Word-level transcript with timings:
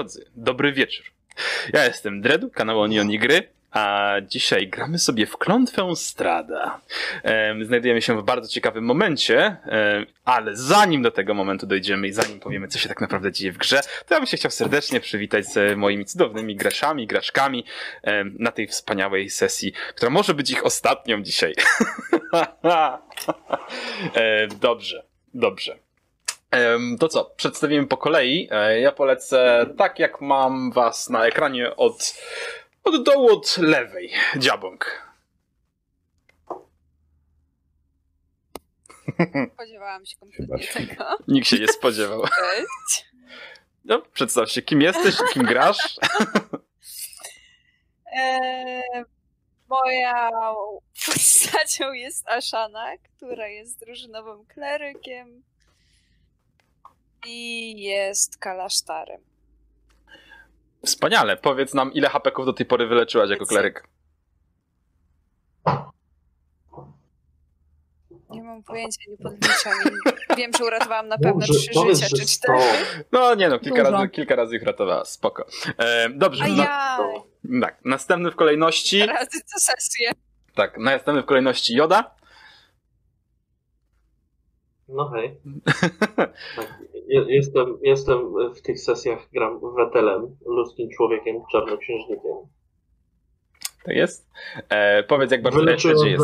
drodzy, 0.00 0.24
dobry 0.36 0.72
wieczór. 0.72 1.06
Ja 1.72 1.84
jestem 1.84 2.20
Dredu, 2.20 2.50
kanał 2.50 2.80
Onion 2.80 3.08
Gry, 3.08 3.42
a 3.70 4.14
dzisiaj 4.26 4.68
gramy 4.68 4.98
sobie 4.98 5.26
w 5.26 5.36
Klątwę 5.36 5.96
Strada. 5.96 6.80
Em, 7.22 7.64
Znajdujemy 7.64 8.02
się 8.02 8.20
w 8.20 8.24
bardzo 8.24 8.48
ciekawym 8.48 8.84
momencie, 8.84 9.56
ale 10.24 10.56
zanim 10.56 11.02
do 11.02 11.10
tego 11.10 11.34
momentu 11.34 11.66
dojdziemy 11.66 12.08
i 12.08 12.12
zanim 12.12 12.40
powiemy, 12.40 12.68
co 12.68 12.78
się 12.78 12.88
tak 12.88 13.00
naprawdę 13.00 13.32
dzieje 13.32 13.52
w 13.52 13.58
grze, 13.58 13.80
to 14.06 14.14
ja 14.14 14.20
bym 14.20 14.26
się 14.26 14.36
chciał 14.36 14.50
serdecznie 14.50 15.00
przywitać 15.00 15.46
z 15.46 15.78
moimi 15.78 16.04
cudownymi 16.04 16.56
graczami, 16.56 17.06
graczkami 17.06 17.64
na 18.38 18.52
tej 18.52 18.66
wspaniałej 18.66 19.30
sesji, 19.30 19.72
która 19.94 20.10
może 20.10 20.34
być 20.34 20.50
ich 20.50 20.66
ostatnią 20.66 21.22
dzisiaj. 21.22 21.54
Dobrze, 24.60 25.04
dobrze. 25.34 25.89
To 27.00 27.08
co, 27.08 27.24
przedstawimy 27.24 27.86
po 27.86 27.96
kolei. 27.96 28.48
E, 28.50 28.80
Ja 28.80 28.92
polecę 28.92 29.66
tak, 29.78 29.98
jak 29.98 30.20
mam 30.20 30.72
was 30.72 31.08
na 31.10 31.26
ekranie 31.26 31.76
od, 31.76 32.14
od 32.84 33.04
dołu, 33.04 33.32
od 33.32 33.56
lewej. 33.58 34.12
Dziabąk. 34.36 35.10
Spodziewałam 39.54 40.06
się 40.06 40.16
kompletnie 40.16 40.58
tego. 40.86 41.04
Nikt 41.28 41.48
się 41.48 41.58
nie 41.58 41.68
spodziewał. 41.68 42.22
Cześć. 42.22 43.10
No, 43.84 44.02
przedstaw 44.12 44.50
się, 44.50 44.62
kim 44.62 44.82
jesteś 44.82 45.14
kim 45.32 45.42
grasz. 45.42 45.96
Eee, 48.12 48.82
moja 49.68 50.30
postacią 51.06 51.92
jest 51.92 52.28
Ashana, 52.28 52.86
która 53.16 53.48
jest 53.48 53.80
drużynowym 53.80 54.46
klerykiem 54.46 55.42
i 57.26 57.72
jest 57.82 58.38
kalasztarem. 58.38 59.20
Wspaniale. 60.86 61.36
Powiedz 61.36 61.74
nam, 61.74 61.92
ile 61.92 62.08
hapeków 62.08 62.46
do 62.46 62.52
tej 62.52 62.66
pory 62.66 62.86
wyleczyłaś 62.86 63.30
jako 63.30 63.46
kleryk. 63.46 63.88
Nie 68.30 68.42
mam 68.42 68.62
pojęcia, 68.62 69.00
nie 69.10 69.16
podliczam. 69.16 69.72
Wiem, 70.36 70.50
że 70.58 70.64
uratowałam 70.64 71.08
na 71.08 71.18
pewno 71.18 71.40
trzy 71.46 71.54
życia 71.88 72.06
czy 72.16 72.26
cztery. 72.26 72.58
No 73.12 73.34
nie 73.34 73.48
no, 73.48 73.58
kilka 73.58 73.78
Dużo. 73.84 73.90
razy, 73.90 74.08
kilka 74.08 74.36
razy 74.36 74.56
ich 74.56 74.62
ratowała. 74.62 75.04
Spoko. 75.04 75.46
E, 75.78 76.10
dobrze. 76.10 76.44
A 76.44 76.48
No, 76.48 76.62
ja 76.62 76.98
tak, 77.62 77.84
następny 77.84 78.30
w 78.30 78.36
kolejności. 78.36 79.06
razy 79.06 79.40
co 79.46 79.58
sesję. 79.60 80.10
Tak, 80.54 80.78
następny 80.78 81.22
w 81.22 81.26
kolejności 81.26 81.74
Joda. 81.74 82.14
No 84.88 85.08
hej. 85.08 85.36
Tak, 86.16 86.30
jestem, 87.10 87.78
jestem 87.82 88.18
w 88.54 88.62
tych 88.62 88.80
sesjach, 88.80 89.28
gram 89.32 89.60
Wetelem, 89.76 90.36
ludzkim 90.46 90.88
człowiekiem, 90.96 91.36
czarnoksiężnikiem. 91.52 92.32
Tak 93.84 93.96
jest. 93.96 94.30
E, 94.68 95.02
powiedz, 95.02 95.30
jak 95.30 95.42
bardzo 95.42 95.60
edgy 95.60 95.88
jesteś. 95.88 96.18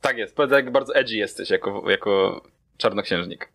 Tak 0.00 0.18
jest. 0.18 0.36
Powiedz, 0.36 0.52
jak 0.52 0.72
bardzo 0.72 0.94
edgy 0.94 1.16
jesteś 1.16 1.50
jako, 1.50 1.90
jako 1.90 2.42
czarnoksiężnik. 2.76 3.52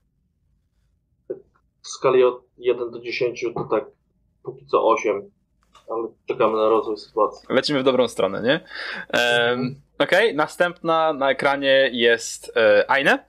W 1.82 1.88
skali 1.88 2.24
od 2.24 2.44
1 2.58 2.92
do 2.92 3.00
10 3.00 3.46
to 3.56 3.64
tak 3.64 3.86
póki 4.44 4.66
co 4.66 4.88
8, 4.88 5.32
ale 5.90 6.08
czekamy 6.26 6.58
na 6.58 6.70
rozwój 6.70 6.98
sytuacji. 6.98 7.48
Lecimy 7.50 7.80
w 7.80 7.84
dobrą 7.84 8.08
stronę, 8.08 8.42
nie? 8.42 8.60
Um, 9.50 9.82
Okej, 10.00 10.36
następna 10.36 11.14
na 11.14 11.32
ekranie 11.32 11.90
jest 11.94 12.58
e, 12.58 12.92
Aine. 12.92 13.26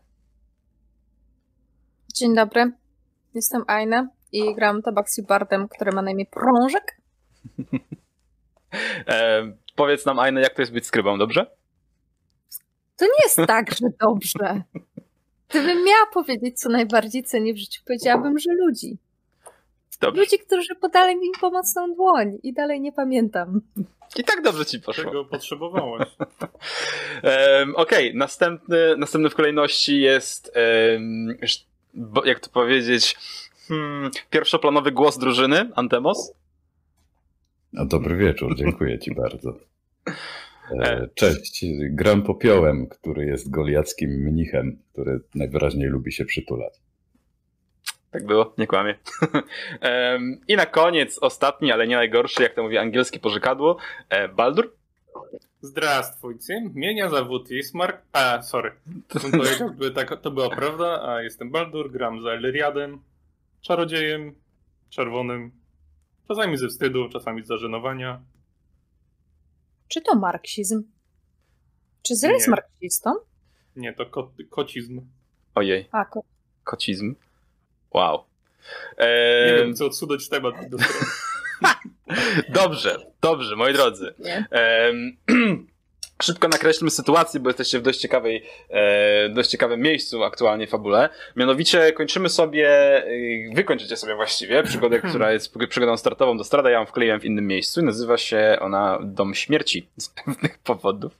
Dzień 2.14 2.34
dobry. 2.34 2.81
Jestem 3.34 3.64
Aina 3.66 4.08
i 4.32 4.54
gram 4.54 4.82
Tabaxi 4.82 5.22
Bardem, 5.22 5.68
który 5.68 5.92
ma 5.92 6.02
na 6.02 6.10
imię 6.10 6.26
Prążek. 6.26 6.96
E, 9.08 9.52
powiedz 9.76 10.06
nam, 10.06 10.18
Aine, 10.18 10.40
jak 10.40 10.54
to 10.54 10.62
jest 10.62 10.72
być 10.72 10.86
skrybą, 10.86 11.18
dobrze? 11.18 11.46
To 12.96 13.04
nie 13.04 13.24
jest 13.24 13.36
tak, 13.46 13.70
że 13.70 13.86
dobrze. 14.00 14.62
Gdybym 15.48 15.84
miała 15.84 16.06
powiedzieć, 16.12 16.60
co 16.60 16.68
najbardziej 16.68 17.22
cenię 17.24 17.54
w 17.54 17.58
życiu, 17.58 17.82
powiedziałabym, 17.86 18.38
że 18.38 18.50
ludzi. 18.52 18.98
Dobrze. 20.00 20.20
Ludzi, 20.20 20.38
którzy 20.38 20.74
podali 20.74 21.16
mi 21.16 21.28
pomocną 21.40 21.94
dłoń 21.94 22.38
i 22.42 22.52
dalej 22.52 22.80
nie 22.80 22.92
pamiętam. 22.92 23.60
I 24.16 24.24
tak 24.24 24.42
dobrze 24.42 24.66
ci 24.66 24.80
poszło. 24.80 25.04
Czego 25.04 25.24
potrzebowałaś? 25.24 26.08
Um, 27.22 27.76
Okej, 27.76 28.14
następny, 28.14 28.96
następny 28.96 29.30
w 29.30 29.34
kolejności 29.34 30.00
jest, 30.00 30.52
bo- 31.40 31.71
jak 32.24 32.40
to 32.40 32.50
powiedzieć, 32.50 33.16
hmm, 33.68 34.10
pierwszoplanowy 34.30 34.92
głos 34.92 35.18
drużyny, 35.18 35.70
Antemos. 35.74 36.34
No, 37.72 37.86
dobry 37.86 38.16
wieczór, 38.16 38.56
dziękuję 38.56 38.98
ci 38.98 39.14
bardzo. 39.14 39.58
E. 40.06 40.14
E, 40.70 41.08
Cześć, 41.14 41.64
gram 41.90 42.22
popiołem, 42.22 42.86
który 42.86 43.26
jest 43.26 43.50
goliackim 43.50 44.10
mnichem, 44.10 44.78
który 44.92 45.20
najwyraźniej 45.34 45.88
lubi 45.88 46.12
się 46.12 46.24
przytulać. 46.24 46.72
Tak 48.10 48.26
było, 48.26 48.54
nie 48.58 48.66
kłamie. 48.66 48.94
I 50.48 50.56
na 50.56 50.66
koniec, 50.66 51.18
ostatni, 51.20 51.72
ale 51.72 51.86
nie 51.86 51.96
najgorszy, 51.96 52.42
jak 52.42 52.54
to 52.54 52.62
mówi 52.62 52.78
angielskie 52.78 53.18
pożykadło, 53.18 53.76
e, 54.08 54.28
Zdrastwujcy, 55.62 56.60
mienia 56.74 57.08
zawód 57.08 57.50
jest 57.50 57.74
Mark... 57.74 58.02
A, 58.12 58.42
sorry. 58.42 58.72
Tak, 59.94 60.20
to 60.20 60.30
była 60.30 60.50
prawda, 60.50 61.02
a 61.08 61.22
jestem 61.22 61.50
Baldur, 61.50 61.90
gram 61.92 62.22
za 62.22 62.30
Elriadem, 62.30 63.02
czarodziejem, 63.60 64.34
czerwonym, 64.90 65.52
czasami 66.28 66.56
ze 66.56 66.68
wstydu, 66.68 67.08
czasami 67.08 67.44
z 67.44 67.46
zażenowania. 67.46 68.20
Czy 69.88 70.00
to 70.00 70.14
marksizm? 70.14 70.82
Czy 72.02 72.16
Zyl 72.16 72.30
jest 72.30 72.46
Nie. 72.46 72.50
marksistą? 72.50 73.14
Nie, 73.76 73.92
to 73.92 74.06
ko 74.06 74.32
kocizm. 74.50 75.00
Ojej, 75.54 75.88
A, 75.92 76.04
ko- 76.04 76.24
kocizm. 76.64 77.14
Wow. 77.94 78.24
Nie 79.46 79.54
wiem, 79.56 79.74
co 79.74 79.86
odsudać 79.86 80.28
temat 80.28 80.68
do 80.68 80.78
strony. 80.78 81.06
Dobrze, 82.48 82.96
dobrze, 83.20 83.56
moi 83.56 83.72
drodzy. 83.72 84.14
Szybko 86.22 86.48
nakreślmy 86.48 86.90
sytuację, 86.90 87.40
bo 87.40 87.48
jesteście 87.48 87.78
w 87.78 87.82
dość 87.82 87.98
ciekawej, 88.00 88.44
e, 88.70 89.28
dość 89.28 89.50
ciekawym 89.50 89.80
miejscu 89.80 90.24
aktualnie 90.24 90.66
w 90.66 90.70
fabule. 90.70 91.08
Mianowicie 91.36 91.92
kończymy 91.92 92.28
sobie, 92.28 92.98
y, 93.06 93.50
wy 93.54 93.64
kończycie 93.64 93.96
sobie 93.96 94.14
właściwie 94.14 94.62
przygodę, 94.62 95.00
która 95.00 95.32
jest 95.32 95.54
przygodą 95.68 95.96
startową 95.96 96.38
do 96.38 96.44
Strada. 96.44 96.70
Ja 96.70 96.78
ją 96.78 96.86
wkleiłem 96.86 97.20
w 97.20 97.24
innym 97.24 97.46
miejscu 97.46 97.82
nazywa 97.82 98.16
się 98.16 98.56
ona 98.60 98.98
Dom 99.02 99.34
Śmierci 99.34 99.88
z 99.96 100.08
pewnych 100.08 100.58
powodów. 100.58 101.18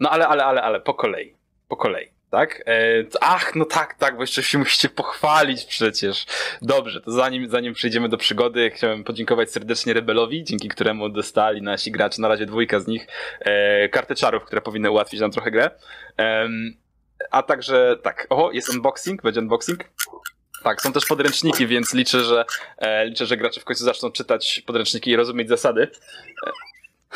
No 0.00 0.10
ale, 0.10 0.28
ale, 0.28 0.44
ale, 0.44 0.62
ale 0.62 0.80
po 0.80 0.94
kolei. 0.94 1.34
Po 1.68 1.76
kolei. 1.76 2.08
Tak? 2.32 2.62
E, 2.66 3.04
Ach, 3.20 3.54
no 3.54 3.64
tak, 3.64 3.94
tak, 3.94 4.16
bo 4.16 4.22
jeszcze 4.22 4.42
się 4.42 4.58
musicie 4.58 4.88
pochwalić 4.88 5.64
przecież. 5.64 6.26
Dobrze, 6.62 7.00
to 7.00 7.10
zanim, 7.10 7.48
zanim 7.48 7.74
przejdziemy 7.74 8.08
do 8.08 8.16
przygody, 8.16 8.70
chciałem 8.70 9.04
podziękować 9.04 9.50
serdecznie 9.50 9.92
Rebelowi, 9.92 10.44
dzięki 10.44 10.68
któremu 10.68 11.08
dostali 11.08 11.62
nasi 11.62 11.90
gracze, 11.90 12.22
na 12.22 12.28
razie 12.28 12.46
dwójka 12.46 12.80
z 12.80 12.86
nich, 12.86 13.06
e, 13.40 13.88
karty 13.88 14.14
czarów, 14.14 14.44
które 14.44 14.60
powinny 14.60 14.90
ułatwić 14.90 15.20
nam 15.20 15.30
trochę 15.30 15.50
grę. 15.50 15.70
Em, 16.16 16.76
a 17.30 17.42
także, 17.42 17.96
tak, 18.02 18.26
o, 18.30 18.50
jest 18.52 18.68
unboxing, 18.68 19.22
będzie 19.22 19.40
unboxing. 19.40 19.84
Tak, 20.62 20.82
są 20.82 20.92
też 20.92 21.06
podręczniki, 21.06 21.66
więc 21.66 21.94
liczę, 21.94 22.24
że 22.24 22.44
e, 22.78 23.06
liczę, 23.06 23.26
że 23.26 23.36
gracze 23.36 23.60
w 23.60 23.64
końcu 23.64 23.84
zaczną 23.84 24.10
czytać 24.10 24.62
podręczniki 24.66 25.10
i 25.10 25.16
rozumieć 25.16 25.48
zasady. 25.48 25.90
E, 26.46 26.50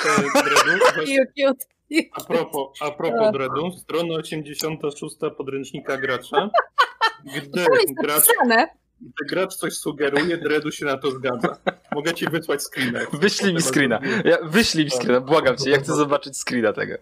Cute, 0.02 1.26
cute. 1.36 1.75
A 2.12 2.24
propos, 2.24 2.82
a 2.82 2.90
propos 2.90 3.32
Dredu, 3.32 3.70
strona 3.70 4.14
86 4.14 5.14
podręcznika 5.36 5.96
gracza. 5.96 6.50
Gdy 7.36 7.66
gracz, 8.02 8.26
napisane. 8.28 8.85
Gdy 9.00 9.24
gracz 9.28 9.54
coś 9.54 9.72
sugeruje, 9.74 10.36
Dredu 10.38 10.70
się 10.72 10.84
na 10.84 10.96
to 10.98 11.10
zgadza. 11.10 11.56
Mogę 11.94 12.14
ci 12.14 12.26
wysłać 12.26 12.60
screena. 12.62 13.00
Wyślij 13.12 13.54
mi 13.54 13.62
screena. 13.62 14.00
Ja, 14.24 14.36
wyślij 14.42 14.84
mi 14.84 14.90
screena, 14.90 15.20
błagam 15.20 15.56
cię, 15.56 15.70
ja 15.70 15.78
chcę 15.78 15.94
zobaczyć 15.94 16.36
screena 16.38 16.72
tego. 16.72 16.94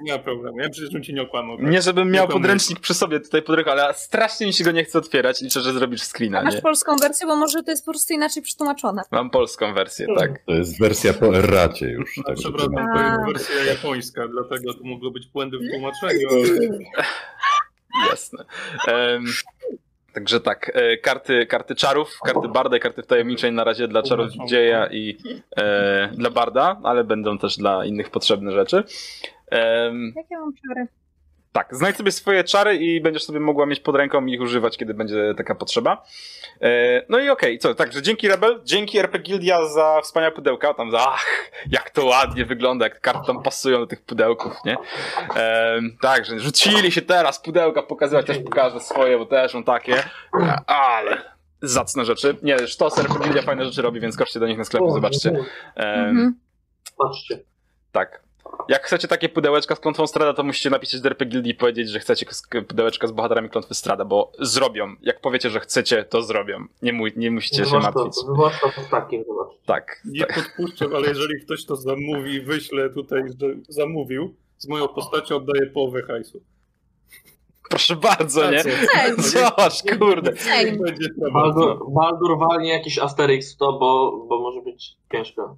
Nie 0.00 0.12
ma 0.12 0.18
problemu, 0.18 0.58
ja 0.60 0.70
przecież 0.70 0.90
bym 0.90 1.02
ci 1.02 1.14
nie 1.14 1.22
okłamał. 1.22 1.56
tak? 1.58 1.66
Nie, 1.66 1.82
żebym 1.82 2.10
miał 2.10 2.28
podręcznik 2.28 2.80
przy 2.80 2.94
sobie 2.94 3.20
tutaj 3.20 3.42
pod 3.42 3.56
ręką, 3.56 3.70
ale 3.70 3.94
strasznie 3.94 4.46
mi 4.46 4.52
się 4.52 4.64
go 4.64 4.70
nie 4.70 4.84
chce 4.84 4.98
otwierać. 4.98 5.40
Liczę, 5.40 5.60
że 5.60 5.72
zrobisz 5.72 6.02
screena, 6.02 6.42
Masz 6.42 6.54
nie? 6.54 6.62
polską 6.62 6.96
wersję, 6.96 7.26
bo 7.26 7.36
może 7.36 7.62
to 7.62 7.70
jest 7.70 7.84
po 7.84 7.92
prostu 7.92 8.14
inaczej 8.14 8.42
przetłumaczone. 8.42 9.02
Mam 9.10 9.30
polską 9.30 9.74
wersję, 9.74 10.06
tak. 10.18 10.30
To 10.46 10.52
jest 10.52 10.78
wersja 10.80 11.12
po 11.14 11.36
erracie 11.36 11.86
już. 11.90 12.14
To 12.26 12.32
przepraszam, 12.34 12.74
to 12.94 13.30
jest 13.30 13.48
wersja 13.48 13.64
japońska, 13.72 14.28
dlatego 14.28 14.74
tu 14.74 14.84
mogły 14.84 15.10
być 15.10 15.26
błędy 15.26 15.58
w 15.58 15.70
tłumaczeniu. 15.70 16.28
ale- 16.30 16.78
Jasne. 18.10 18.44
Em, 18.88 19.24
także 20.14 20.40
tak, 20.40 20.70
e, 20.74 20.96
karty, 20.96 21.46
karty 21.46 21.74
czarów, 21.74 22.18
karty 22.24 22.48
barda 22.48 22.76
i 22.76 22.80
karty 22.80 23.02
wtajemniczeń 23.02 23.54
na 23.54 23.64
razie 23.64 23.88
dla 23.88 24.02
czarodzieja 24.02 24.86
i 24.86 25.18
e, 25.56 26.08
dla 26.14 26.30
barda, 26.30 26.80
ale 26.82 27.04
będą 27.04 27.38
też 27.38 27.56
dla 27.56 27.84
innych 27.84 28.10
potrzebne 28.10 28.52
rzeczy. 28.52 28.84
Em, 29.50 30.12
Jakie 30.16 30.36
mam 30.38 30.52
czary? 30.68 30.86
Tak, 31.52 31.76
znajdź 31.76 31.96
sobie 31.96 32.12
swoje 32.12 32.44
czary 32.44 32.76
i 32.76 33.00
będziesz 33.00 33.24
sobie 33.24 33.40
mogła 33.40 33.66
mieć 33.66 33.80
pod 33.80 33.96
ręką 33.96 34.26
i 34.26 34.32
ich 34.32 34.40
używać, 34.40 34.76
kiedy 34.76 34.94
będzie 34.94 35.34
taka 35.36 35.54
potrzeba. 35.54 36.04
E, 36.60 37.02
no 37.08 37.18
i 37.18 37.28
okej, 37.28 37.58
co, 37.58 37.74
także 37.74 38.02
dzięki 38.02 38.28
Rebel, 38.28 38.60
dzięki 38.64 38.98
RP 38.98 39.18
Gildia 39.18 39.66
za 39.68 40.00
wspaniałe 40.02 40.32
pudełka, 40.32 40.74
tam 40.74 40.90
za, 40.90 40.98
ach, 41.08 41.26
jak 41.70 41.90
to 41.90 42.04
ładnie 42.04 42.44
wygląda, 42.44 42.86
jak 42.86 43.00
karty 43.00 43.26
tam 43.26 43.42
pasują 43.42 43.78
do 43.78 43.86
tych 43.86 44.02
pudełków, 44.02 44.52
nie? 44.64 44.76
E, 45.36 45.80
także 46.02 46.38
rzucili 46.40 46.92
się 46.92 47.02
teraz 47.02 47.40
pudełka 47.42 47.82
pokazywać, 47.82 48.26
też 48.26 48.38
pokażę 48.38 48.80
swoje, 48.80 49.18
bo 49.18 49.26
też 49.26 49.54
mam 49.54 49.64
takie, 49.64 50.02
ale 50.66 51.22
zacne 51.62 52.04
rzeczy. 52.04 52.36
Nie, 52.42 52.66
sztos 52.66 52.98
RP 52.98 53.14
Gildia 53.18 53.42
fajne 53.42 53.64
rzeczy 53.64 53.82
robi, 53.82 54.00
więc 54.00 54.14
skoczcie 54.14 54.40
do 54.40 54.46
nich 54.46 54.58
na 54.58 54.64
sklepie, 54.64 54.90
zobaczcie. 54.90 55.30
E, 55.76 55.94
Mhm. 55.94 56.34
Patrzcie. 56.98 57.38
tak. 57.92 58.23
Jak 58.68 58.86
chcecie 58.86 59.08
takie 59.08 59.28
pudełeczka 59.28 59.74
z 59.74 59.80
klątwą 59.80 60.06
Strada, 60.06 60.34
to 60.34 60.42
musicie 60.42 60.70
napisać 60.70 61.00
do 61.00 61.08
RP 61.08 61.26
Guildii 61.26 61.52
i 61.52 61.54
powiedzieć, 61.54 61.88
że 61.90 62.00
chcecie 62.00 62.26
pudełeczka 62.68 63.06
z 63.06 63.12
bohaterami 63.12 63.48
klątwy 63.50 63.74
Strada, 63.74 64.04
bo 64.04 64.32
zrobią. 64.38 64.94
Jak 65.02 65.20
powiecie, 65.20 65.50
że 65.50 65.60
chcecie, 65.60 66.04
to 66.04 66.22
zrobią. 66.22 66.64
Nie, 66.82 66.92
mu- 66.92 67.06
nie 67.16 67.30
musicie 67.30 67.56
się 67.56 67.64
Zwłaszcza, 67.64 67.90
martwić. 67.90 68.14
zwłaszcza 68.14 68.68
w 68.68 68.88
takim. 68.90 69.24
Tak. 69.66 70.00
Nie 70.04 70.26
tak. 70.26 70.34
podpuszczam, 70.56 70.94
ale 70.94 71.08
jeżeli 71.08 71.40
ktoś 71.44 71.64
to 71.66 71.76
zamówi, 71.76 72.40
wyśle 72.40 72.90
tutaj, 72.90 73.22
że 73.40 73.46
zamówił, 73.68 74.34
z 74.58 74.68
moją 74.68 74.88
postacią 74.88 75.36
oddaję 75.36 75.66
połowę 75.66 76.02
hajsu. 76.02 76.40
Proszę 77.70 77.96
bardzo, 77.96 78.50
nie? 78.50 78.62
Zobacz, 79.18 79.82
kurde. 79.98 80.32
Baldur, 81.32 81.78
Baldur 81.90 82.38
walnie 82.38 82.70
jakiś 82.72 82.98
Asterix 82.98 83.54
w 83.54 83.56
to, 83.56 83.72
bo, 83.72 84.24
bo 84.28 84.40
może 84.40 84.62
być 84.62 84.96
ciężko. 85.12 85.56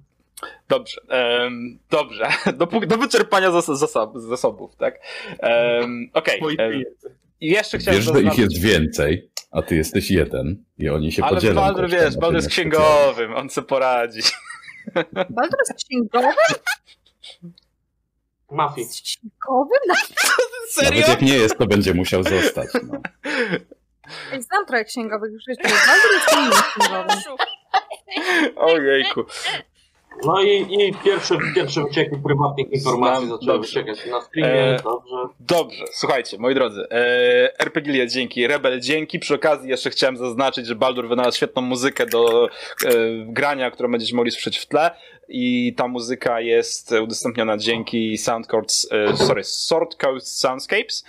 Dobrze. 0.69 1.01
em, 1.09 1.79
dobrze. 1.89 2.27
Do, 2.57 2.65
do 2.65 2.97
wyczerpania 2.97 3.51
zas- 3.51 3.75
zasobów, 4.15 4.75
tak? 4.75 4.99
Um, 5.41 6.09
Okej. 6.13 6.41
Pieniędzy. 6.57 7.15
I 7.41 7.47
jeszcze 7.47 7.77
chciałem 7.77 7.99
Wiesz, 8.01 8.13
że 8.13 8.21
ich 8.21 8.37
jest 8.37 8.61
więcej, 8.61 9.29
a 9.51 9.61
ty 9.61 9.75
jesteś 9.75 10.11
jeden 10.11 10.63
i 10.77 10.89
oni 10.89 11.11
się 11.11 11.23
Ale 11.23 11.35
podzielą. 11.35 11.61
Baldur, 11.61 11.83
kosztem, 11.83 11.99
wiesz, 12.01 12.17
Baldur 12.17 12.35
jest 12.35 12.49
księgowym, 12.49 13.35
on 13.35 13.49
se 13.49 13.61
poradzi. 13.61 14.21
Baldur 15.13 15.59
jest 15.69 15.85
księgowy? 15.85 16.27
Mafii. 18.51 18.87
Jest 18.87 19.01
księgowy? 19.01 19.71
Na... 19.87 19.95
specjalnie. 20.71 20.99
Nawet 21.01 21.07
jak 21.07 21.21
nie 21.21 21.37
jest, 21.37 21.57
to 21.57 21.65
będzie 21.67 21.93
musiał 21.93 22.23
zostać. 22.23 22.67
No. 22.83 23.01
Ej, 24.31 24.41
Znam 24.43 24.65
trochę 24.65 24.85
księgowych 24.85 25.31
w 25.31 25.39
życiu. 25.49 25.75
Baldur 25.87 26.11
jest 26.13 26.25
księgowym. 26.25 27.37
Ojejku. 28.55 29.23
No 30.25 30.41
i, 30.41 30.61
i 30.69 30.93
pierwsze, 31.05 31.37
pierwsze 31.55 31.83
wycieki 31.83 32.15
prywatnych 32.25 32.71
informacji 32.71 33.27
Znam, 33.27 33.39
zaczęły 33.39 33.57
dobrze. 33.57 33.83
wyciekać 33.83 34.11
na 34.11 34.21
streamie, 34.21 34.53
E, 34.53 34.79
dobrze. 34.83 35.15
Dobrze, 35.39 35.85
słuchajcie, 35.91 36.37
moi 36.37 36.55
drodzy, 36.55 36.87
e, 36.91 37.59
RPG 37.59 38.07
dzięki, 38.07 38.47
Rebel 38.47 38.79
dzięki. 38.79 39.19
Przy 39.19 39.35
okazji 39.35 39.69
jeszcze 39.69 39.89
chciałem 39.89 40.17
zaznaczyć, 40.17 40.67
że 40.67 40.75
Baldur 40.75 41.07
wynalazł 41.07 41.37
świetną 41.37 41.61
muzykę 41.61 42.05
do 42.05 42.45
e, 42.45 42.49
grania, 43.25 43.71
którą 43.71 43.91
będziecie 43.91 44.15
mogli 44.15 44.31
słyszeć 44.31 44.57
w 44.57 44.65
tle 44.65 44.91
i 45.29 45.73
ta 45.77 45.87
muzyka 45.87 46.41
jest 46.41 46.91
udostępniona 46.91 47.57
dzięki 47.57 48.17
Soundcodes, 48.17 48.87
e, 48.91 49.17
sorry, 49.17 49.43
Sword 49.43 49.95
Coast 49.95 50.39
Soundscapes. 50.39 51.05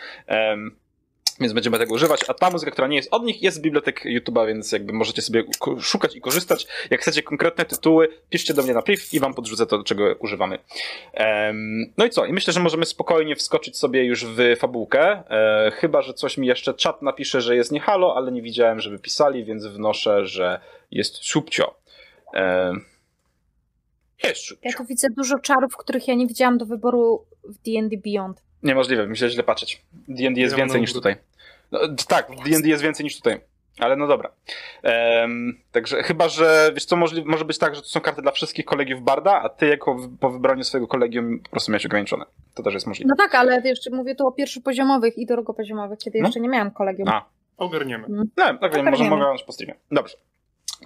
Więc 1.40 1.52
będziemy 1.52 1.78
tego 1.78 1.94
używać, 1.94 2.20
a 2.28 2.34
ta 2.34 2.50
muzyka, 2.50 2.70
która 2.70 2.88
nie 2.88 2.96
jest 2.96 3.08
od 3.14 3.24
nich, 3.24 3.42
jest 3.42 3.56
z 3.56 3.60
bibliotek 3.60 4.04
YouTube'a, 4.04 4.46
więc 4.46 4.72
jakby 4.72 4.92
możecie 4.92 5.22
sobie 5.22 5.44
szukać 5.80 6.16
i 6.16 6.20
korzystać. 6.20 6.66
Jak 6.90 7.00
chcecie 7.00 7.22
konkretne 7.22 7.64
tytuły, 7.64 8.08
piszcie 8.30 8.54
do 8.54 8.62
mnie 8.62 8.74
na 8.74 8.82
priv 8.82 9.02
i 9.12 9.20
wam 9.20 9.34
podrzucę 9.34 9.66
to, 9.66 9.82
czego 9.84 10.14
używamy. 10.18 10.58
Em, 11.12 11.92
no 11.96 12.04
i 12.04 12.10
co? 12.10 12.26
I 12.26 12.32
myślę, 12.32 12.52
że 12.52 12.60
możemy 12.60 12.86
spokojnie 12.86 13.36
wskoczyć 13.36 13.76
sobie 13.76 14.04
już 14.04 14.24
w 14.24 14.38
fabułkę. 14.58 15.22
E, 15.30 15.70
chyba, 15.74 16.02
że 16.02 16.14
coś 16.14 16.38
mi 16.38 16.46
jeszcze 16.46 16.74
czat 16.74 17.02
napisze, 17.02 17.40
że 17.40 17.56
jest 17.56 17.72
nie 17.72 17.80
halo, 17.80 18.16
ale 18.16 18.32
nie 18.32 18.42
widziałem, 18.42 18.80
żeby 18.80 18.98
pisali, 18.98 19.44
więc 19.44 19.66
wnoszę, 19.66 20.26
że 20.26 20.60
jest 20.90 21.16
subcio. 21.16 21.74
E, 22.34 22.72
jest 24.24 24.50
Ja 24.50 24.56
subcio. 24.56 24.78
tu 24.78 24.84
widzę 24.84 25.08
dużo 25.16 25.38
czarów, 25.38 25.76
których 25.76 26.08
ja 26.08 26.14
nie 26.14 26.26
widziałam 26.26 26.58
do 26.58 26.66
wyboru 26.66 27.24
w 27.44 27.54
D&D 27.58 27.96
Beyond. 27.96 28.42
Niemożliwe, 28.62 29.06
myślę 29.06 29.30
źle 29.30 29.42
patrzeć. 29.42 29.82
D&D 30.08 30.40
jest 30.40 30.52
Ja 30.52 30.58
więcej 30.58 30.80
niż 30.80 30.92
tutaj. 30.92 31.16
No, 31.72 31.80
tak, 32.08 32.26
w 32.30 32.48
D&D 32.50 32.68
jest 32.68 32.82
więcej 32.82 33.04
niż 33.04 33.16
tutaj. 33.16 33.40
Ale 33.78 33.96
no 33.96 34.06
dobra. 34.06 34.30
Em, 34.82 35.58
także 35.72 36.02
chyba, 36.02 36.28
że 36.28 36.70
wiesz 36.74 36.84
co, 36.84 36.96
możli- 36.96 37.24
może 37.24 37.44
być 37.44 37.58
tak, 37.58 37.74
że 37.74 37.82
to 37.82 37.88
są 37.88 38.00
karty 38.00 38.22
dla 38.22 38.32
wszystkich 38.32 38.64
kolegiów 38.64 39.02
Barda, 39.02 39.40
a 39.42 39.48
ty 39.48 39.66
jako 39.66 39.94
w- 39.94 40.18
po 40.18 40.30
wybraniu 40.30 40.64
swojego 40.64 40.88
kolegium 40.88 41.38
po 41.40 41.50
prostu 41.50 41.72
miałeś 41.72 41.86
ograniczone. 41.86 42.24
To 42.54 42.62
też 42.62 42.74
jest 42.74 42.86
możliwe. 42.86 43.08
No 43.08 43.16
tak, 43.16 43.34
ale 43.34 43.62
jeszcze 43.64 43.90
mówię 43.90 44.14
tu 44.14 44.26
o 44.26 44.32
pierwszopoziomowych 44.32 45.18
i 45.18 45.26
drugopoziomowych, 45.26 45.98
kiedy 45.98 46.18
No. 46.20 46.26
jeszcze 46.28 46.40
nie 46.40 46.48
miałam 46.48 46.70
kolegium. 46.70 47.08
A. 47.08 47.24
Ogarniemy. 47.56 48.06
No, 48.08 48.22
tak, 48.36 48.46
wiem, 48.46 48.84
może 48.84 48.94
Ogarniemy. 49.04 49.16
mogę 49.16 49.44
po 49.46 49.52
streamie. 49.52 49.74
Dobrze. 49.90 50.16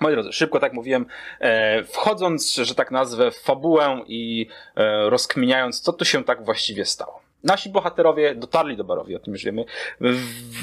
Moi 0.01 0.13
drodzy, 0.13 0.33
szybko 0.33 0.61
tak 0.61 0.73
mówiłem, 0.73 1.07
e, 1.41 1.85
wchodząc, 1.85 2.55
że 2.55 2.75
tak 2.75 2.91
nazwę, 2.91 3.31
w 3.31 3.37
fabułę 3.39 4.03
i 4.07 4.47
e, 4.77 5.11
rozkminiając, 5.11 5.81
co 5.81 5.93
tu 5.93 6.05
się 6.05 6.25
tak 6.25 6.45
właściwie 6.45 6.85
stało. 6.85 7.22
Nasi 7.45 7.71
bohaterowie 7.71 8.35
dotarli 8.35 8.77
do 8.77 8.85
Barowia, 8.85 9.17
o 9.17 9.21
tym 9.21 9.33
już 9.33 9.45
wiemy. 9.45 9.65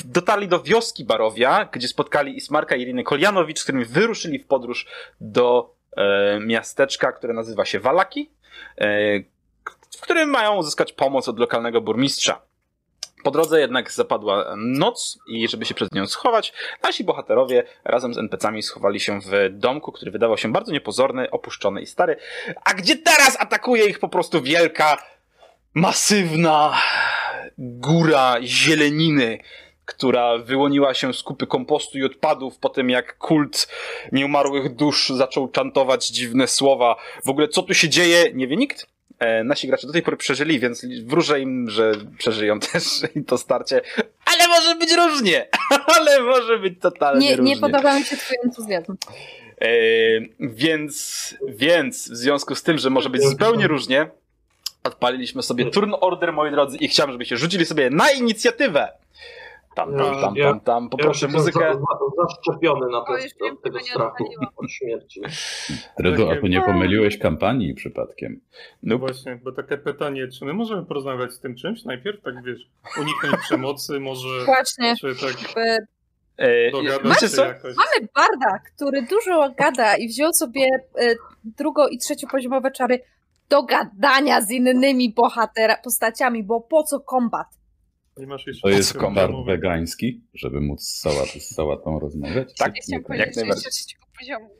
Dotarli 0.05 0.48
do 0.48 0.59
wioski 0.59 1.05
Barowia, 1.05 1.69
gdzie 1.71 1.88
spotkali 1.88 2.38
Ismarka 2.38 2.75
i 2.75 2.81
Irinę 2.81 3.03
Koljanowicz, 3.03 3.59
z 3.59 3.63
którymi 3.63 3.86
wyruszyli 3.86 4.39
w 4.39 4.48
podróż 4.48 4.88
do 5.21 5.75
e, 5.98 6.39
miasteczka, 6.39 7.12
które 7.12 7.33
nazywa 7.33 7.65
się 7.65 7.79
Walaki, 7.79 8.29
e, 8.77 9.19
w 9.98 10.01
którym 10.01 10.29
mają 10.29 10.55
uzyskać 10.55 10.93
pomoc 10.93 11.27
od 11.27 11.39
lokalnego 11.39 11.81
burmistrza. 11.81 12.41
Po 13.24 13.31
drodze 13.31 13.59
jednak 13.59 13.91
zapadła 13.91 14.53
noc 14.57 15.19
i 15.27 15.48
żeby 15.48 15.65
się 15.65 15.74
przed 15.74 15.93
nią 15.93 16.07
schować, 16.07 16.53
nasi 16.83 17.03
bohaterowie 17.03 17.63
razem 17.86 18.13
z 18.13 18.17
NPC-ami 18.17 18.63
schowali 18.63 19.00
się 19.00 19.19
w 19.19 19.31
domku, 19.51 19.91
który 19.91 20.12
wydawał 20.12 20.38
się 20.38 20.51
bardzo 20.51 20.71
niepozorny, 20.71 21.31
opuszczony 21.31 21.81
i 21.81 21.86
stary. 21.86 22.15
A 22.63 22.74
gdzie 22.74 22.95
teraz 22.95 23.38
atakuje 23.39 23.86
ich 23.86 24.00
po 24.00 24.09
prostu 24.09 24.41
wielka, 24.41 24.98
masywna 25.73 26.73
góra 27.57 28.35
zieleniny, 28.41 29.39
która 29.85 30.38
wyłoniła 30.38 30.93
się 30.93 31.13
z 31.13 31.23
kupy 31.23 31.47
kompostu 31.47 31.97
i 31.97 32.03
odpadów 32.03 32.57
po 32.57 32.69
tym, 32.69 32.89
jak 32.89 33.17
kult 33.17 33.67
nieumarłych 34.11 34.75
dusz 34.75 35.09
zaczął 35.09 35.47
czantować 35.47 36.07
dziwne 36.07 36.47
słowa. 36.47 36.95
W 37.25 37.29
ogóle 37.29 37.47
co 37.47 37.63
tu 37.63 37.73
się 37.73 37.89
dzieje, 37.89 38.31
nie 38.33 38.47
wie 38.47 38.55
nikt. 38.55 38.88
E, 39.19 39.43
nasi 39.43 39.67
gracze 39.67 39.88
do 39.88 39.93
tej 39.93 40.01
pory 40.01 40.17
przeżyli, 40.17 40.59
więc 40.59 40.85
wróżę 41.05 41.39
im, 41.39 41.69
że 41.69 41.91
przeżyją 42.17 42.59
też 42.71 42.83
i 43.15 43.23
to 43.23 43.38
starcie. 43.38 43.81
Ale 44.25 44.47
może 44.47 44.75
być 44.75 44.89
różnie! 44.91 45.47
Ale 45.97 46.21
może 46.21 46.59
być 46.59 46.79
totalnie 46.81 47.29
Nie, 47.29 47.35
różnie. 47.35 47.55
nie 47.55 47.61
podoba 47.61 47.99
mi 47.99 48.05
się 48.05 48.17
twój 48.17 48.38
entuzjazm. 48.45 48.95
E, 49.61 49.67
więc, 50.39 51.35
więc 51.47 52.09
w 52.11 52.15
związku 52.15 52.55
z 52.55 52.63
tym, 52.63 52.77
że 52.77 52.89
może 52.89 53.09
być 53.09 53.23
zupełnie 53.23 53.67
różnie, 53.67 54.09
odpaliliśmy 54.83 55.43
sobie 55.43 55.65
turn 55.71 55.93
order, 56.01 56.33
moi 56.33 56.51
drodzy, 56.51 56.77
i 56.77 56.88
chciałem, 56.88 57.12
żebyście 57.12 57.38
rzucili 57.38 57.65
sobie 57.65 57.89
na 57.89 58.12
inicjatywę. 58.12 58.91
Tam, 59.75 59.98
tam, 59.98 60.21
tam, 60.21 60.36
tam, 60.36 60.59
tam. 60.59 60.89
Poproszę 60.89 61.25
ja 61.25 61.31
muzykę. 61.31 61.59
za- 61.59 61.74
za- 61.74 62.24
zaszczepiony 62.27 62.91
na 62.91 62.98
O, 62.98 63.05
te, 63.05 63.24
już 63.24 63.31
wiem, 63.41 63.53
od 63.53 63.62
tego 63.62 63.79
strachu 63.79 64.25
od 64.57 64.71
śmierci. 64.71 65.21
Dredu, 66.00 66.29
a 66.31 66.36
tu 66.36 66.48
nie 66.48 66.62
pomyliłeś 66.62 67.17
kampanii 67.17 67.74
przypadkiem. 67.74 68.41
No 68.83 68.95
Nope. 68.95 69.00
właśnie, 69.05 69.39
bo 69.43 69.51
takie 69.51 69.77
pytanie, 69.77 70.27
czy 70.27 70.45
my 70.45 70.53
możemy 70.53 70.86
porozmawiać 70.86 71.31
z 71.33 71.39
tym 71.39 71.55
czymś 71.55 71.83
najpierw, 71.83 72.21
tak 72.21 72.43
wiesz, 72.43 72.59
uniknąć 73.00 73.36
przemocy, 73.41 74.00
może, 74.00 74.45
Właśnie. 74.45 74.95
czy 75.01 75.15
tak 75.15 75.57
E, 75.57 75.77
E, 76.38 77.19
się 77.19 77.29
co? 77.29 77.43
Mamy 77.63 78.07
barda, 78.15 78.59
który 78.75 79.01
dużo 79.01 79.50
gada 79.57 79.95
i 79.98 80.07
wziął 80.07 80.33
sobie 80.33 80.62
e, 81.00 81.15
drugo- 81.59 81.89
i 81.91 81.98
trzeciopoziomowe 81.98 82.71
czary 82.71 83.00
do 83.50 83.63
gadania 83.63 84.41
z 84.41 84.51
innymi 84.51 85.13
bohatera, 85.13 85.77
postaciami, 85.77 86.44
bo 86.44 86.62
po 86.62 86.84
co 86.84 87.00
kombat? 87.00 87.48
To 88.62 88.70
jest 88.70 88.94
kombat 88.94 89.32
wegański, 89.46 90.22
żeby 90.34 90.62
móc 90.62 90.82
z, 90.82 91.00
sałat, 91.00 91.27
z 91.27 91.56
sałatą 91.56 92.00
rozmawiać? 92.00 92.53
Tak, 92.58 92.74
że 92.75 92.98
najbardziej. 93.36 93.70
poziomu. 94.20 94.59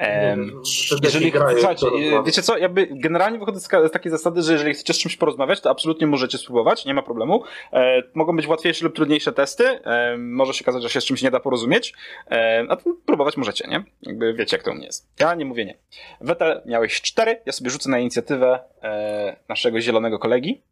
Wtedy 0.00 1.00
jeżeli, 1.02 1.32
słuchajcie, 1.32 1.86
rozmawiam. 1.86 2.24
wiecie 2.24 2.42
co, 2.42 2.58
jakby 2.58 2.88
generalnie 2.90 3.38
wychodzę 3.38 3.60
z 3.88 3.90
takiej 3.92 4.10
zasady, 4.12 4.42
że 4.42 4.52
jeżeli 4.52 4.74
chcecie 4.74 4.92
z 4.94 4.98
czymś 4.98 5.16
porozmawiać, 5.16 5.60
to 5.60 5.70
absolutnie 5.70 6.06
możecie 6.06 6.38
spróbować, 6.38 6.84
nie 6.84 6.94
ma 6.94 7.02
problemu. 7.02 7.44
E, 7.72 8.02
mogą 8.14 8.36
być 8.36 8.46
łatwiejsze 8.46 8.84
lub 8.84 8.94
trudniejsze 8.96 9.32
testy, 9.32 9.64
e, 9.84 10.16
może 10.18 10.54
się 10.54 10.64
okazać, 10.64 10.82
że 10.82 10.88
się 10.88 11.00
z 11.00 11.04
czymś 11.04 11.22
nie 11.22 11.30
da 11.30 11.40
porozumieć, 11.40 11.94
e, 12.30 12.64
a 12.68 12.76
to 12.76 12.84
próbować 13.06 13.36
możecie, 13.36 13.68
nie? 13.68 13.84
Jakby 14.02 14.34
wiecie, 14.34 14.56
jak 14.56 14.64
to 14.64 14.70
u 14.70 14.74
mnie 14.74 14.86
jest. 14.86 15.08
Ja 15.20 15.34
nie 15.34 15.44
mówię 15.44 15.64
nie. 15.64 15.78
Wetel, 16.20 16.62
miałeś 16.66 17.00
cztery, 17.02 17.40
ja 17.46 17.52
sobie 17.52 17.70
rzucę 17.70 17.90
na 17.90 17.98
inicjatywę 17.98 18.60
e, 18.82 19.36
naszego 19.48 19.80
zielonego 19.80 20.18
kolegi. 20.18 20.62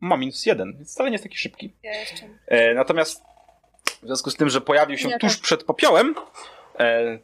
Ma 0.00 0.16
minus 0.16 0.46
jeden, 0.46 0.74
więc 0.76 0.92
wcale 0.92 1.10
nie 1.10 1.14
jest 1.14 1.24
taki 1.24 1.36
szybki. 1.36 1.72
Ja 1.82 2.00
jeszcze. 2.00 2.24
E, 2.46 2.74
natomiast 2.74 3.22
w 4.02 4.06
związku 4.06 4.30
z 4.30 4.36
tym, 4.36 4.48
że 4.48 4.60
pojawił 4.60 4.98
się 4.98 5.08
Ja 5.08 5.18
tuż 5.18 5.32
też. 5.32 5.40
przed 5.40 5.64
popiołem, 5.64 6.14
e, 6.80 7.18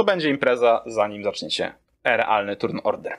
to 0.00 0.04
będzie 0.04 0.30
impreza, 0.30 0.82
zanim 0.86 1.24
zaczniecie 1.24 1.74
realny 2.04 2.56
turn 2.56 2.78
order. 2.84 3.18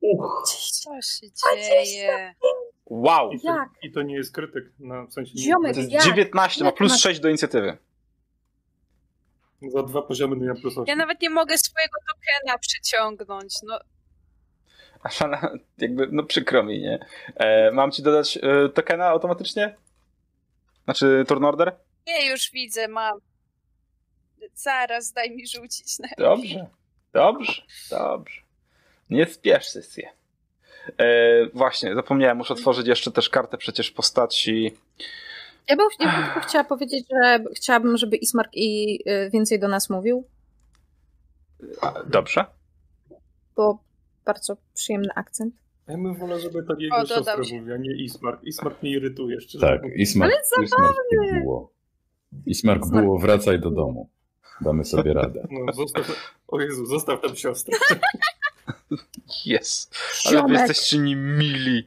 Uch. 0.00 0.42
Co 0.72 1.02
się 1.02 1.26
dzieje? 1.62 2.34
Wow! 2.86 3.32
I 3.32 3.40
to, 3.40 3.48
Jak? 3.48 3.68
I 3.82 3.92
to 3.92 4.02
nie 4.02 4.14
jest 4.14 4.34
krytyk. 4.34 4.64
No, 4.78 5.06
w 5.06 5.12
sensie 5.12 5.32
nie, 5.34 5.42
Ziomek, 5.42 5.74
To 5.74 5.80
jest 5.80 5.92
jak? 5.92 6.04
19, 6.04 6.64
ma 6.64 6.72
plus 6.72 6.92
masz- 6.92 7.00
6 7.02 7.20
do 7.20 7.28
inicjatywy. 7.28 7.76
Za 9.68 9.82
dwa 9.82 10.02
poziomy 10.02 10.36
no 10.36 10.44
ja 10.44 10.54
plus 10.54 10.78
8. 10.78 10.84
Ja 10.86 10.96
nawet 10.96 11.20
nie 11.22 11.30
mogę 11.30 11.58
swojego 11.58 11.94
tokena 12.14 12.58
przyciągnąć. 12.58 13.54
No, 13.62 13.78
Aszana, 15.02 15.50
jakby, 15.78 16.08
no 16.12 16.22
przykro 16.22 16.62
mi, 16.62 16.80
nie? 16.80 17.06
E, 17.36 17.70
mam 17.70 17.90
ci 17.90 18.02
dodać 18.02 18.38
e, 18.42 18.68
tokena 18.68 19.06
automatycznie? 19.06 19.76
Znaczy 20.84 21.24
turn 21.28 21.44
order? 21.44 21.76
nie, 22.06 22.30
już 22.30 22.50
widzę, 22.50 22.88
mam. 22.88 23.18
Zaraz, 24.54 25.12
daj 25.12 25.30
mi 25.30 25.46
rzucić. 25.48 25.98
Na... 25.98 26.08
Dobrze, 26.18 26.66
dobrze, 27.12 27.62
dobrze. 27.90 28.40
Nie 29.10 29.26
spiesz 29.26 29.68
sesję. 29.68 30.10
E, 30.98 31.46
właśnie, 31.54 31.94
zapomniałem, 31.94 32.36
muszę 32.36 32.54
otworzyć 32.54 32.86
jeszcze 32.86 33.10
też 33.12 33.28
kartę 33.28 33.58
przecież 33.58 33.90
postaci. 33.90 34.76
Ja 35.68 35.76
bym 35.76 35.86
tylko 35.98 36.40
chciała 36.48 36.64
powiedzieć, 36.64 37.06
że 37.10 37.44
chciałabym, 37.56 37.96
żeby 37.96 38.16
Ismark 38.16 38.50
i 38.54 38.98
y, 39.10 39.30
więcej 39.30 39.60
do 39.60 39.68
nas 39.68 39.90
mówił, 39.90 40.24
A, 41.80 42.02
dobrze. 42.06 42.44
bo 43.56 43.78
bardzo 44.24 44.56
przyjemny 44.74 45.08
akcent. 45.14 45.54
Ja 45.88 45.94
bym 45.94 46.14
wolał, 46.14 46.38
żeby 46.40 46.62
to 46.62 46.74
jego 46.78 46.96
O, 46.96 47.06
siostra 47.06 47.44
się. 47.44 47.54
mówiła, 47.60 47.76
nie 47.76 47.94
Ismark. 48.04 48.42
Ismark 48.44 48.82
mnie 48.82 48.92
irytuje, 48.92 49.40
szczerze 49.40 49.66
Tak. 49.66 49.82
Ismark, 49.96 50.32
Ale 50.32 50.64
Ismark 50.64 50.96
nie 51.12 51.40
było. 51.40 51.72
Ismark 52.46 52.82
Ismark. 52.84 53.04
było, 53.04 53.18
wracaj 53.18 53.60
do 53.60 53.70
domu. 53.70 54.08
Damy 54.60 54.84
sobie 54.84 55.14
radę. 55.22 55.46
No, 55.50 55.72
zostaw, 55.72 56.34
o 56.48 56.60
Jezu, 56.60 56.86
zostaw 56.86 57.20
tam 57.20 57.36
siostrę. 57.36 57.78
Jest. 59.46 59.94
Ale 60.28 60.42
wy 60.42 60.52
jesteście 60.52 60.98
niemili. 60.98 61.86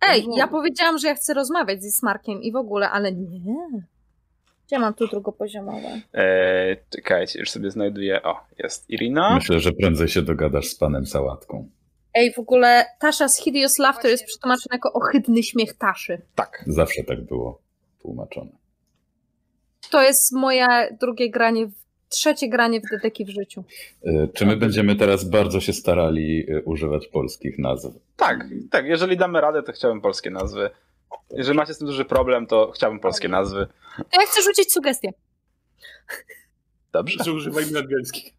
Ej, 0.00 0.26
ja 0.36 0.48
powiedziałam, 0.48 0.98
że 0.98 1.08
ja 1.08 1.14
chcę 1.14 1.34
rozmawiać 1.34 1.82
z 1.82 1.86
Ismarkiem 1.86 2.42
i 2.42 2.52
w 2.52 2.56
ogóle, 2.56 2.90
ale 2.90 3.12
nie. 3.12 3.82
Ja 4.70 4.78
mam 4.78 4.94
tu 4.94 5.06
drugopoziomowe. 5.08 6.00
E, 6.14 6.76
czekajcie, 6.90 7.38
już 7.38 7.50
sobie 7.50 7.70
znajduję. 7.70 8.22
O, 8.22 8.40
jest 8.58 8.90
Irina. 8.90 9.34
Myślę, 9.34 9.60
że 9.60 9.72
prędzej 9.72 10.08
się 10.08 10.22
dogadasz 10.22 10.66
z 10.66 10.74
panem 10.74 11.06
Sałatką. 11.06 11.68
Ej, 12.14 12.32
w 12.32 12.38
ogóle 12.38 12.84
Tasha's 13.02 13.42
Hideous 13.42 13.78
Laughter 13.78 14.10
jest 14.10 14.22
Właśnie. 14.22 14.26
przetłumaczony 14.26 14.72
jako 14.72 14.92
ohydny 14.92 15.42
śmiech 15.42 15.72
Taszy. 15.74 16.20
Tak. 16.34 16.64
Zawsze 16.66 17.04
tak 17.04 17.20
było 17.24 17.58
tłumaczone. 18.02 18.50
To 19.92 20.02
jest 20.02 20.32
moje 20.32 20.66
drugie 21.00 21.30
granie, 21.30 21.70
trzecie 22.08 22.48
granie 22.48 22.80
w 22.80 22.82
Dedeki 22.90 23.24
w 23.24 23.28
życiu. 23.28 23.64
Y, 24.06 24.28
Czy 24.34 24.46
my 24.46 24.56
będziemy 24.56 24.96
teraz 24.96 25.24
bardzo 25.24 25.60
się 25.60 25.72
starali 25.72 26.50
y, 26.50 26.62
używać 26.64 27.06
polskich 27.08 27.58
nazw? 27.58 27.88
Tak, 28.16 28.44
tak. 28.70 28.86
Jeżeli 28.86 29.16
damy 29.16 29.40
radę, 29.40 29.62
to 29.62 29.72
chciałbym 29.72 30.00
polskie 30.00 30.30
nazwy. 30.30 30.70
Jeżeli 31.30 31.56
macie 31.56 31.74
z 31.74 31.78
tym 31.78 31.86
duży 31.86 32.04
problem, 32.04 32.46
to 32.46 32.70
chciałbym 32.74 33.00
polskie 33.00 33.28
nazwy. 33.28 33.66
To 33.96 34.20
ja 34.20 34.26
chcę 34.26 34.42
rzucić 34.42 34.72
sugestię. 34.72 35.08
Dobrze. 36.92 37.24
Że 37.24 37.32
używajmy 37.32 37.78
angielskich. 37.78 38.32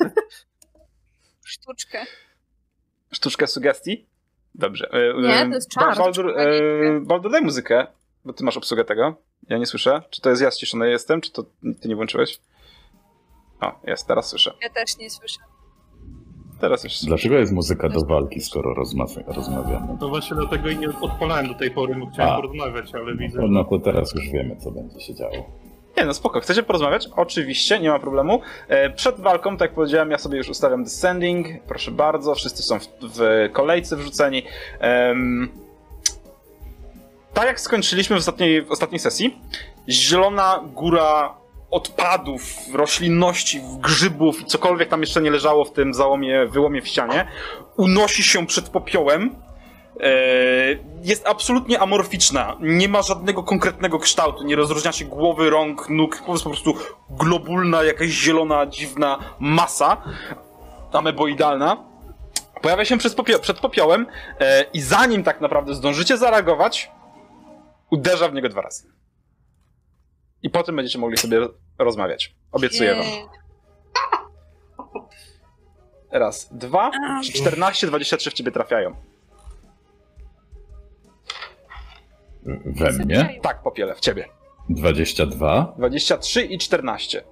Sztuczkę. 1.44 2.04
Sztuczkę 3.12 3.46
sugestii? 3.46 4.06
Dobrze. 4.54 4.90
E, 4.92 5.22
Nie, 5.22 5.48
to 5.48 5.54
jest 5.54 5.70
czar. 5.70 5.96
Baldur, 5.96 6.34
Baldur, 7.02 7.32
daj 7.32 7.42
muzykę, 7.42 7.86
bo 8.24 8.32
ty 8.32 8.44
masz 8.44 8.56
obsługę 8.56 8.84
tego. 8.84 9.25
Ja 9.48 9.58
nie 9.58 9.66
słyszę. 9.66 10.02
Czy 10.10 10.20
to 10.20 10.30
jest 10.30 10.42
ja 10.42 10.50
ściszony 10.50 10.90
jestem, 10.90 11.20
czy 11.20 11.32
to 11.32 11.42
ty 11.80 11.88
nie 11.88 11.96
włączyłeś? 11.96 12.40
O, 13.60 13.72
jest, 13.86 14.06
teraz 14.06 14.26
słyszę. 14.28 14.52
Ja 14.62 14.70
też 14.70 14.96
nie 14.98 15.10
słyszę. 15.10 15.38
Teraz 16.60 16.84
już 16.84 16.92
słyszę. 16.92 17.06
Dlaczego 17.08 17.34
jest 17.34 17.52
muzyka 17.52 17.88
do 17.88 18.00
walki, 18.00 18.40
skoro 18.40 18.74
rozma- 18.74 19.24
rozmawiamy? 19.26 19.96
No 20.00 20.08
właśnie 20.08 20.36
dlatego 20.36 20.68
i 20.70 20.76
nie 20.78 20.88
odpalałem 21.00 21.48
do 21.48 21.54
tej 21.54 21.70
pory, 21.70 21.94
bo 21.94 22.06
chciałem 22.06 22.32
A. 22.32 22.36
porozmawiać, 22.36 22.94
ale 22.94 23.16
widzę. 23.16 23.40
No, 23.40 23.48
no 23.48 23.64
to 23.64 23.78
teraz 23.78 24.14
już 24.14 24.28
wiemy, 24.28 24.56
co 24.56 24.70
będzie 24.70 25.00
się 25.00 25.14
działo. 25.14 25.50
Nie 25.96 26.04
no, 26.04 26.14
spoko. 26.14 26.40
Chcecie 26.40 26.62
porozmawiać? 26.62 27.08
Oczywiście, 27.16 27.80
nie 27.80 27.88
ma 27.90 27.98
problemu. 27.98 28.40
E, 28.68 28.90
Przed 28.90 29.20
walką, 29.20 29.56
tak 29.56 29.60
jak 29.70 29.74
powiedziałem, 29.74 30.10
ja 30.10 30.18
sobie 30.18 30.38
już 30.38 30.48
ustawiam 30.48 30.84
descending. 30.84 31.46
Proszę 31.68 31.90
bardzo, 31.90 32.34
wszyscy 32.34 32.62
są 32.62 32.78
w, 32.78 32.86
w 33.02 33.20
kolejce 33.52 33.96
wrzuceni. 33.96 34.42
Em, 34.80 35.48
tak 37.36 37.46
jak 37.46 37.60
skończyliśmy 37.60 38.16
w 38.16 38.18
ostatniej, 38.18 38.62
w 38.62 38.70
ostatniej 38.70 38.98
sesji, 38.98 39.40
zielona 39.88 40.60
góra 40.66 41.34
odpadów, 41.70 42.42
roślinności, 42.74 43.60
grzybów 43.78 44.40
i 44.40 44.44
cokolwiek 44.44 44.88
tam 44.88 45.00
jeszcze 45.00 45.22
nie 45.22 45.30
leżało 45.30 45.64
w 45.64 45.72
tym 45.72 45.94
załomie, 45.94 46.46
wyłomie 46.46 46.82
w 46.82 46.88
ścianie, 46.88 47.28
unosi 47.76 48.22
się 48.22 48.46
przed 48.46 48.68
popiołem. 48.68 49.36
E, 50.00 50.08
Jest 51.02 51.26
absolutnie 51.28 51.80
amorficzna. 51.80 52.56
Nie 52.60 52.88
ma 52.88 53.02
żadnego 53.02 53.42
konkretnego 53.42 53.98
kształtu. 53.98 54.44
Nie 54.44 54.56
rozróżnia 54.56 54.92
się 54.92 55.04
głowy, 55.04 55.50
rąk, 55.50 55.88
nóg. 55.88 56.18
Po 56.18 56.24
prostu 56.32 56.74
globulna, 57.10 57.82
jakaś 57.82 58.08
zielona, 58.08 58.66
dziwna 58.66 59.18
masa. 59.38 59.96
Ameboidalna. 60.92 61.76
Pojawia 62.62 62.84
się 62.84 62.98
przed 63.42 63.60
popiołem 63.60 64.06
e, 64.40 64.64
i 64.72 64.80
zanim 64.80 65.22
tak 65.24 65.40
naprawdę 65.40 65.74
zdążycie 65.74 66.16
zareagować, 66.16 66.90
uderza 67.90 68.28
w 68.28 68.34
niego 68.34 68.48
dwa 68.48 68.60
razy. 68.60 68.88
I 70.42 70.50
potem 70.50 70.76
będziecie 70.76 70.98
mogli 70.98 71.16
sobie 71.18 71.40
rozmawiać. 71.78 72.34
Obiecuję 72.52 72.94
wam. 72.94 73.06
Raz, 76.10 76.48
dwa, 76.52 76.90
czy 77.24 77.32
14, 77.32 77.86
23 77.86 78.30
w 78.30 78.34
ciebie 78.34 78.52
trafiają. 78.52 78.96
We 82.66 82.92
mnie? 82.92 83.38
Tak, 83.42 83.62
popiele, 83.62 83.94
w 83.94 84.00
ciebie. 84.00 84.28
22, 84.68 85.74
23 85.78 86.42
i 86.44 86.58
14. 86.58 87.24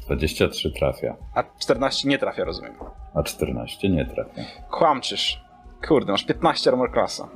23 0.00 0.70
trafia, 0.72 1.16
A 1.34 1.42
14 1.58 2.08
nie 2.08 2.18
trafia, 2.18 2.44
rozumiem. 2.44 2.74
a 3.14 3.22
14 3.22 3.88
nie 3.88 4.06
trafia. 4.06 4.42
Kłamczysz. 4.70 5.40
Kurde, 5.88 6.12
masz 6.12 6.24
15 6.24 6.70
armor 6.70 6.92
classa. 6.92 7.28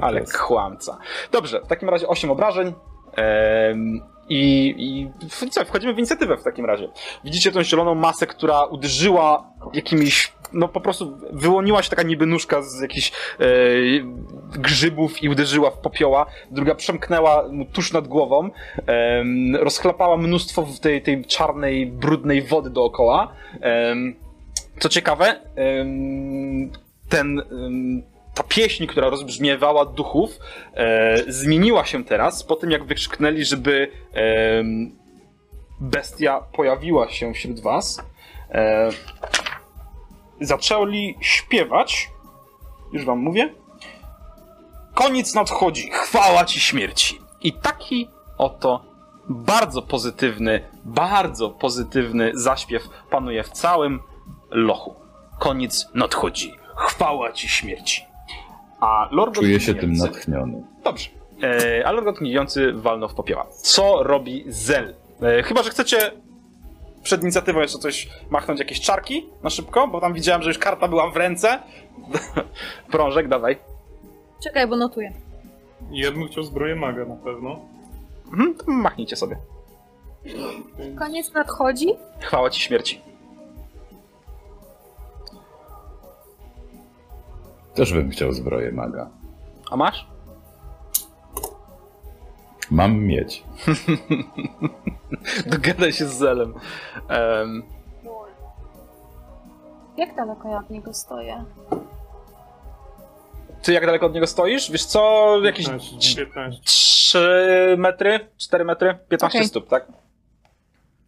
Tak 0.00 0.08
Ale 0.10 0.20
jest. 0.20 0.38
kłamca. 0.38 0.98
Dobrze, 1.32 1.60
w 1.60 1.66
takim 1.66 1.88
razie 1.88 2.08
8 2.08 2.30
obrażeń. 2.30 2.72
Em, 3.16 4.00
I, 4.28 4.74
i 4.78 5.50
co, 5.50 5.64
wchodzimy 5.64 5.94
w 5.94 5.98
inicjatywę 5.98 6.36
w 6.36 6.42
takim 6.42 6.66
razie. 6.66 6.88
Widzicie 7.24 7.52
tą 7.52 7.62
zieloną 7.62 7.94
masę, 7.94 8.26
która 8.26 8.64
uderzyła 8.64 9.50
jakimiś, 9.72 10.32
no 10.52 10.68
po 10.68 10.80
prostu 10.80 11.18
wyłoniła 11.32 11.82
się 11.82 11.90
taka 11.90 12.02
niby 12.02 12.26
nóżka 12.26 12.62
z 12.62 12.80
jakichś 12.80 13.12
e, 13.40 13.44
grzybów 14.58 15.22
i 15.22 15.28
uderzyła 15.28 15.70
w 15.70 15.78
popioła. 15.78 16.26
Druga 16.50 16.74
przemknęła 16.74 17.48
mu 17.48 17.64
tuż 17.64 17.92
nad 17.92 18.08
głową, 18.08 18.50
em, 18.86 19.56
rozchlapała 19.56 20.16
mnóstwo 20.16 20.66
tej, 20.80 21.02
tej 21.02 21.24
czarnej, 21.24 21.86
brudnej 21.86 22.42
wody 22.42 22.70
dookoła. 22.70 23.32
Em, 23.60 24.14
co 24.78 24.88
ciekawe, 24.88 25.40
ten, 27.08 27.42
ta 28.38 28.44
pieśń, 28.44 28.86
która 28.86 29.08
rozbrzmiewała 29.08 29.84
duchów, 29.84 30.38
e, 30.74 31.32
zmieniła 31.32 31.84
się 31.84 32.04
teraz 32.04 32.42
po 32.44 32.56
tym, 32.56 32.70
jak 32.70 32.84
wykrzyknęli, 32.84 33.44
żeby 33.44 33.90
em, 34.12 34.96
bestia 35.80 36.40
pojawiła 36.52 37.08
się 37.08 37.34
wśród 37.34 37.60
was. 37.60 38.02
E, 38.50 38.90
zaczęli 40.40 41.16
śpiewać, 41.20 42.10
już 42.92 43.04
wam 43.04 43.18
mówię, 43.18 43.54
koniec 44.94 45.34
nadchodzi, 45.34 45.90
chwała 45.92 46.44
ci 46.44 46.60
śmierci. 46.60 47.18
I 47.42 47.52
taki 47.52 48.08
oto 48.38 48.84
bardzo 49.28 49.82
pozytywny, 49.82 50.60
bardzo 50.84 51.50
pozytywny 51.50 52.30
zaśpiew 52.34 52.88
panuje 53.10 53.42
w 53.42 53.48
całym 53.48 54.00
lochu. 54.50 54.94
Koniec 55.38 55.88
nadchodzi, 55.94 56.54
chwała 56.76 57.32
ci 57.32 57.48
śmierci. 57.48 58.08
A 58.80 59.08
Lord 59.10 59.34
Czuję 59.34 59.60
się 59.60 59.74
tym 59.74 59.92
natchniony. 59.92 60.62
Dobrze. 60.84 61.08
E, 61.42 61.86
ale 61.86 62.00
Lord 62.00 62.18
Gnijący 62.18 62.72
walnął 62.72 63.08
w 63.08 63.14
popioła. 63.14 63.46
Co 63.50 64.02
robi 64.02 64.44
Zel? 64.48 64.94
E, 65.22 65.42
chyba, 65.42 65.62
że 65.62 65.70
chcecie 65.70 66.12
przed 67.02 67.22
inicjatywą 67.22 67.60
jeszcze 67.60 67.78
coś 67.78 68.08
machnąć, 68.30 68.60
jakieś 68.60 68.80
czarki 68.80 69.26
na 69.42 69.50
szybko, 69.50 69.88
bo 69.88 70.00
tam 70.00 70.14
widziałem, 70.14 70.42
że 70.42 70.50
już 70.50 70.58
karta 70.58 70.88
była 70.88 71.10
w 71.10 71.16
ręce. 71.16 71.62
Prążek, 72.92 73.28
dawaj. 73.28 73.58
Czekaj, 74.42 74.66
bo 74.66 74.76
notuję. 74.76 75.12
Ja 75.90 76.12
bym 76.12 76.28
chciał 76.28 76.44
zbroję 76.44 76.76
maga 76.76 77.04
na 77.04 77.16
pewno. 77.16 77.60
Mhm, 78.26 78.54
to 78.54 78.64
machnijcie 78.72 79.16
sobie. 79.16 79.36
Koniec 80.98 81.32
nadchodzi. 81.32 81.86
Chwała 82.20 82.50
ci 82.50 82.60
śmierci. 82.60 83.00
Też 87.78 87.92
bym 87.92 88.10
chciał 88.10 88.32
zbroję 88.32 88.72
maga. 88.72 89.10
A 89.70 89.76
masz? 89.76 90.06
Mam 92.70 92.98
mieć. 92.98 93.44
Dogadaj 95.46 95.92
się 95.92 96.06
z 96.06 96.14
Zelem. 96.14 96.54
Em, 97.08 97.62
Jak 99.96 100.14
daleko 100.16 100.48
ja 100.48 100.58
od 100.58 100.70
niego 100.70 100.94
stoję? 100.94 101.44
Ty 103.62 103.72
jak 103.72 103.86
daleko 103.86 104.06
od 104.06 104.14
niego 104.14 104.26
stoisz? 104.26 104.70
Wiesz 104.70 104.84
co, 104.84 105.32
jakieś 105.44 105.66
15, 105.66 106.16
15. 106.26 106.62
3 106.64 107.74
metry, 107.78 108.28
4 108.36 108.64
metry, 108.64 108.98
15 109.08 109.38
Okej. 109.38 109.48
stóp, 109.48 109.68
tak? 109.68 109.86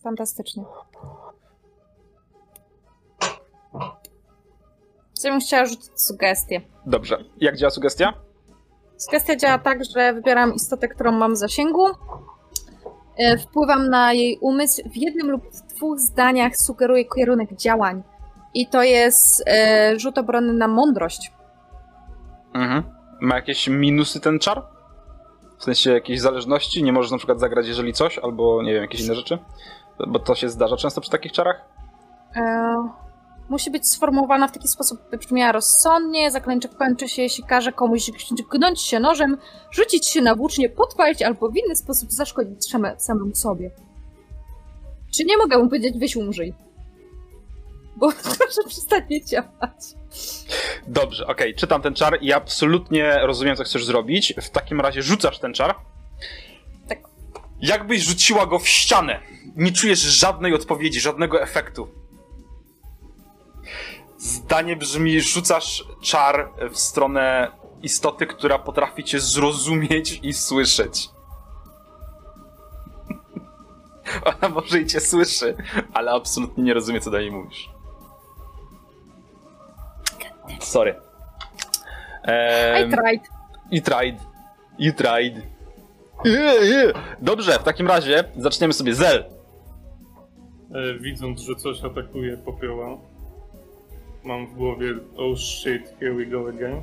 Fantastycznie. 0.03 0.65
Ja 5.25 5.31
bym 5.31 5.41
chciała 5.41 5.65
rzucić 5.67 6.01
sugestię. 6.01 6.61
Dobrze. 6.87 7.19
Jak 7.37 7.57
działa 7.57 7.71
sugestia? 7.71 8.13
Sugestia 8.97 9.37
działa 9.37 9.59
tak, 9.59 9.85
że 9.85 10.13
wybieram 10.13 10.55
istotę, 10.55 10.89
którą 10.89 11.13
mam 11.13 11.35
w 11.35 11.37
zasięgu. 11.37 11.87
e, 13.19 13.39
Wpływam 13.39 13.89
na 13.91 14.13
jej 14.13 14.39
umysł. 14.41 14.83
W 14.91 14.97
jednym 14.97 15.31
lub 15.31 15.43
dwóch 15.77 15.99
zdaniach 16.01 16.57
sugeruję 16.57 17.05
kierunek 17.17 17.57
działań. 17.57 18.03
I 18.55 18.67
to 18.67 18.83
jest 18.83 19.45
e, 19.47 19.99
rzut 19.99 20.19
obronny 20.19 20.53
na 20.53 20.69
mądrość. 20.69 21.33
Mhm. 22.55 22.83
Ma 23.21 23.35
jakieś 23.37 23.69
minusy 23.69 24.21
ten 24.21 24.39
czar? 24.39 24.63
W 25.59 25.65
sensie 25.65 25.93
jakiejś 25.93 26.21
zależności? 26.21 26.83
Nie 26.83 26.93
możesz 26.93 27.11
na 27.11 27.17
przykład 27.19 27.41
zagrać 27.41 27.69
jeżeli 27.69 27.93
coś, 27.93 28.19
albo 28.19 28.63
nie 28.63 28.73
wiem, 28.73 28.83
jakieś 28.83 29.01
inne 29.01 29.15
rzeczy? 29.15 29.39
Bo 30.09 30.19
to 30.19 30.35
się 30.35 30.49
zdarza 30.49 30.77
często 30.77 31.01
przy 31.01 31.11
takich 31.11 31.33
czarach? 31.33 31.65
E, 32.37 32.75
musi 33.51 33.71
być 33.71 33.89
sformułowana 33.89 34.49
w 34.49 34.53
taki 34.53 34.69
sposób, 34.69 35.01
by 35.11 35.19
brzmiała 35.19 35.53
rozsądnie. 35.53 36.31
Zaklęcie 36.31 36.69
kończy 36.69 37.09
się, 37.09 37.23
jeśli 37.23 37.45
każe 37.45 37.73
komuś 37.73 38.11
gnąć 38.51 38.81
się 38.81 39.01
nożem, 39.01 39.39
rzucić 39.71 40.07
się 40.07 40.21
na 40.21 40.35
włócznie, 40.35 40.69
podpalić 40.69 41.23
albo 41.23 41.51
w 41.51 41.57
inny 41.57 41.77
sposób 41.77 42.13
zaszkodzić 42.13 42.73
samemu 42.99 43.35
sobie. 43.35 43.71
Czy 45.17 45.25
nie 45.25 45.37
mogę 45.37 45.59
mu 45.59 45.65
powiedzieć, 45.65 45.99
weź 45.99 46.17
umrzyj? 46.17 46.55
Bo 47.97 48.13
proszę 48.39 48.63
przestać 48.69 49.05
mnie 49.11 49.25
ciapać. 49.25 49.73
Dobrze, 50.87 51.27
okej, 51.27 51.55
czytam 51.55 51.83
ten 51.83 51.95
czar 51.95 52.19
i 52.23 52.33
absolutnie 52.33 53.19
rozumiem, 53.23 53.57
co 53.57 53.65
chcesz 53.65 53.85
zrobić. 53.85 54.35
W 54.43 54.51
takim 54.51 54.81
razie 54.81 55.03
rzucasz 55.03 55.39
ten 55.39 55.55
czar. 55.55 55.75
Tak. 56.89 56.99
Jakbyś 57.61 58.03
rzuciła 58.03 58.47
go 58.47 58.59
w 58.59 58.69
ścianę. 58.69 59.21
Nie 59.57 59.73
czujesz 59.73 59.99
żadnej 59.99 60.55
odpowiedzi, 60.55 61.01
żadnego 61.01 61.43
efektu. 61.43 62.00
Zdanie 64.21 64.77
brzmi, 64.77 65.21
rzucasz 65.21 65.85
czar 66.03 66.51
w 66.71 66.79
stronę 66.79 67.53
istoty, 67.83 68.27
która 68.27 68.59
potrafi 68.59 69.05
cię 69.05 69.21
zrozumieć 69.21 70.21
i 70.23 70.33
słyszeć. 70.33 71.09
Ona 74.43 74.55
może 74.55 74.81
i 74.81 74.87
cię 74.87 75.01
słyszy, 75.01 75.57
ale 75.93 76.11
absolutnie 76.11 76.65
nie 76.65 76.75
rozumie, 76.75 77.01
co 77.01 77.11
do 77.11 77.21
niej 77.21 77.31
mówisz. 77.31 77.71
Sorry. 80.61 80.95
I 82.87 82.91
tried. 82.91 83.23
You 83.71 83.83
tried. 83.83 84.21
You 84.79 84.93
tried. 84.93 85.35
Yeah, 86.25 86.65
yeah. 86.65 87.17
Dobrze, 87.21 87.53
w 87.53 87.63
takim 87.63 87.89
razie 87.89 88.25
zaczniemy 88.37 88.73
sobie 88.73 88.95
Zel. 88.95 89.25
E, 90.75 90.99
widząc, 90.99 91.41
że 91.41 91.55
coś 91.55 91.85
atakuje 91.85 92.37
popioła, 92.37 92.99
mam 94.25 94.47
w 94.47 94.55
głowie 94.55 94.95
oh 95.17 95.37
shit, 95.39 95.95
here 96.01 96.15
we 96.15 96.27
go 96.27 96.49
again. 96.49 96.83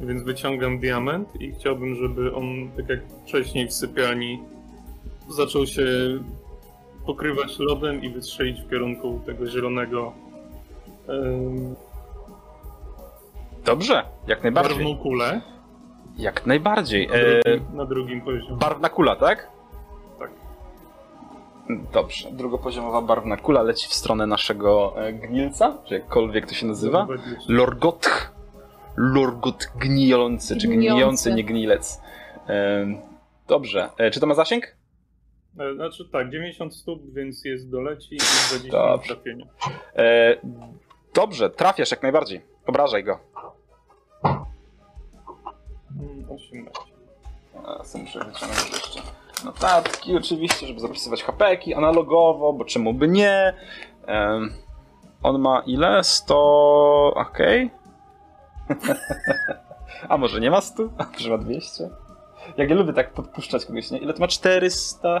Więc 0.00 0.22
wyciągam 0.22 0.78
diament 0.78 1.40
i 1.40 1.52
chciałbym, 1.52 1.94
żeby 1.96 2.34
on, 2.34 2.70
tak 2.76 2.88
jak 2.88 3.00
wcześniej 3.26 3.68
w 3.68 3.72
sypialni, 3.72 4.42
zaczął 5.28 5.66
się 5.66 5.82
pokrywać 7.06 7.58
lodem 7.58 8.02
i 8.02 8.08
wystrzelić 8.10 8.60
w 8.60 8.70
kierunku 8.70 9.20
tego 9.26 9.46
zielonego 9.46 10.12
Dobrze, 13.64 14.02
jak 14.26 14.42
najbardziej. 14.42 14.74
barwną 14.76 14.96
kulę 14.96 15.40
Jak 16.18 16.46
najbardziej. 16.46 17.08
na 17.08 17.14
E, 17.14 17.40
drugim, 17.42 17.76
na 17.76 17.84
drugim 17.84 18.20
poziomie. 18.20 18.56
barwna 18.56 18.88
kula? 18.88 19.16
Tak. 19.16 19.48
Dobrze, 21.92 22.32
drugopoziomowa 22.32 23.02
barwna 23.02 23.36
kula 23.36 23.62
leci 23.62 23.88
w 23.88 23.94
stronę 23.94 24.26
naszego 24.26 24.94
e, 25.06 25.12
gnilca, 25.12 25.78
czy 25.88 25.94
jakkolwiek 25.94 26.46
to 26.46 26.54
się 26.54 26.66
nazywa. 26.66 27.06
Lorgotch. 27.48 28.32
Lorgot 28.96 29.66
gnijący, 29.76 30.56
czy 30.56 30.66
Gnijący. 30.68 30.94
gnijący, 30.94 31.34
nie 31.34 31.44
gnilec. 31.44 32.00
E, 32.48 32.86
dobrze, 33.48 33.88
e, 33.98 34.10
czy 34.10 34.20
to 34.20 34.26
ma 34.26 34.34
zasięg? 34.34 34.76
E, 35.58 35.74
Znaczy 35.74 36.08
tak, 36.12 36.30
90 36.30 36.74
stóp, 36.76 37.02
więc 37.14 37.44
jest 37.44 37.70
doleci 37.70 38.14
i 38.14 38.18
20 38.18 38.70
Dobrze. 38.70 39.14
trafienia. 39.14 39.46
E, 39.96 40.36
dobrze, 41.14 41.50
trafiasz 41.50 41.90
jak 41.90 42.02
najbardziej. 42.02 42.40
Obrażaj 42.66 43.04
go. 43.04 43.18
Mm, 46.00 46.24
18. 46.30 46.80
A, 47.66 47.84
sobie 47.84 48.04
muszę 48.04 48.18
wyciągnąć 48.18 48.70
jeszcze 48.72 49.00
notatki 49.44 50.16
oczywiście, 50.16 50.66
żeby 50.66 50.80
zapisywać 50.80 51.22
hapeki 51.24 51.74
analogowo, 51.74 52.52
bo 52.52 52.64
czemu 52.64 52.94
by 52.94 53.08
nie. 53.08 53.54
Em, 54.06 54.52
on 55.22 55.40
ma 55.40 55.62
ile? 55.66 56.04
100... 56.04 57.12
okej. 57.16 57.70
A 60.08 60.16
może 60.18 60.40
nie 60.40 60.50
ma 60.50 60.60
100? 60.60 60.82
A 60.98 61.04
może 61.12 61.30
ma 61.30 61.38
200? 61.38 61.90
Jak 62.56 62.70
ja 62.70 62.76
lubię 62.76 62.92
tak 62.92 63.12
podpuszczać 63.12 63.66
kogoś, 63.66 63.90
nie? 63.90 63.98
Ile 63.98 64.14
to 64.14 64.20
ma? 64.20 64.28
400? 64.28 65.20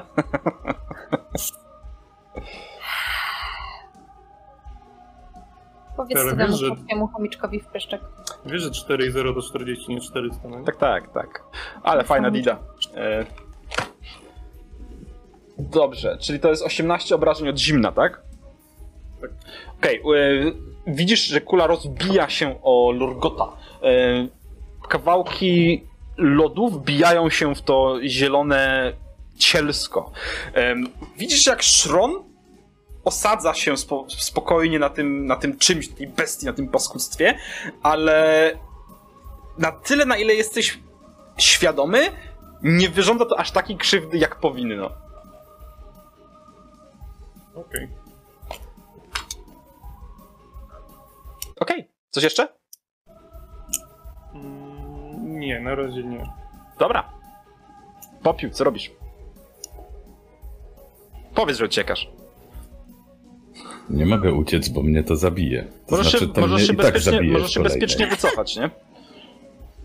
Powiedz 5.96 6.18
Ale 6.18 6.36
temu 6.36 6.56
że- 6.56 6.70
chomiczkowi 7.12 7.60
w 7.60 7.66
pyszczek. 7.66 8.02
Wiesz, 8.46 8.62
że 8.62 8.70
4 8.70 9.06
i 9.06 9.10
0 9.10 9.32
do 9.32 9.42
40, 9.42 9.94
nie 9.94 10.00
400, 10.00 10.48
no 10.48 10.58
nie? 10.58 10.64
Tak, 10.64 10.78
tak, 10.78 11.12
tak. 11.12 11.42
Ale 11.82 12.04
fajna 12.04 12.30
dida. 12.30 12.58
E... 12.96 13.24
Dobrze, 15.60 16.18
czyli 16.20 16.40
to 16.40 16.48
jest 16.48 16.62
18 16.62 17.14
obrażeń 17.14 17.48
od 17.48 17.58
zimna, 17.58 17.92
tak? 17.92 18.22
Tak. 19.20 19.30
Okej, 19.78 19.96
e, 19.96 20.02
widzisz, 20.86 21.26
że 21.26 21.40
kula 21.40 21.66
rozbija 21.66 22.28
się 22.28 22.62
o 22.62 22.90
Lurgota. 22.90 23.48
E, 23.82 24.28
kawałki 24.88 25.84
lodu 26.16 26.68
wbijają 26.68 27.30
się 27.30 27.54
w 27.54 27.62
to 27.62 27.98
zielone 28.06 28.92
cielsko. 29.38 30.10
E, 30.54 30.74
widzisz, 31.16 31.46
jak 31.46 31.62
szron 31.62 32.30
osadza 33.04 33.54
się 33.54 33.76
spo, 33.76 34.06
spokojnie 34.08 34.78
na 34.78 34.90
tym, 34.90 35.26
na 35.26 35.36
tym 35.36 35.58
czymś, 35.58 35.88
tej 35.88 36.08
bestii, 36.08 36.46
na 36.46 36.52
tym 36.52 36.68
paskudztwie, 36.68 37.38
ale 37.82 38.50
na 39.58 39.72
tyle, 39.72 40.04
na 40.04 40.16
ile 40.16 40.34
jesteś 40.34 40.78
świadomy, 41.38 42.10
nie 42.62 42.88
wyrządza 42.88 43.24
to 43.24 43.38
aż 43.38 43.50
takiej 43.50 43.76
krzywdy, 43.76 44.18
jak 44.18 44.36
powinno. 44.36 44.90
Okej. 47.60 47.88
Okej, 51.60 51.88
coś 52.10 52.24
jeszcze? 52.24 52.48
Mm, 54.34 55.38
Nie, 55.38 55.60
na 55.60 55.74
razie 55.74 56.02
nie. 56.04 56.26
Dobra. 56.78 57.10
Popił, 58.22 58.50
co 58.50 58.64
robisz? 58.64 58.90
Powiedz, 61.34 61.58
że 61.58 61.64
uciekasz. 61.64 62.10
Nie 63.90 64.06
mogę 64.06 64.32
uciec, 64.32 64.68
bo 64.68 64.82
mnie 64.82 65.04
to 65.04 65.16
zabije. 65.16 65.64
To 65.86 65.96
Możesz 65.96 66.10
znaczy, 66.10 66.26
się, 66.26 66.32
to 66.32 66.40
możesz 66.40 66.58
mnie 66.58 66.66
się, 66.66 66.72
i 66.72 66.76
tak 66.76 66.84
bezpiecznie, 66.86 67.12
zabije 67.12 67.32
możesz 67.32 67.50
się 67.52 67.62
bezpiecznie 67.62 68.06
wycofać, 68.06 68.56
nie? 68.56 68.70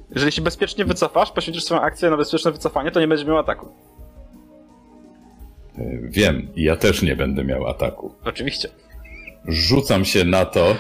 Jeżeli 0.10 0.32
się 0.32 0.42
bezpiecznie 0.42 0.86
wycofasz, 0.86 1.32
poświęcisz 1.32 1.64
swoją 1.64 1.82
akcję 1.82 2.10
na 2.10 2.18
bezpieczne 2.18 2.52
wycofanie, 2.52 2.92
to 2.92 3.00
nie 3.00 3.08
będziesz 3.08 3.28
miał 3.28 3.38
ataku. 3.38 3.72
Wiem, 6.04 6.48
i 6.56 6.64
ja 6.64 6.76
też 6.76 7.02
nie 7.02 7.16
będę 7.16 7.44
miał 7.44 7.68
ataku. 7.68 8.16
Oczywiście. 8.26 8.70
Rzucam 9.48 10.06
się 10.06 10.26
na 10.26 10.46
to 10.46 10.76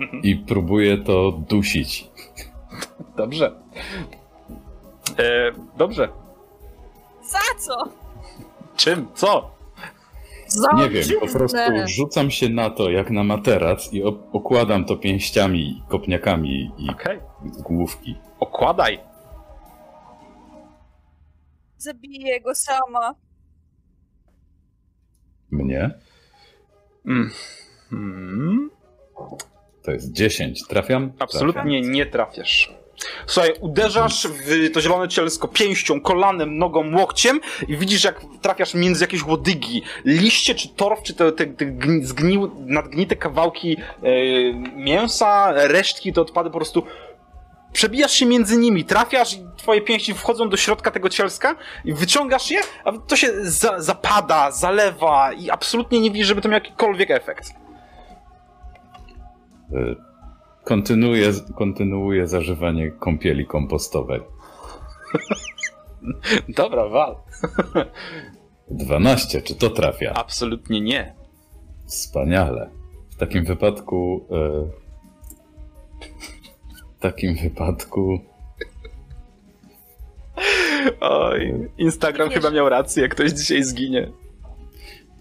Mhm. 0.00 0.22
i 0.22 0.36
próbuję 0.36 0.98
to 0.98 1.32
dusić. 1.48 2.08
Dobrze. 3.16 3.52
E, 5.18 5.52
dobrze. 5.76 6.08
Za 7.22 7.38
co? 7.58 7.76
Czym? 8.76 9.06
Co? 9.14 9.50
Nie 10.76 10.90
wiem, 10.90 11.04
po 11.20 11.26
prostu 11.26 11.56
rzucam 11.86 12.30
się 12.30 12.48
na 12.48 12.70
to 12.70 12.90
jak 12.90 13.10
na 13.10 13.24
materac 13.24 13.92
i 13.92 14.02
okładam 14.32 14.84
to 14.84 14.96
pięściami, 14.96 15.82
kopniakami 15.88 16.70
i 16.78 16.88
z 17.52 17.62
główki. 17.62 18.14
Okładaj. 18.40 18.98
Zabiję 21.84 22.40
go 22.40 22.54
sama. 22.54 23.14
Mnie? 25.50 25.90
Mm. 27.06 27.30
Hmm. 27.90 28.70
To 29.82 29.90
jest 29.90 30.12
10. 30.12 30.66
Trafiam? 30.66 31.12
Absolutnie 31.18 31.80
nie 31.80 32.06
trafiasz. 32.06 32.72
Słuchaj, 33.26 33.52
uderzasz 33.60 34.26
w 34.26 34.72
to 34.72 34.80
zielone 34.80 35.08
cielsko 35.08 35.48
pięścią, 35.48 36.00
kolanem, 36.00 36.58
nogą, 36.58 36.96
łokciem 36.96 37.40
i 37.68 37.76
widzisz, 37.76 38.04
jak 38.04 38.20
trafiasz 38.42 38.74
między 38.74 39.04
jakieś 39.04 39.24
łodygi. 39.26 39.82
Liście, 40.04 40.54
czy 40.54 40.68
torf, 40.68 41.02
czy 41.02 41.14
te, 41.14 41.32
te, 41.32 41.46
te 41.46 41.66
gni- 41.66 42.04
zgnił, 42.04 42.50
nadgnite 42.66 43.16
kawałki 43.16 43.76
e, 44.02 44.52
mięsa, 44.76 45.52
resztki, 45.52 46.12
te 46.12 46.20
odpady 46.20 46.50
po 46.50 46.56
prostu 46.58 46.82
przebijasz 47.74 48.12
się 48.12 48.26
między 48.26 48.56
nimi, 48.56 48.84
trafiasz 48.84 49.34
i 49.34 49.46
twoje 49.56 49.80
pięści 49.80 50.14
wchodzą 50.14 50.48
do 50.48 50.56
środka 50.56 50.90
tego 50.90 51.08
cielska 51.08 51.56
i 51.84 51.94
wyciągasz 51.94 52.50
je, 52.50 52.60
a 52.84 52.92
to 52.92 53.16
się 53.16 53.28
za, 53.42 53.80
zapada, 53.80 54.50
zalewa 54.50 55.32
i 55.32 55.50
absolutnie 55.50 56.00
nie 56.00 56.10
widzisz, 56.10 56.26
żeby 56.26 56.40
to 56.40 56.48
miał 56.48 56.60
jakikolwiek 56.60 57.10
efekt. 57.10 57.52
Kontynuuję, 60.64 61.32
kontynuuję 61.56 62.26
zażywanie 62.26 62.90
kąpieli 62.90 63.46
kompostowej. 63.46 64.20
Dobra, 66.48 66.88
wal. 66.88 67.16
12, 68.70 69.42
czy 69.42 69.54
to 69.54 69.70
trafia? 69.70 70.12
Absolutnie 70.14 70.80
nie. 70.80 71.14
Wspaniale. 71.86 72.70
W 73.10 73.16
takim 73.16 73.44
wypadku. 73.44 74.26
e, 74.30 74.84
takim 77.04 77.34
wypadku. 77.34 78.18
Oj, 81.00 81.68
Instagram 81.78 82.30
chyba 82.30 82.50
miał 82.50 82.68
rację, 82.68 83.02
jak 83.02 83.14
ktoś 83.14 83.30
dzisiaj 83.32 83.62
zginie. 83.62 84.12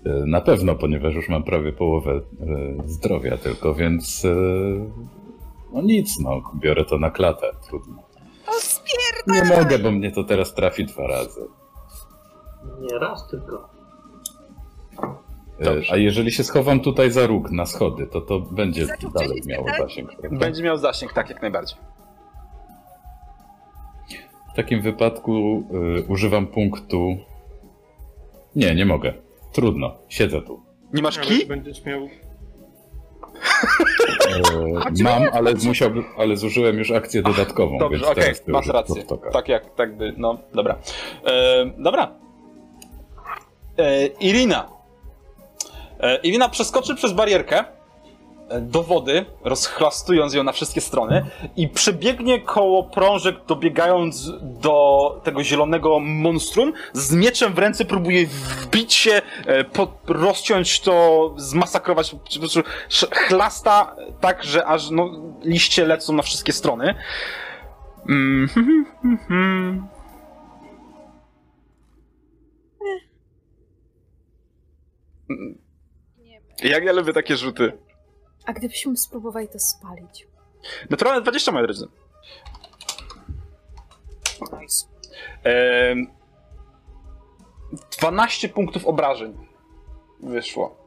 e, 0.06 0.10
Na 0.26 0.42
pewno, 0.42 0.76
ponieważ 0.76 1.16
już 1.16 1.30
mam 1.30 1.44
prawie 1.44 1.74
połowę 1.74 2.12
e, 2.12 2.22
zdrowia 2.88 3.38
tylko, 3.38 3.74
więc. 3.74 4.26
e, 4.26 4.36
No 5.74 5.82
nic, 5.82 6.20
no, 6.20 6.42
biorę 6.56 6.86
to 6.86 6.98
na 6.98 7.10
klatę. 7.12 7.52
Trudno. 7.68 8.04
O! 8.48 8.52
Nie 9.34 9.44
mogę, 9.44 9.80
bo 9.80 9.92
mnie 9.92 10.12
to 10.12 10.24
teraz 10.24 10.54
trafi 10.54 10.86
dwa 10.86 11.08
razy. 11.08 11.42
Nie 12.82 13.00
raz 13.00 13.28
tylko. 13.28 13.70
E, 15.60 15.64
Dobrze. 15.64 15.94
A 15.94 15.98
jeżeli 15.98 16.32
się 16.32 16.44
schowam 16.44 16.80
tutaj 16.80 17.12
za 17.12 17.28
róg 17.28 17.52
na 17.52 17.66
schody, 17.66 18.08
to 18.08 18.22
to 18.22 18.40
będzie 18.40 18.86
Zaczął 18.86 19.12
dalej 19.12 19.42
miało 19.46 19.64
spierdalać? 19.64 19.90
zasięg. 19.92 20.16
prawda? 20.20 20.38
Będzie 20.40 20.64
miał 20.64 20.78
zasięg, 20.78 21.14
tak, 21.14 21.30
jak 21.30 21.42
najbardziej. 21.42 21.78
W 24.54 24.56
takim 24.56 24.82
wypadku 24.82 25.64
y, 26.00 26.04
używam 26.08 26.48
punktu. 26.48 27.18
Nie, 28.56 28.76
nie 28.76 28.86
mogę. 28.86 29.14
Trudno, 29.52 29.96
siedzę 30.10 30.42
tu. 30.42 30.64
Nie 30.94 31.02
masz 31.02 31.20
kij? 31.20 31.46
będziesz 31.46 31.86
miał... 31.86 32.08
E, 34.98 35.04
mam, 35.04 35.24
ale 35.34 35.54
musiałbym, 35.66 36.04
ale 36.18 36.38
zużyłem 36.38 36.78
już 36.78 36.92
akcję 36.92 37.22
dodatkową. 37.22 37.78
Dobrze, 37.78 37.98
więc 37.98 38.12
okej, 38.12 38.24
teraz 38.24 38.44
to 38.44 38.52
masz 38.52 38.66
już 38.66 38.74
rację. 38.76 39.04
Tak 39.34 39.50
jak, 39.50 39.76
tak 39.76 39.98
by, 39.98 40.14
no, 40.18 40.38
dobra. 40.54 40.76
E, 41.26 41.66
dobra. 41.78 42.12
E, 43.78 44.06
Irina. 44.06 44.68
E, 46.04 46.16
Irina 46.24 46.50
przeskoczy 46.50 46.96
przez 46.96 47.14
barierkę 47.14 47.64
e, 48.50 48.62
do 48.62 48.84
wody, 48.84 49.26
rozchlastując 49.44 50.34
ją 50.34 50.44
na 50.44 50.52
wszystkie 50.52 50.82
strony 50.82 51.26
i 51.56 51.68
przebiegnie 51.68 52.42
koło 52.42 52.84
prążek, 52.84 53.36
dobiegając 53.48 54.32
do 54.42 55.22
tego 55.24 55.44
zielonego 55.44 56.00
monstrum. 56.00 56.74
Z 56.94 57.12
mieczem 57.12 57.54
w 57.54 57.58
ręce 57.58 57.86
próbuje 57.86 58.28
wbić 58.28 58.94
się, 58.94 59.22
e, 59.48 59.66
rozciąć 60.08 60.80
to, 60.80 61.34
zmasakrować. 61.38 62.16
Po 62.34 62.40
prostu 62.40 62.62
chlasta 63.12 63.96
tak, 64.22 64.44
że 64.44 64.66
aż 64.66 64.90
no, 64.90 65.12
liście 65.44 65.86
lecą 65.86 66.14
na 66.14 66.24
wszystkie 66.24 66.54
strony. 66.54 66.96
Mm, 68.10 68.50
hmm, 69.28 69.88
Jak 76.64 76.84
ja 76.84 76.92
lubię 76.92 77.14
takie 77.14 77.38
rzuty. 77.38 77.78
A 78.46 78.54
gdybyśmy 78.54 78.98
spróbowali 78.98 79.48
to 79.48 79.60
spalić? 79.60 80.28
Naturalne 80.90 81.22
20, 81.22 81.52
moi 81.52 81.64
drodzy. 81.64 81.88
Nice. 84.62 84.86
Ehm, 85.44 86.08
12 88.00 88.50
punktów 88.50 88.86
obrażeń 88.86 89.38
wyszło. 90.20 90.84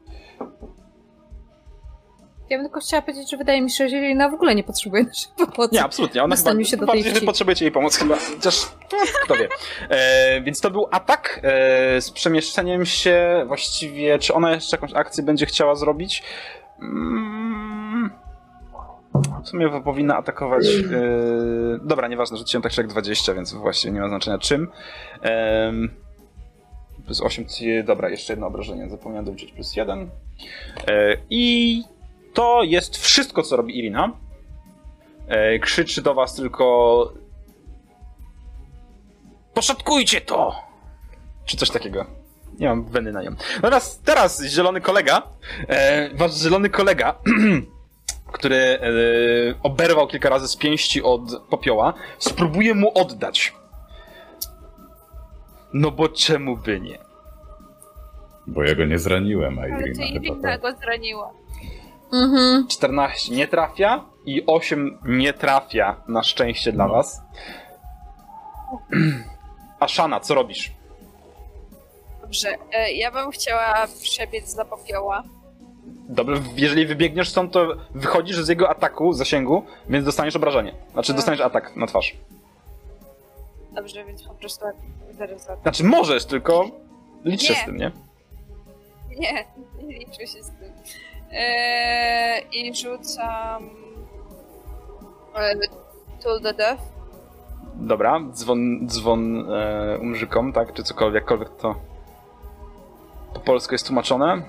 Ja 2.49 2.57
bym 2.57 2.65
tylko 2.65 2.79
chciała 2.79 3.01
powiedzieć, 3.01 3.31
że 3.31 3.37
wydaje 3.37 3.61
mi 3.61 3.71
się, 3.71 3.89
że 3.89 3.95
Jelena 3.95 4.29
w 4.29 4.33
ogóle 4.33 4.55
nie 4.55 4.63
potrzebuje 4.63 5.03
naszej 5.03 5.31
pomocy. 5.37 5.75
Nie, 5.75 5.83
absolutnie. 5.83 6.23
Ona 6.23 6.35
chyba 6.35 6.43
Dostaniu 6.43 6.65
się 6.65 6.77
do 6.77 6.87
tej 6.87 7.03
bardziej, 7.03 7.25
potrzebujecie 7.25 7.65
jej 7.65 7.71
pomoc 7.71 7.95
chyba. 7.95 8.17
Chociaż, 8.35 8.67
kto 9.23 9.35
wie. 9.35 9.47
E, 9.89 10.41
więc 10.41 10.61
to 10.61 10.71
był 10.71 10.87
atak 10.91 11.39
e, 11.43 12.01
z 12.01 12.11
przemieszczeniem 12.11 12.85
się. 12.85 13.43
Właściwie, 13.47 14.19
czy 14.19 14.33
ona 14.33 14.51
jeszcze 14.51 14.77
jakąś 14.77 14.93
akcję 14.93 15.23
będzie 15.23 15.45
chciała 15.45 15.75
zrobić? 15.75 16.23
Mm, 16.81 18.11
w 19.43 19.47
sumie 19.47 19.81
powinna 19.83 20.17
atakować. 20.17 20.65
E, 20.67 20.79
dobra, 21.81 22.07
nieważne, 22.07 22.37
rzuciłem 22.37 22.61
tak 22.61 22.77
jak 22.77 22.87
20, 22.87 23.33
więc 23.33 23.53
właściwie 23.53 23.93
nie 23.93 23.99
ma 23.99 24.09
znaczenia 24.09 24.37
czym. 24.37 24.67
Em, 25.21 25.89
plus 27.05 27.21
8, 27.21 27.45
dobra, 27.83 28.09
jeszcze 28.09 28.33
jedno 28.33 28.47
obrażenie, 28.47 28.89
zapomniałem 28.89 29.25
doliczyć, 29.25 29.51
plus 29.51 29.75
1. 29.75 30.09
E, 30.87 31.17
I 31.29 31.83
to 32.33 32.63
jest 32.63 32.97
wszystko, 32.97 33.43
co 33.43 33.57
robi 33.57 33.79
Irina. 33.79 34.11
E, 35.27 35.59
krzyczy 35.59 36.01
do 36.01 36.13
was 36.13 36.35
tylko 36.35 37.13
poszatkujcie 39.57 40.21
to! 40.21 40.55
Czy 41.45 41.57
coś 41.57 41.69
takiego. 41.69 42.05
Nie 42.59 42.67
mam 42.67 42.85
weny 42.85 43.11
na 43.11 43.21
nią. 43.23 43.31
Natomiast 43.55 44.05
teraz 44.05 44.43
zielony 44.43 44.81
kolega, 44.81 45.21
e, 45.67 46.09
wasz 46.15 46.35
zielony 46.41 46.69
kolega, 46.69 47.15
który 48.37 48.55
e, 48.55 48.79
oberwał 49.63 50.07
kilka 50.07 50.29
razy 50.29 50.47
z 50.47 50.55
pięści 50.55 51.03
od 51.03 51.21
popioła, 51.49 51.93
spróbuje 52.19 52.73
mu 52.73 52.91
oddać. 52.97 53.53
No 55.73 55.91
bo 55.91 56.09
czemu 56.09 56.57
by 56.57 56.79
nie? 56.79 56.99
Bo 58.47 58.63
ja 58.63 58.75
go 58.75 58.85
nie 58.85 58.99
zraniłem, 58.99 59.59
a 59.59 59.61
Ale 59.61 59.69
Irina 59.71 60.07
to 60.07 60.13
chyba 60.13 60.25
Irina 60.25 60.41
tak. 60.41 60.61
go 60.61 60.73
zraniła. 60.73 61.31
Mhm. 62.13 62.67
14 62.67 63.35
nie 63.35 63.47
trafia 63.47 64.05
i 64.25 64.43
8 64.45 64.97
nie 65.05 65.33
trafia 65.33 65.95
na 66.07 66.23
szczęście 66.23 66.71
dla 66.71 66.87
was. 66.87 67.21
Aszana, 69.79 70.19
co 70.19 70.35
robisz? 70.35 70.71
Dobrze, 72.21 72.49
e, 72.73 72.91
ja 72.91 73.11
bym 73.11 73.31
chciała 73.31 73.87
przebiec 74.01 74.49
za 74.49 74.65
popioła. 74.65 75.23
Dobrze, 76.09 76.41
jeżeli 76.55 76.85
wybiegniesz 76.85 77.29
stąd, 77.29 77.53
to 77.53 77.67
wychodzisz 77.95 78.37
z 78.37 78.47
jego 78.47 78.69
ataku, 78.69 79.13
zasięgu, 79.13 79.63
więc 79.89 80.05
dostaniesz 80.05 80.35
obrażenie. 80.35 80.73
Znaczy, 80.93 81.13
dostaniesz 81.13 81.41
atak 81.41 81.75
na 81.75 81.87
twarz. 81.87 82.15
Dobrze, 83.71 84.05
więc 84.05 84.23
po 84.23 84.33
prostu 84.33 84.65
zaraz 85.17 85.43
za 85.45 85.55
Znaczy, 85.55 85.83
możesz, 85.83 86.25
tylko 86.25 86.65
licz 87.25 87.41
się 87.41 87.53
Nie. 87.53 87.59
z 87.59 87.65
tym, 87.65 87.77
nie? 87.77 87.91
Nie, 89.17 89.45
nie 89.83 89.97
liczę 89.99 90.27
się 90.27 90.43
z 90.43 90.51
tym. 90.51 90.71
Eee, 91.31 92.43
I 92.51 92.75
rzucam. 92.75 93.69
E, 95.35 95.55
Tool 96.23 96.41
the 96.41 96.53
Death. 96.53 96.81
Dobra, 97.79 98.19
dzwon, 98.31 98.87
dzwon 98.87 99.51
e, 99.51 99.97
umrzykom, 100.01 100.53
tak? 100.53 100.73
Czy 100.73 100.83
cokolwiek, 100.83 101.21
jakkolwiek 101.21 101.49
to 101.49 101.75
po 103.33 103.39
polsku 103.39 103.73
jest 103.73 103.87
tłumaczone. 103.87 104.41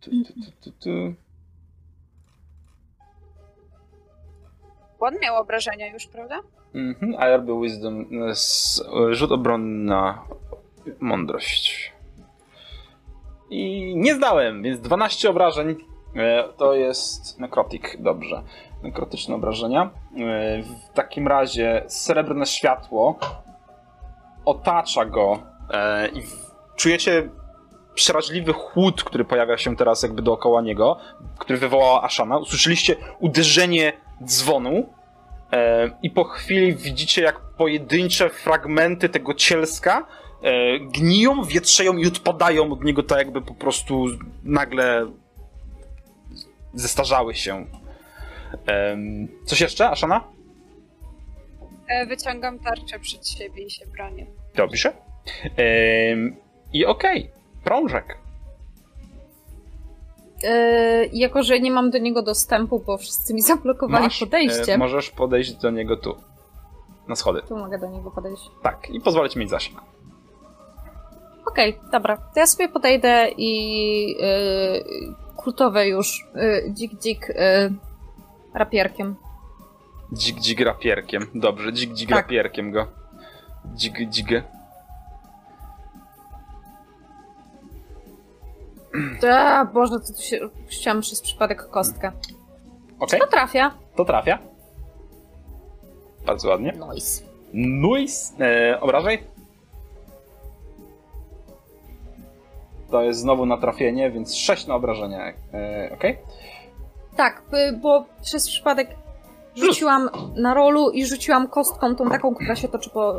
Tu, 0.00 0.10
tu, 0.60 0.70
tu. 0.70 1.14
On 5.00 5.14
miał 5.22 5.36
obrażenia 5.36 5.92
już, 5.92 6.06
prawda? 6.06 6.40
Mhm, 6.74 7.14
a 7.18 7.28
ja 7.28 7.36
robię 7.36 7.60
wisdom, 7.62 8.00
e, 8.00 8.30
e, 8.30 9.14
rzut 9.14 9.32
obronny 9.32 9.84
na 9.84 10.24
mądrość. 11.00 11.92
I 13.50 13.92
nie 13.96 14.14
zdałem, 14.14 14.62
więc 14.62 14.80
12 14.80 15.30
obrażeń 15.30 15.76
e, 16.16 16.44
to 16.56 16.74
jest 16.74 17.40
necrotic, 17.40 17.82
dobrze. 17.98 18.42
Nekrotyczne 18.82 19.34
obrażenia. 19.34 19.90
W 20.62 20.94
takim 20.94 21.28
razie 21.28 21.84
srebrne 21.88 22.46
światło 22.46 23.18
otacza 24.44 25.04
go 25.04 25.38
i 26.14 26.22
czujecie 26.76 27.28
przeraźliwy 27.94 28.52
chłód, 28.52 29.04
który 29.04 29.24
pojawia 29.24 29.58
się 29.58 29.76
teraz 29.76 30.02
jakby 30.02 30.22
dookoła 30.22 30.62
niego, 30.62 30.96
który 31.38 31.58
wywołała 31.58 32.02
Ashana. 32.02 32.38
Usłyszeliście 32.38 32.96
uderzenie 33.20 33.92
dzwonu 34.24 34.88
I 36.02 36.10
po 36.10 36.24
chwili 36.24 36.74
widzicie, 36.74 37.22
jak 37.22 37.40
pojedyncze 37.40 38.30
fragmenty 38.30 39.08
tego 39.08 39.34
cielska 39.34 40.06
e, 40.42 40.78
gniją, 40.80 41.44
wietrzeją 41.44 41.96
i 41.96 42.06
odpadają 42.06 42.72
od 42.72 42.84
niego 42.84 43.02
tak 43.02 43.18
jakby 43.18 43.42
po 43.42 43.54
prostu 43.54 44.06
nagle 44.44 45.06
zestarzały 46.74 47.34
się. 47.34 47.66
Coś 49.44 49.60
jeszcze, 49.60 49.90
Ashana? 49.90 50.24
E, 51.88 52.06
Wyciągam 52.06 52.58
tarczę 52.58 52.98
przed 52.98 53.28
siebie 53.28 53.62
i 53.64 53.70
się 53.70 53.86
bronię. 53.86 54.26
Dobrze. 54.56 54.92
I 56.72 56.86
okej, 56.86 57.30
prążek. 57.64 58.18
Yy, 60.44 61.10
jako, 61.12 61.42
że 61.42 61.60
nie 61.60 61.70
mam 61.70 61.90
do 61.90 61.98
niego 61.98 62.22
dostępu, 62.22 62.82
bo 62.86 62.98
wszyscy 62.98 63.34
mi 63.34 63.42
zablokowali 63.42 64.04
Masz, 64.04 64.20
podejście, 64.20 64.74
e, 64.74 64.78
możesz 64.78 65.10
podejść 65.10 65.52
do 65.52 65.70
niego 65.70 65.96
tu. 65.96 66.14
Na 67.08 67.16
schody. 67.16 67.42
tu 67.48 67.56
mogę 67.56 67.78
do 67.78 67.86
niego 67.86 68.10
podejść. 68.10 68.50
Tak, 68.62 68.90
i 68.90 69.00
pozwolę 69.00 69.28
ci 69.30 69.38
mieć 69.38 69.50
zasięg. 69.50 69.80
Okej, 71.46 71.78
dobra. 71.92 72.16
To 72.16 72.40
ja 72.40 72.46
sobie 72.46 72.68
podejdę 72.68 73.28
i 73.36 74.06
yy, 74.06 75.14
kultowe 75.36 75.88
już 75.88 76.26
yy, 76.34 76.72
dzik 76.74 76.92
dzik 77.00 77.28
yy, 77.28 77.74
rapierkiem. 78.54 79.16
Dzik, 80.12 80.40
dzik 80.40 80.60
rapierkiem. 80.60 81.26
Dobrze, 81.34 81.72
dzik, 81.72 81.92
dzik 81.94 82.08
Tak. 82.08 82.18
rapierkiem 82.18 82.70
go. 82.70 82.86
Dzik, 83.74 83.94
dzik. 84.10 84.28
A, 89.32 89.64
Boże, 89.64 90.00
to 90.00 90.12
tu 90.12 90.22
się 90.22 90.38
puściłam 90.64 91.00
przez 91.00 91.20
przypadek 91.20 91.68
kostkę. 91.70 92.12
Okej, 93.00 93.20
To 93.20 93.26
trafia. 93.26 93.70
to 93.96 94.04
trafia. 94.04 94.38
Bardzo 96.26 96.48
ładnie. 96.48 96.72
Nice. 96.94 97.22
Nice. 97.54 98.44
E, 98.44 98.80
obrażaj. 98.80 99.22
To 102.90 103.02
jest 103.02 103.20
znowu 103.20 103.46
na 103.46 103.56
trafienie, 103.56 104.10
więc 104.10 104.34
6 104.36 104.66
na 104.66 104.74
obrażenia. 104.74 105.32
E, 105.54 105.90
Okej. 105.94 106.18
Tak, 107.16 107.42
y, 107.68 107.76
bo 107.76 108.04
przez 108.22 108.48
przypadek 108.48 108.88
rzuciłam 109.56 110.08
na 110.36 110.54
rolu 110.54 110.90
i 110.90 111.06
rzuciłam 111.06 111.48
kostką 111.48 111.96
tą 111.96 112.08
taką, 112.08 112.34
która 112.34 112.56
się 112.56 112.68
toczy 112.68 112.90
po 112.90 113.14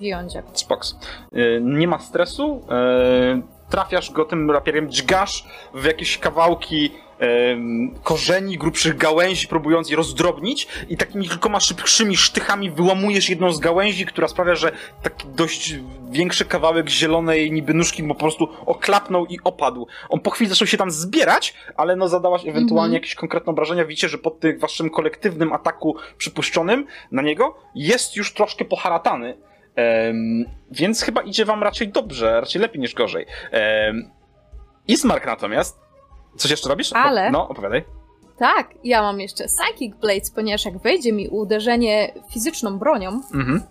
biondzie. 0.00 0.42
Spoks. 0.52 0.96
E, 1.32 1.60
Nie 1.60 1.88
ma 1.88 1.98
stresu. 1.98 2.62
e, 2.70 3.53
Trafiasz 3.74 4.10
go 4.10 4.24
tym 4.24 4.50
rapierem, 4.50 4.90
dźgasz 4.90 5.44
w 5.74 5.84
jakieś 5.84 6.18
kawałki 6.18 6.90
korzeni, 8.02 8.58
grubszych 8.58 8.96
gałęzi, 8.96 9.48
próbując 9.48 9.90
je 9.90 9.96
rozdrobnić 9.96 10.68
i 10.88 10.96
takimi 10.96 11.28
kilkoma 11.28 11.60
szybszymi 11.60 12.16
sztychami 12.16 12.70
wyłamujesz 12.70 13.30
jedną 13.30 13.52
z 13.52 13.58
gałęzi, 13.58 14.06
która 14.06 14.28
sprawia, 14.28 14.54
że 14.54 14.72
taki 15.02 15.28
dość 15.28 15.74
większy 16.10 16.44
kawałek 16.44 16.88
zielonej 16.88 17.52
niby 17.52 17.74
nóżki 17.74 18.02
po 18.02 18.14
prostu 18.14 18.48
oklapnął 18.66 19.26
i 19.26 19.38
opadł. 19.44 19.86
On 20.08 20.20
po 20.20 20.30
chwili 20.30 20.50
zaczął 20.50 20.66
się 20.66 20.76
tam 20.76 20.90
zbierać, 20.90 21.54
ale 21.76 21.96
no 21.96 22.08
zadałaś 22.08 22.40
ewentualnie 22.40 22.86
Mhm. 22.86 22.92
jakieś 22.92 23.14
konkretne 23.14 23.50
obrażenia. 23.50 23.84
Widzicie, 23.84 24.08
że 24.08 24.18
po 24.18 24.30
tym 24.30 24.58
waszym 24.58 24.90
kolektywnym 24.90 25.52
ataku 25.52 25.96
przypuszczonym 26.18 26.86
na 27.12 27.22
niego 27.22 27.56
jest 27.74 28.16
już 28.16 28.34
troszkę 28.34 28.64
poharatany. 28.64 29.36
Em, 29.76 30.44
więc 30.70 31.02
chyba 31.02 31.22
idzie 31.22 31.44
wam 31.44 31.62
raczej 31.62 31.88
dobrze, 31.88 32.40
raczej 32.40 32.62
lepiej 32.62 32.80
niż 32.80 32.94
gorzej. 32.94 33.26
Um, 33.86 34.10
Ismark 34.88 35.26
natomiast. 35.26 35.78
Coś 36.36 36.50
jeszcze 36.50 36.68
robisz? 36.68 36.92
Ale- 36.92 37.30
No, 37.30 37.48
opowiadaj. 37.48 37.84
Tak, 38.38 38.74
ja 38.84 39.02
mam 39.02 39.20
jeszcze 39.20 39.44
Psychic 39.44 39.96
Blades, 39.96 40.30
ponieważ 40.30 40.64
jak 40.64 40.78
wejdzie 40.78 41.12
mi 41.12 41.28
uderzenie 41.28 42.12
fizyczną 42.32 42.78
bronią, 42.78 43.08
Mhm. 43.34 43.62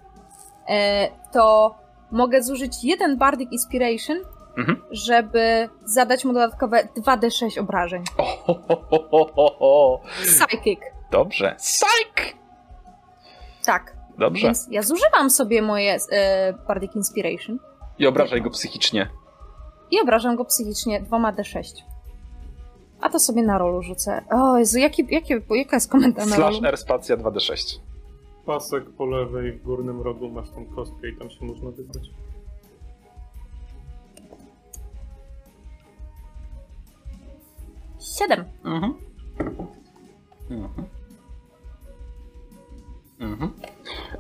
e, 0.70 1.08
to 1.34 1.76
mogę 2.12 2.44
zużyć 2.44 2.84
jeden 2.84 3.18
Bardic 3.18 3.52
Inspiration, 3.52 4.18
Mhm. 4.58 4.82
żeby 4.92 5.70
zadać 5.86 6.26
mu 6.26 6.34
dodatkowe 6.34 6.88
2d6 6.98 7.58
obrażeń. 7.60 8.04
O, 8.18 8.24
ho, 8.24 8.54
ho, 8.68 8.76
ho, 8.90 9.08
ho, 9.12 9.26
ho, 9.36 9.56
ho. 9.60 10.02
Psychic. 10.22 10.80
Dobrze. 11.12 11.56
Psych! 11.58 12.34
Tak. 13.66 13.93
Dobrze. 14.18 14.48
Więc 14.48 14.68
ja 14.72 14.82
zużywam 14.82 15.30
sobie 15.30 15.62
moje 15.62 15.98
e, 16.12 16.54
Bardic 16.68 16.96
Inspiration 16.96 17.60
I 18.00 18.08
obrażaj 18.08 18.42
go 18.42 18.50
psychicznie. 18.50 19.10
i 19.92 20.00
obrażam 20.02 20.36
go 20.36 20.46
psychicznie 20.46 21.02
2d6. 21.02 21.64
A 23.02 23.10
to 23.10 23.20
sobie 23.20 23.44
na 23.44 23.58
rolu 23.58 23.82
rzucę. 23.82 24.22
O 24.32 24.58
Jezu, 24.58 24.80
jaki, 24.80 25.08
jakie, 25.10 25.42
jaka 25.50 25.76
jest 25.76 25.92
komenta 25.92 26.26
na 26.26 26.36
Slash? 26.36 26.64
R 26.64 26.78
spacja 26.78 27.18
2d6. 27.18 27.80
Pasek 28.46 28.90
po 28.90 29.06
lewej 29.06 29.52
w 29.54 29.64
górnym 29.64 30.02
rogu 30.02 30.30
masz 30.30 30.50
tą 30.50 30.66
kostkę 30.66 31.10
i 31.10 31.18
tam 31.18 31.30
się 31.30 31.46
można 31.46 31.72
wybrać. 31.72 32.10
Siedem. 38.00 38.46
Mhm. 38.64 38.94
Mhm. 40.50 40.86
Mhm. 43.24 43.52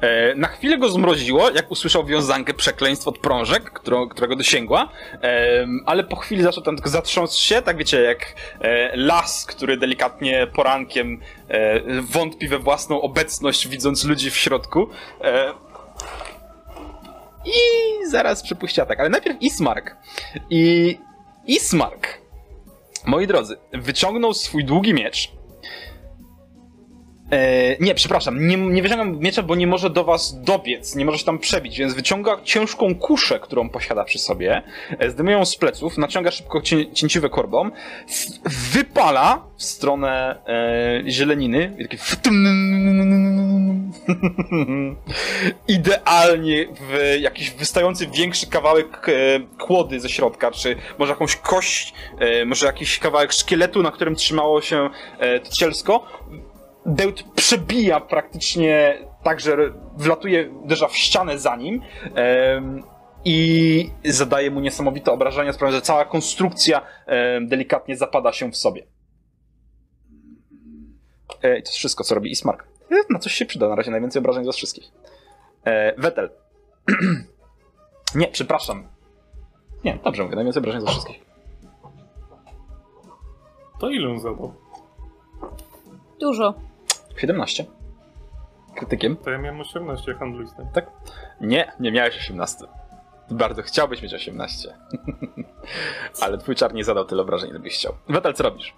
E, 0.02 0.36
na 0.36 0.48
chwilę 0.48 0.78
go 0.78 0.89
zmroziło, 0.89 1.50
jak 1.50 1.72
usłyszał 1.72 2.06
wiązankę 2.06 2.54
przekleństw 2.54 3.08
od 3.08 3.20
prążek, 3.20 3.63
którą, 3.63 4.10
którego 4.10 4.36
dosięgła, 4.36 4.89
Em, 5.22 5.84
ale 5.86 6.04
po 6.04 6.16
chwili 6.16 6.44
zaczął 6.44 6.63
tam 6.63 6.76
tylko 6.76 6.89
zatrząsł 6.89 7.42
się, 7.42 7.62
tak 7.62 7.78
wiecie, 7.78 8.02
jak 8.02 8.36
e, 8.62 8.98
las, 8.98 9.46
który 9.46 9.78
delikatnie 9.78 10.48
porankiem 10.48 11.22
e, 11.48 11.82
wątpi 12.02 12.48
we 12.48 12.60
własną 12.60 13.02
obecność, 13.02 13.68
widząc 13.68 14.04
ludzi 14.04 14.32
w 14.32 14.36
środku. 14.36 14.89
E, 15.22 15.54
I 17.46 17.52
zaraz 18.10 18.44
przypuści 18.44 18.82
atak, 18.82 19.00
ale 19.00 19.10
najpierw 19.10 19.42
Ismark. 19.42 19.96
I 20.50 20.98
Ismark, 21.48 22.08
moi 23.06 23.28
drodzy, 23.28 23.58
wyciągnął 23.74 24.34
swój 24.34 24.66
długi 24.66 24.94
miecz, 24.94 25.32
E, 27.34 27.78
nie, 27.80 27.96
przepraszam, 27.96 28.48
nie, 28.48 28.58
nie 28.58 28.82
wyciągam 28.82 29.19
miecza, 29.19 29.43
bo 29.43 29.56
nie 29.56 29.67
może 29.67 29.89
do 29.89 30.04
was 30.04 30.41
dobiec, 30.41 30.96
nie 30.96 31.06
może 31.06 31.17
się 31.17 31.26
tam 31.26 31.39
przebić, 31.39 31.78
więc 31.78 31.93
wyciąga 31.93 32.38
ciężką 32.43 32.96
kuszę, 32.96 33.39
którą 33.39 33.69
posiada 33.69 34.04
przy 34.04 34.19
sobie, 34.19 34.62
e, 35.00 35.10
zdejmuje 35.10 35.38
ją 35.38 35.46
z 35.46 35.56
pleców, 35.56 35.98
naciąga 35.98 36.32
szybko 36.32 36.62
cię, 36.62 36.91
cięciwe 36.91 37.30
korbą, 37.30 37.72
wypala 38.74 39.46
w 39.58 39.63
stronę 39.63 40.41
e, 40.48 41.12
zieleniny 41.12 41.76
i 41.80 41.84
takie 41.84 41.98
idealnie 45.67 46.65
w 46.82 47.17
jakiś 47.19 47.52
wystający 47.52 48.08
większy 48.08 48.48
kawałek 48.48 49.10
e, 49.10 49.39
kłody 49.60 50.00
ze 50.00 50.10
środka, 50.10 50.52
czy 50.52 50.76
może 51.00 51.12
jakąś 51.12 51.36
kość, 51.36 51.93
e, 52.19 52.46
może 52.46 52.65
jakiś 52.65 53.00
kawałek 53.00 53.34
szkieletu, 53.34 53.84
na 53.84 53.91
którym 53.91 54.15
trzymało 54.15 54.62
się 54.62 54.89
e, 55.19 55.39
to 55.39 55.52
cielsko, 55.52 56.06
Dełt 56.86 57.24
przebija 57.36 58.00
praktycznie 58.00 58.98
tak, 59.24 59.39
że 59.39 59.58
wlatuje, 59.98 60.50
uderza 60.52 60.88
w 60.88 60.98
ścianę 60.98 61.39
za 61.39 61.56
nim 61.56 61.82
i 63.26 63.89
zadaje 64.06 64.52
mu 64.52 64.60
niesamowite 64.60 65.12
obrażenia, 65.12 65.54
sprawia, 65.54 65.72
że 65.72 65.82
cała 65.82 66.06
konstrukcja 66.06 66.82
delikatnie 67.41 67.98
zapada 67.98 68.34
się 68.34 68.52
w 68.52 68.58
sobie. 68.58 68.84
E, 71.43 71.58
I 71.60 71.63
to 71.63 71.69
jest 71.69 71.78
wszystko, 71.78 72.04
co 72.04 72.15
robi 72.15 72.32
Ismark. 72.32 72.63
E, 72.91 72.96
Na 73.10 73.19
coś 73.19 73.34
się 73.34 73.46
przyda, 73.46 73.69
na 73.69 73.76
razie 73.76 73.91
najwięcej 73.91 74.19
obrażeń 74.19 74.43
z 74.43 74.48
was 74.48 74.56
wszystkich. 74.56 74.91
E, 75.65 76.02
Wetel. 76.02 76.30
Nie, 78.15 78.28
przepraszam. 78.28 78.88
Nie, 79.84 79.98
dobrze 80.04 80.24
mówię, 80.24 80.36
najwięcej 80.36 80.60
obrażeń 80.60 80.82
z 80.82 80.84
was 80.84 80.93
wszystkich. 80.93 81.26
To 83.80 83.89
ile 83.89 84.10
on 84.10 84.19
zadał? 84.19 84.54
Dużo. 86.19 86.54
17. 87.17 87.65
Krytykiem. 88.76 89.17
To 89.17 89.30
ja 89.30 89.38
miałem 89.38 89.62
18 89.62 90.13
handluj 90.13 90.47
z 90.47 90.54
tym. 90.54 90.65
Nie, 91.41 91.71
nie 91.80 91.91
miałeś 91.91 92.17
18. 92.17 92.65
Bardzo 93.32 93.62
chciałbyś 93.62 94.02
mieć 94.02 94.13
18. 94.13 94.69
Ale 96.21 96.38
twój 96.38 96.56
czar 96.56 96.73
nie 96.73 96.84
zadał 96.84 97.06
tyle 97.06 97.21
obrażeń, 97.21 97.49
ile 97.49 97.60
byś 97.60 97.73
chciał. 97.73 97.93
Wetel, 98.10 98.34
co 98.34 98.43
robisz? 98.43 98.76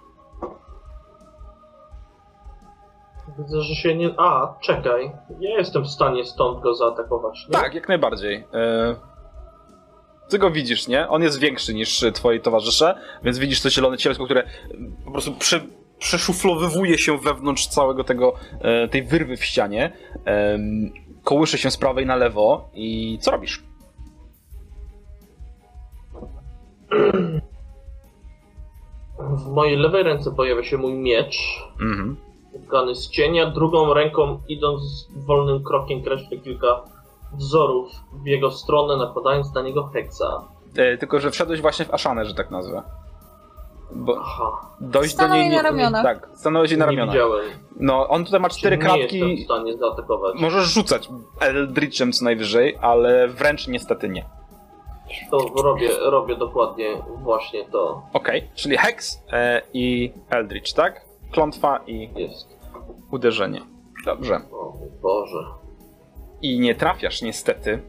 Widzę, 3.38 3.62
że 3.62 3.74
się 3.74 3.94
nie... 3.94 4.14
A, 4.18 4.54
czekaj. 4.60 5.12
Ja 5.40 5.58
jestem 5.58 5.84
w 5.84 5.88
stanie 5.90 6.24
stąd 6.24 6.60
go 6.60 6.74
zaatakować, 6.74 7.46
nie? 7.48 7.54
Tak, 7.54 7.74
jak 7.74 7.88
najbardziej. 7.88 8.46
E, 8.54 8.96
Ty 10.28 10.38
go 10.38 10.50
widzisz, 10.50 10.88
nie? 10.88 11.08
On 11.08 11.22
jest 11.22 11.38
większy 11.38 11.74
niż 11.74 12.04
twoi 12.14 12.40
towarzysze, 12.40 12.94
więc 13.22 13.38
widzisz 13.38 13.62
to 13.62 13.70
zielone 13.70 13.98
cielsko, 13.98 14.24
które 14.24 14.44
po 15.04 15.10
prostu 15.10 15.32
przy, 15.32 15.68
przeszuflowywuje 15.98 16.98
się 16.98 17.18
wewnątrz 17.18 17.66
całego 17.66 18.04
tego, 18.04 18.34
e, 18.60 18.88
tej 18.88 19.02
wyrwy 19.02 19.36
w 19.36 19.44
ścianie. 19.44 19.92
Kołysze 21.24 21.58
się 21.58 21.70
z 21.70 21.76
prawej 21.76 22.06
na 22.06 22.16
lewo 22.16 22.70
i 22.74 23.18
co 23.20 23.30
robisz? 23.30 23.62
W 29.18 29.46
mojej 29.46 29.76
lewej 29.76 30.02
ręce 30.02 30.32
pojawia 30.32 30.62
się 30.62 30.78
mój 30.78 30.94
miecz. 30.94 31.38
Mhm. 31.80 32.16
z 32.94 33.10
cienia, 33.10 33.50
drugą 33.50 33.94
ręką 33.94 34.40
idąc 34.48 35.08
wolnym 35.26 35.64
krokiem 35.64 36.02
kreślę 36.02 36.36
kilka 36.36 36.84
wzorów 37.32 37.92
w 38.12 38.26
jego 38.26 38.50
stronę, 38.50 38.96
nakładając 38.96 39.54
na 39.54 39.62
niego 39.62 39.86
heksa. 39.86 40.48
E, 40.76 40.98
tylko, 40.98 41.20
że 41.20 41.30
wszedłeś 41.30 41.60
właśnie 41.60 41.84
w 41.84 41.94
Aszanę, 41.94 42.24
że 42.26 42.34
tak 42.34 42.50
nazwę. 42.50 42.82
Bo 43.90 44.16
Aha, 44.20 44.70
dojść 44.80 45.16
do 45.16 45.28
niej 45.28 45.48
nie... 45.48 45.56
na 45.56 45.62
ramionach. 45.62 46.02
Tak, 46.02 46.28
stanąłeś 46.34 46.70
jej 46.70 46.78
na 46.78 46.84
nie 46.84 46.90
ramionach. 46.90 47.14
widziałem. 47.14 47.44
No, 47.80 48.08
on 48.08 48.24
tutaj 48.24 48.40
ma 48.40 48.48
cztery 48.48 48.76
nie 48.76 48.82
kratki. 48.82 49.18
jestem 49.18 49.36
w 49.36 49.44
stanie 49.44 49.76
zaatakować. 49.78 50.40
Możesz 50.40 50.64
rzucać 50.64 51.08
Eldritchem 51.40 52.12
co 52.12 52.24
najwyżej, 52.24 52.78
ale 52.80 53.28
wręcz 53.28 53.68
niestety 53.68 54.08
nie. 54.08 54.24
To 55.30 55.62
robię, 55.62 55.88
robię 56.00 56.36
dokładnie 56.36 56.96
właśnie 57.22 57.64
to 57.64 58.02
Okej, 58.12 58.50
czyli 58.54 58.76
Hex 58.76 59.22
e, 59.32 59.62
i 59.72 60.12
Eldritch, 60.30 60.72
tak? 60.72 61.04
Klątwa 61.32 61.80
i 61.86 62.10
jest. 62.20 62.48
uderzenie. 63.12 63.60
Dobrze. 64.04 64.40
O 64.52 64.72
Boże. 65.02 65.38
I 66.42 66.60
nie 66.60 66.74
trafiasz 66.74 67.22
niestety. 67.22 67.82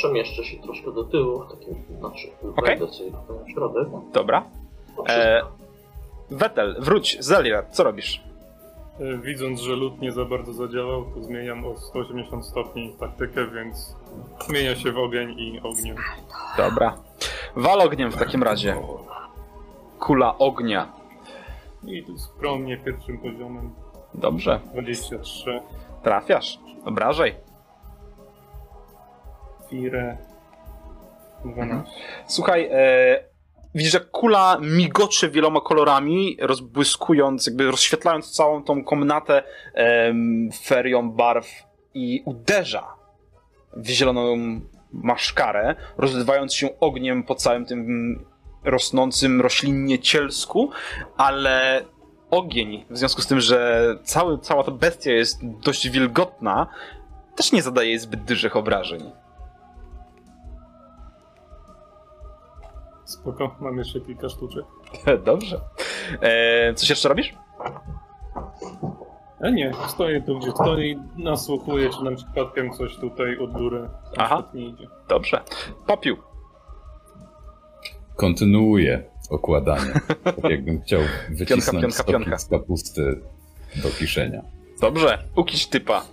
Przemieszczę 0.00 0.44
się 0.44 0.56
troszkę 0.62 0.92
do 0.92 1.04
tyłu, 1.04 1.40
w 1.40 1.50
takim, 1.50 1.74
znaczy 1.98 2.28
Okej. 2.56 2.78
wejdę 2.78 2.92
sobie 2.94 3.10
tutaj 3.10 3.36
na 3.46 3.52
środek. 3.52 3.88
Dobra. 4.12 4.44
No, 4.96 5.04
E. 5.08 5.42
Wetel, 6.30 6.76
wróć, 6.80 7.16
Zelirat, 7.20 7.68
co 7.76 7.84
robisz? 7.84 8.24
E, 9.00 9.18
Widząc, 9.18 9.60
że 9.60 9.72
lód 9.72 10.00
nie 10.00 10.12
za 10.12 10.24
bardzo 10.24 10.52
zadziałał, 10.52 11.04
to 11.14 11.22
zmieniam 11.22 11.66
o 11.66 11.76
180 11.76 12.46
stopni 12.46 12.94
taktykę, 13.00 13.46
więc 13.46 13.96
zmienia 14.48 14.76
się 14.76 14.92
w 14.92 14.98
ogień 14.98 15.30
i 15.38 15.60
ogniem. 15.62 15.96
Dobra. 16.56 16.94
Wal 17.56 17.80
ogniem 17.80 18.10
w 18.10 18.16
takim 18.16 18.42
razie. 18.42 18.76
Kula 20.00 20.38
ognia. 20.38 20.92
I 21.86 22.02
tu 22.02 22.18
skromnie 22.18 22.76
pierwszym 22.76 23.18
poziomem 23.18 23.70
Dobrze. 24.14 24.60
23. 24.72 25.60
Trafiasz. 26.02 26.58
Obrażaj. 26.84 27.34
Fire 29.70 30.16
12. 31.44 31.92
Słuchaj, 32.26 32.68
e, 32.72 33.24
widzisz, 33.74 33.92
że 33.92 34.00
kula 34.00 34.58
migoczy 34.60 35.30
wieloma 35.30 35.60
kolorami, 35.60 36.36
rozbłyskując, 36.40 37.46
jakby 37.46 37.70
rozświetlając 37.70 38.30
całą 38.30 38.62
tą 38.62 38.84
komnatę 38.84 39.42
em, 39.74 40.50
ferią 40.64 41.10
barw 41.10 41.48
i 41.94 42.22
uderza 42.24 42.86
w 43.76 43.88
zieloną 43.88 44.36
maszkarę, 44.92 45.74
rozlewając 45.98 46.54
się 46.54 46.80
ogniem 46.80 47.22
po 47.22 47.34
całym 47.34 47.66
tym 47.66 48.24
rosnącym 48.64 49.40
roślinnie 49.40 49.98
cielsku, 49.98 50.70
ale 51.16 51.84
ogień, 52.30 52.84
w 52.90 52.98
związku 52.98 53.22
z 53.22 53.26
tym, 53.26 53.40
że 53.40 53.86
cały, 54.04 54.38
cała 54.38 54.64
ta 54.64 54.70
bestia 54.70 55.10
jest 55.10 55.38
dość 55.42 55.88
wilgotna, 55.88 56.66
też 57.36 57.52
nie 57.52 57.62
zadaje 57.62 57.98
zbyt 57.98 58.24
dużych 58.24 58.56
obrażeń. 58.56 59.12
Spoko, 63.06 63.56
mam 63.60 63.78
jeszcze 63.78 64.00
kilka 64.00 64.28
sztuczek. 64.28 64.64
Dobrze. 65.24 65.60
E, 66.20 66.74
coś 66.74 66.90
jeszcze 66.90 67.08
robisz? 67.08 67.34
A 69.40 69.50
nie, 69.50 69.72
stoję 69.88 70.22
tu 70.22 70.38
gdzie 70.38 70.50
stoję 70.50 70.90
i 70.92 70.98
nasłuchuję, 71.16 71.90
czy 71.90 72.04
nam 72.04 72.16
przypadkiem 72.16 72.72
coś 72.72 72.96
tutaj 72.96 73.38
od 73.38 73.52
góry 73.52 73.88
Aha. 74.16 74.42
nie 74.54 74.66
idzie. 74.66 74.86
Dobrze. 75.08 75.40
Popiół. 75.86 76.16
Kontynuuję 78.16 79.04
okładanie. 79.30 79.92
Tak 80.24 80.50
jakbym 80.50 80.82
chciał 80.82 81.00
wycisnąć 81.30 81.80
pionka, 81.82 81.96
soki 81.96 82.12
pionka. 82.12 82.38
z 82.38 82.48
kapusty 82.48 83.20
do 83.82 83.88
kiszenia. 83.88 84.42
Dobrze. 84.80 85.18
Ukiś 85.36 85.66
typa. 85.66 86.04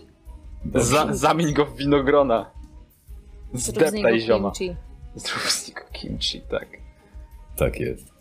Dobrze. 0.65 0.87
Za, 0.87 1.13
zamień 1.13 1.53
go 1.53 1.65
w 1.65 1.77
winogrona. 1.77 2.51
Zdeptaj 3.53 4.21
zioma. 4.21 4.51
Zrób 5.15 5.41
z 5.41 5.67
niego 5.67 5.81
kimchi, 5.91 6.41
tak. 6.41 6.82
Tak 7.55 7.79
jest. 7.79 8.13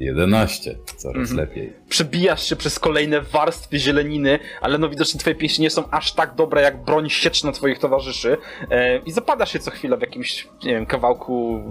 11. 0.00 0.76
Coraz 0.96 1.16
Mhm. 1.16 1.36
lepiej. 1.36 1.72
Przebijasz 1.88 2.48
się 2.48 2.56
przez 2.56 2.78
kolejne 2.78 3.20
warstwy 3.20 3.78
zieleniny, 3.78 4.38
ale 4.60 4.78
no 4.78 4.88
widocznie 4.88 5.20
twoje 5.20 5.36
pięści 5.36 5.62
nie 5.62 5.70
są 5.70 5.90
aż 5.90 6.12
tak 6.12 6.34
dobre 6.34 6.62
jak 6.62 6.84
broń 6.84 7.10
sieczna 7.10 7.52
twoich 7.52 7.78
towarzyszy 7.78 8.36
e, 8.70 8.98
i 8.98 9.12
zapadasz 9.12 9.52
się 9.52 9.58
co 9.58 9.70
chwilę 9.70 9.96
w 9.96 10.00
jakimś, 10.00 10.48
nie 10.64 10.70
wiem, 10.70 10.86
kawałku 10.86 11.62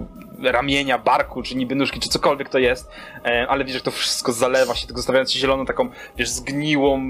ramienia, 0.42 0.98
barku, 0.98 1.42
czy 1.42 1.56
niby 1.56 1.74
nóżki, 1.74 2.00
czy 2.00 2.08
cokolwiek 2.08 2.48
to 2.48 2.58
jest, 2.58 2.90
e, 3.24 3.46
ale 3.48 3.64
widzisz, 3.64 3.78
że 3.78 3.84
to 3.84 3.90
wszystko 3.90 4.32
zalewa 4.32 4.74
się, 4.74 4.86
tylko 4.86 4.98
zostawiając 4.98 5.30
ci 5.32 5.38
zieloną 5.38 5.66
taką, 5.66 5.90
wiesz, 6.16 6.28
zgniłą 6.28 7.00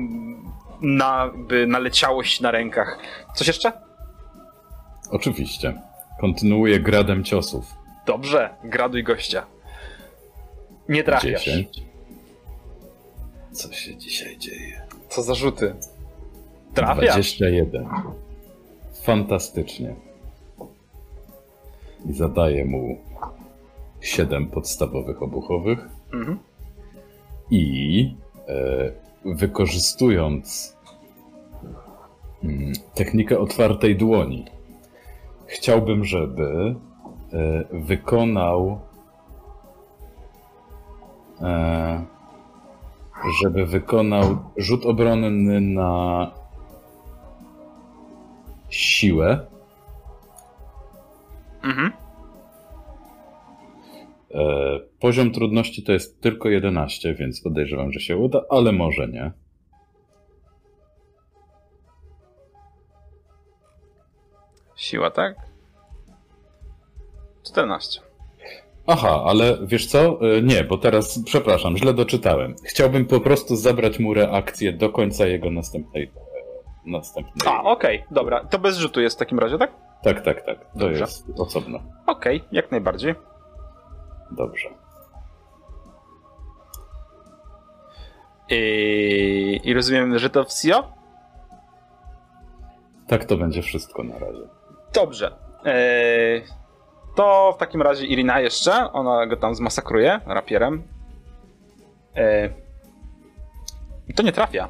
na, 0.81 1.31
jakby 1.35 1.67
naleciałość 1.67 2.41
na 2.41 2.51
rękach. 2.51 2.99
Coś 3.35 3.47
jeszcze? 3.47 3.73
Oczywiście. 5.11 5.75
Kontynuuję 6.21 6.81
gradem 6.81 7.25
ciosów. 7.25 7.80
Dobrze, 8.11 8.55
graduj 8.65 9.05
gościa. 9.05 9.47
Nie 10.89 11.05
trafiasz. 11.05 11.45
10. 11.45 11.83
Co 13.53 13.73
się 13.73 13.97
dzisiaj 13.97 14.39
dzieje? 14.39 14.83
Co 15.09 15.23
za 15.23 15.35
rzuty? 15.35 15.75
Trafiasz. 16.75 17.37
21. 17.37 17.89
Fantastycznie. 19.03 19.95
I 22.07 22.13
zadaję 22.13 22.65
mu 22.65 22.99
7 24.01 24.47
podstawowych 24.47 25.23
obuchowych. 25.23 25.79
Mhm. 26.13 26.39
I 27.51 28.15
e, 28.49 28.93
wykorzystując 29.25 30.77
mm, 32.45 32.73
technikę 32.95 33.39
otwartej 33.39 33.97
dłoni, 33.97 34.45
chciałbym, 35.47 36.05
żeby 36.05 36.75
wykonał. 37.71 38.81
E, 41.41 42.05
żeby 43.43 43.67
wykonał 43.67 44.39
rzut 44.57 44.87
obronny 44.87 45.61
na 45.61 46.31
siłę. 48.71 49.47
Mhm. 51.63 51.93
E, 54.31 54.81
poziom 55.01 55.31
trudności 55.31 55.83
to 55.83 55.93
jest 55.93 56.21
tylko 56.21 56.49
11, 56.49 57.15
więc 57.15 57.43
podejrzewam, 57.43 57.93
że 57.93 58.01
się 58.01 58.17
uda, 58.17 58.43
ale 58.51 58.73
może 58.73 59.09
nie. 59.09 59.33
Siła, 64.77 65.11
tak? 65.11 65.50
14. 67.47 68.01
Aha, 68.87 69.23
ale 69.27 69.59
wiesz 69.63 69.87
co? 69.87 69.99
E, 70.37 70.43
Nie, 70.43 70.65
bo 70.65 70.79
teraz, 70.79 71.23
przepraszam, 71.25 71.77
źle 71.77 71.95
doczytałem. 71.95 72.55
Chciałbym 72.65 73.07
po 73.07 73.21
prostu 73.21 73.57
zabrać 73.57 73.99
mu 73.99 74.15
reakcję 74.15 74.73
do 74.73 74.91
końca 74.91 75.27
jego 75.27 75.51
następnej. 75.51 76.03
e, 76.05 76.91
następnej. 76.91 77.53
A, 77.55 77.63
okej, 77.63 78.05
dobra. 78.11 78.45
To 78.45 78.59
bez 78.59 78.77
rzutu 78.79 79.01
jest 79.01 79.17
w 79.17 79.19
takim 79.19 79.39
razie, 79.39 79.59
tak? 79.59 79.71
Tak, 80.03 80.25
tak, 80.25 80.43
tak. 80.47 80.59
To 80.73 80.79
Dobrze. 80.79 81.01
jest 81.01 81.27
osobno. 81.39 81.79
Okej, 82.07 82.45
jak 82.53 82.71
najbardziej. 82.71 83.15
Dobrze. 84.31 84.69
I, 88.51 89.61
I 89.65 89.75
rozumiem, 89.75 90.19
że 90.19 90.31
to 90.31 90.45
wsio? 90.45 90.93
Tak 93.07 93.25
to 93.25 93.37
będzie 93.37 93.63
wszystko 93.63 94.03
na 94.03 94.19
razie. 94.19 94.43
Dobrze. 94.95 95.37
Eee, 95.65 96.43
to 97.21 97.53
w 97.57 97.59
takim 97.59 97.83
razie 97.83 98.07
Irina 98.07 98.41
jeszcze. 98.41 98.93
Ona 98.93 99.27
go 99.27 99.37
tam 99.37 99.55
zmasakruje 99.55 100.21
rapierem. 100.27 100.83
Eee, 102.17 102.51
I 104.09 104.15
to 104.15 104.23
nie 104.23 104.33
trafia. 104.33 104.69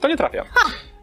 To 0.00 0.08
nie 0.08 0.16
trafia. 0.16 0.44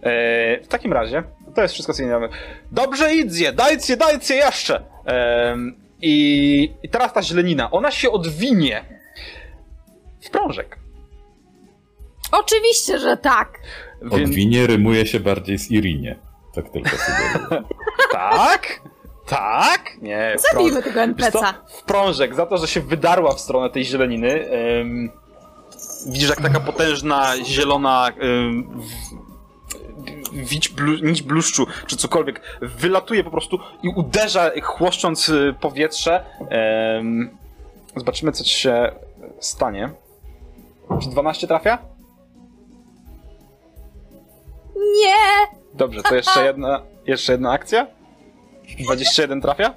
Eee, 0.03 0.63
w 0.63 0.67
takim 0.67 0.93
razie, 0.93 1.23
to 1.55 1.61
jest 1.61 1.73
wszystko, 1.73 1.93
co 1.93 2.03
nie 2.03 2.09
mamy. 2.09 2.29
Dobrze, 2.71 3.15
idzie, 3.15 3.51
dajcie, 3.53 3.97
dajcie 3.97 4.35
jeszcze! 4.35 4.83
Eee, 5.05 5.57
i, 6.01 6.73
I 6.83 6.89
teraz 6.89 7.13
ta 7.13 7.21
źlenina, 7.23 7.71
ona 7.71 7.91
się 7.91 8.11
odwinie 8.11 8.85
w 10.21 10.29
prążek. 10.29 10.77
Oczywiście, 12.31 12.99
że 12.99 13.17
tak. 13.17 13.59
Więc- 14.01 14.13
Odwinie 14.29 14.67
rymuje 14.67 15.05
się 15.05 15.19
bardziej 15.19 15.57
z 15.59 15.71
Irinie. 15.71 16.15
Tak 16.55 16.69
tylko 16.69 16.89
sugeruję. 17.05 17.63
Tak? 18.11 18.81
Tak? 19.27 19.81
Nie. 20.01 20.35
w 20.37 20.41
Zabijmy 20.53 20.83
tego? 20.83 21.01
NPC-a. 21.01 21.53
W 21.67 21.83
prążek, 21.83 22.35
za 22.35 22.45
to, 22.45 22.57
że 22.57 22.67
się 22.67 22.81
wydarła 22.81 23.33
w 23.35 23.39
stronę 23.39 23.69
tej 23.69 23.85
zieleniny. 23.85 24.49
Ym, 24.81 25.11
widzisz, 26.07 26.29
jak 26.29 26.41
taka 26.41 26.59
potężna, 26.59 27.33
zielona 27.43 28.09
ym, 28.23 28.81
w- 28.81 29.23
wić 30.33 30.69
blu, 30.69 30.93
nić 30.93 31.21
bluszczu, 31.21 31.65
czy 31.87 31.97
cokolwiek, 31.97 32.41
wylatuje 32.61 33.23
po 33.23 33.31
prostu 33.31 33.59
i 33.83 33.89
uderza, 33.89 34.51
chłoszcząc 34.63 35.29
y, 35.29 35.55
powietrze. 35.61 36.25
Ym, 36.99 37.37
zobaczymy, 37.95 38.31
co 38.31 38.43
ci 38.43 38.53
się 38.53 38.91
stanie. 39.39 39.89
Czy 41.01 41.09
12 41.09 41.47
trafia? 41.47 41.77
Nie! 44.75 45.47
Dobrze, 45.73 46.03
to 46.03 46.15
jeszcze 46.15 46.45
jedna, 46.45 46.81
jeszcze 47.05 47.31
jedna 47.31 47.51
akcja. 47.51 47.87
21 48.79 49.41
trafia? 49.41 49.73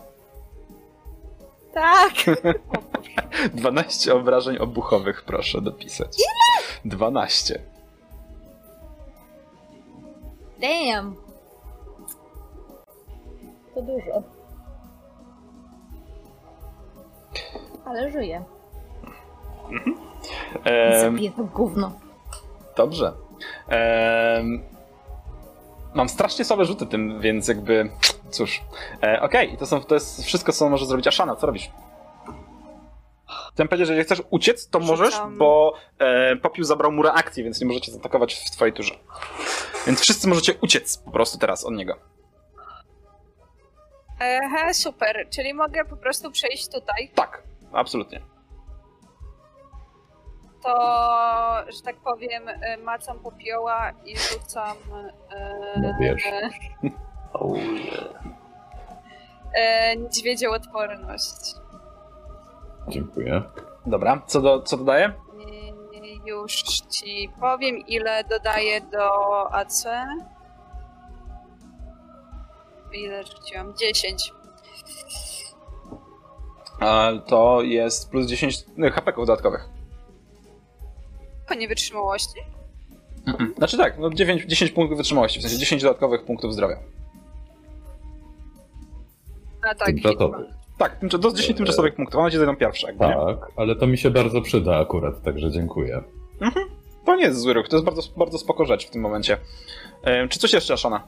Tak! 1.74 2.12
12 3.54 4.14
obrażeń 4.14 4.58
obuchowych, 4.58 5.24
proszę 5.24 5.60
dopisać. 5.60 6.18
Ile? 6.18 6.90
12. 6.96 7.60
Damn! 10.60 11.16
To 13.74 13.82
dużo. 13.82 14.22
Ale 17.84 18.10
żyje. 18.12 18.44
Em, 20.64 21.00
Zabiję 21.00 21.30
to 21.30 21.44
gówno. 21.44 21.92
dobrze. 22.76 23.12
Em, 23.68 24.62
mam 25.96 26.08
strasznie 26.08 26.44
słabe 26.44 26.64
rzuty 26.64 26.86
tym, 26.86 27.20
więc 27.20 27.48
jakby. 27.48 27.90
Cóż. 28.30 28.62
E, 29.02 29.20
Okej, 29.22 29.54
i 29.54 29.56
to, 29.56 29.66
są, 29.66 29.80
to 29.80 29.94
jest 29.94 30.24
wszystko, 30.24 30.52
co 30.52 30.68
może 30.68 30.86
zrobić 30.86 31.06
Ashana. 31.06 31.36
Co 31.36 31.46
robisz? 31.46 31.70
Chciałem 33.52 33.68
powiedzieć, 33.68 33.86
że 33.86 33.92
jeżeli 33.92 34.04
chcesz 34.04 34.22
uciec, 34.30 34.68
to 34.68 34.78
możesz, 34.80 35.14
Rzucam. 35.14 35.38
bo 35.38 35.74
e, 35.98 36.36
Popiół 36.36 36.64
zabrał 36.64 36.92
mu 36.92 37.02
reakcję, 37.02 37.44
więc 37.44 37.60
nie 37.60 37.66
możecie 37.66 37.92
zaatakować 37.92 38.34
w 38.34 38.50
twojej 38.50 38.72
turze. 38.74 38.94
Więc 39.86 40.00
wszyscy 40.00 40.28
możecie 40.28 40.54
uciec 40.62 40.98
po 40.98 41.10
prostu 41.10 41.38
teraz 41.38 41.64
od 41.64 41.74
niego. 41.74 41.96
Ehe, 44.20 44.74
super. 44.74 45.26
Czyli 45.30 45.54
mogę 45.54 45.84
po 45.84 45.96
prostu 45.96 46.30
przejść 46.30 46.68
tutaj. 46.68 47.10
Tak, 47.14 47.42
absolutnie. 47.72 48.20
To, 50.66 51.72
że 51.76 51.82
tak 51.84 51.96
powiem, 51.96 52.48
e, 52.48 52.76
macam 52.76 53.18
popioła 53.18 53.92
i 54.04 54.16
rzucam 54.18 54.76
e, 55.30 55.80
No 55.80 55.94
wiesz. 56.00 56.22
Oh, 57.32 57.58
yeah. 57.58 58.22
e, 59.54 59.96
niedźwiedzią 59.96 60.50
odporność. 60.50 61.54
Dziękuję. 62.88 63.42
Dobra, 63.86 64.22
co, 64.26 64.40
do, 64.40 64.62
co 64.62 64.76
dodaję? 64.76 65.12
Już 66.26 66.52
ci 66.62 67.30
powiem, 67.40 67.78
ile 67.78 68.24
dodaję 68.24 68.80
do 68.80 69.10
AC. 69.54 69.84
Ile 72.92 73.24
rzuciłam? 73.24 73.74
10. 73.76 74.32
A, 76.80 77.10
to 77.26 77.62
jest 77.62 78.10
plus 78.10 78.26
10 78.26 78.64
HP 78.94 79.12
dodatkowych. 79.12 79.68
Po 81.48 81.54
niewytrzymałości? 81.54 82.40
Znaczy 83.56 83.76
tak, 83.76 83.98
no 83.98 84.10
9, 84.10 84.44
10 84.46 84.70
punktów 84.70 84.98
wytrzymałości, 84.98 85.38
w 85.38 85.42
sensie 85.42 85.58
10 85.58 85.82
dodatkowych 85.82 86.24
punktów 86.24 86.52
zdrowia. 86.52 86.76
A 89.70 89.74
tak. 89.74 89.86
Tymczasowy. 89.86 90.46
Tak, 90.78 91.00
tymcza- 91.00 91.18
do 91.18 91.32
10 91.32 91.56
tymczasowych 91.56 91.94
punktów, 91.94 92.20
one 92.20 92.30
ci 92.30 92.36
zajdą 92.38 92.56
pierwsze, 92.56 92.86
jakby, 92.86 93.06
nie? 93.06 93.12
Tak, 93.14 93.50
ale 93.56 93.76
to 93.76 93.86
mi 93.86 93.98
się 93.98 94.10
bardzo 94.10 94.42
przyda 94.42 94.76
akurat, 94.78 95.22
także 95.22 95.50
dziękuję. 95.50 96.02
To 97.06 97.16
nie 97.16 97.24
jest 97.24 97.40
zły 97.40 97.54
ruch, 97.54 97.68
to 97.68 97.76
jest 97.76 97.84
bardzo, 97.84 98.02
bardzo 98.16 98.38
spoko 98.38 98.64
rzecz 98.64 98.86
w 98.86 98.90
tym 98.90 99.02
momencie. 99.02 99.38
E, 100.02 100.28
czy 100.28 100.38
coś 100.38 100.52
jeszcze, 100.52 100.74
Ashana? 100.74 101.02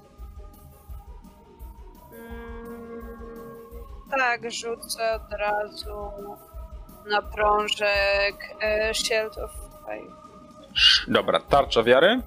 Mm, 2.12 3.02
tak, 4.10 4.52
rzucę 4.52 5.14
od 5.14 5.32
razu 5.32 5.94
na 7.10 7.22
prążek 7.22 8.56
e, 8.62 8.94
Shield 8.94 9.38
of 9.38 9.50
Faith. 9.86 10.27
Dobra, 11.08 11.40
tarcza 11.40 11.82
wiary. 11.82 12.20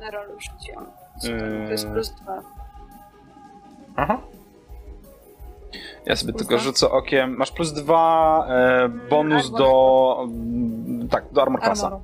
Na 0.00 0.10
rolu 0.10 0.32
rzuciłam. 0.40 0.86
Super, 1.22 1.52
Yy. 1.52 1.66
To 1.66 1.72
jest 1.72 1.88
plus 1.88 2.10
dwa. 2.10 2.42
Aha. 3.96 4.18
Ja 6.06 6.16
sobie 6.16 6.32
Plus 6.32 6.38
tylko 6.42 6.54
dwa? 6.54 6.64
rzucę 6.64 6.90
okiem. 6.90 7.36
Masz 7.36 7.50
plus 7.52 7.72
dwa 7.72 8.46
e, 8.48 8.88
bonus 8.88 9.44
Armor. 9.46 9.58
do. 9.60 10.18
mm, 10.24 11.08
Tak, 11.08 11.24
do 11.32 11.42
armor 11.42 11.60
klasa. 11.60 12.00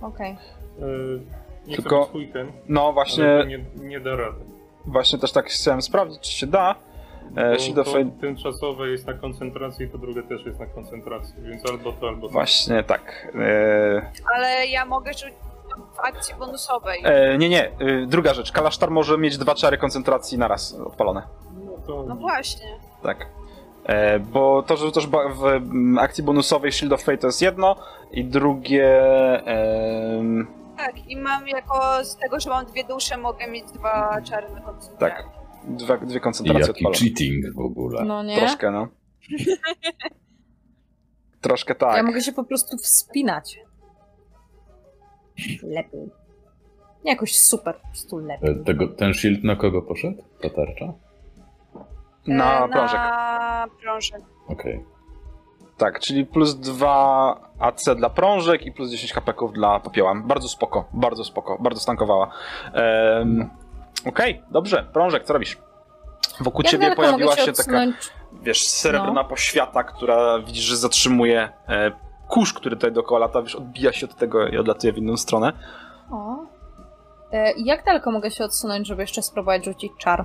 Okej. 0.00 0.36
Yy, 0.78 1.20
nie 1.66 1.76
Tylko- 1.76 1.90
Tylko... 1.90 2.04
swój 2.06 2.28
ten, 2.28 2.52
No 2.68 2.92
właśnie... 2.92 3.44
nie, 3.46 3.64
nie 3.88 4.00
da 4.00 4.16
rady. 4.16 4.38
właśnie 4.86 5.18
też 5.18 5.32
tak 5.32 5.46
chciałem 5.46 5.82
sprawdzić, 5.82 6.20
czy 6.20 6.32
się 6.32 6.46
da. 6.46 6.74
E, 7.36 7.58
Shield 7.58 7.78
of 7.78 7.86
Fate 7.86 8.10
tymczasowe 8.20 8.88
jest 8.88 9.06
na 9.06 9.14
koncentracji, 9.14 9.88
to 9.90 9.98
drugie 9.98 10.22
też 10.22 10.46
jest 10.46 10.60
na 10.60 10.66
koncentracji, 10.66 11.34
więc 11.42 11.70
albo 11.70 11.92
to, 11.92 12.08
albo 12.08 12.26
to. 12.26 12.32
Właśnie 12.32 12.82
tak. 12.82 13.28
E, 13.34 14.10
Ale 14.34 14.66
ja 14.66 14.84
mogę 14.84 15.12
rzucić 15.12 15.34
w 15.96 16.00
akcji 16.00 16.34
bonusowej. 16.34 17.00
e, 17.04 17.38
nie, 17.38 17.48
nie. 17.48 17.64
E, 17.66 17.70
druga 18.06 18.34
rzecz. 18.34 18.52
Kalasztar 18.52 18.90
może 18.90 19.18
mieć 19.18 19.38
dwa 19.38 19.54
czary 19.54 19.78
koncentracji 19.78 20.38
naraz 20.38 20.74
odpalone. 20.86 21.22
No 21.64 21.72
to 21.86 22.04
No 22.08 22.14
właśnie. 22.16 22.66
Tak. 23.02 23.26
E, 23.86 24.18
bo 24.18 24.62
to, 24.62 24.76
że 24.76 24.84
rzucasz 24.86 25.06
w 25.06 25.18
akcji 26.00 26.24
bonusowej 26.24 26.72
Shield 26.72 26.92
of 26.92 27.02
Fate 27.02 27.18
to 27.18 27.26
jest 27.26 27.42
jedno 27.42 27.76
i 28.10 28.24
drugie... 28.24 28.88
em, 29.46 30.46
Tak, 30.76 31.06
i 31.08 31.16
mam 31.16 31.48
jako 31.48 32.04
z 32.04 32.16
tego, 32.16 32.40
że 32.40 32.50
mam 32.50 32.66
dwie 32.66 32.84
dusze, 32.84 33.16
mogę 33.16 33.46
mieć 33.46 33.64
dwa 33.72 34.20
czary 34.24 34.48
na 34.54 34.60
koncentrację. 34.60 34.98
tak. 35.16 35.41
Dwa, 35.68 35.96
dwie 35.96 36.16
I 36.16 36.20
koncentracje 36.20 36.60
jaki 36.60 36.70
odpalone. 36.86 36.98
cheating 36.98 37.54
w 37.54 37.58
ogóle. 37.60 38.04
No 38.04 38.22
nie? 38.22 38.36
Troszkę, 38.36 38.70
no. 38.70 38.88
Troszkę 41.40 41.74
tak. 41.74 41.96
Ja 41.96 42.02
mogę 42.02 42.20
się 42.20 42.32
po 42.32 42.44
prostu 42.44 42.76
wspinać. 42.76 43.58
Lepiej. 45.62 46.10
Jakoś 47.04 47.38
super, 47.38 47.74
po 47.80 47.88
prostu 47.88 48.18
lepiej. 48.18 48.50
E, 48.50 48.54
Tego, 48.64 48.88
ten 48.88 49.14
shield 49.14 49.44
na 49.44 49.56
kogo 49.56 49.82
poszedł? 49.82 50.24
Ta 50.40 50.50
tarcza? 50.50 50.92
Na 52.26 52.68
prążek. 52.68 52.94
Na 52.98 53.66
prążek. 53.82 54.20
Okej. 54.48 54.84
Tak, 55.76 56.00
czyli 56.00 56.26
plus 56.26 56.54
2 56.54 57.50
AC 57.58 57.84
dla 57.96 58.10
prążek 58.10 58.66
i 58.66 58.72
plus 58.72 58.90
10 58.90 59.12
hapeków 59.12 59.52
dla 59.52 59.80
popioła. 59.80 60.14
Bardzo 60.24 60.48
spoko, 60.48 60.88
bardzo 60.92 61.24
spoko, 61.24 61.58
bardzo 61.60 61.80
stankowała. 61.80 62.30
Ehm, 62.74 63.48
Okej, 64.06 64.42
dobrze. 64.50 64.86
Prążek, 64.92 65.24
co 65.24 65.32
robisz? 65.32 65.58
Wokół 66.40 66.62
Jak 66.62 66.70
ciebie 66.72 66.96
pojawiła 66.96 67.36
się, 67.36 67.44
się 67.44 67.52
taka, 67.52 67.80
wiesz, 68.42 68.66
srebrna 68.66 69.12
No. 69.12 69.24
poświata, 69.24 69.84
która 69.84 70.38
widzisz, 70.38 70.64
że 70.64 70.76
zatrzymuje 70.76 71.48
e, 71.68 71.92
kurz, 72.28 72.52
który 72.52 72.76
tutaj 72.76 72.92
dookoła 72.92 73.20
lata, 73.20 73.42
wiesz, 73.42 73.54
odbija 73.54 73.92
się 73.92 74.06
od 74.06 74.16
tego 74.16 74.48
i 74.48 74.56
odlatuje 74.58 74.92
w 74.92 74.98
inną 74.98 75.16
stronę. 75.16 75.52
O. 76.10 76.36
E, 77.32 77.52
jak 77.56 77.84
daleko 77.84 78.10
mogę 78.10 78.30
się 78.30 78.44
odsunąć, 78.44 78.86
żeby 78.86 79.02
jeszcze 79.02 79.22
spróbować 79.22 79.64
rzucić 79.64 79.92
czar? 79.98 80.24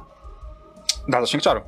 Da, 1.08 1.22
zasięg 1.22 1.44
czaru. 1.44 1.62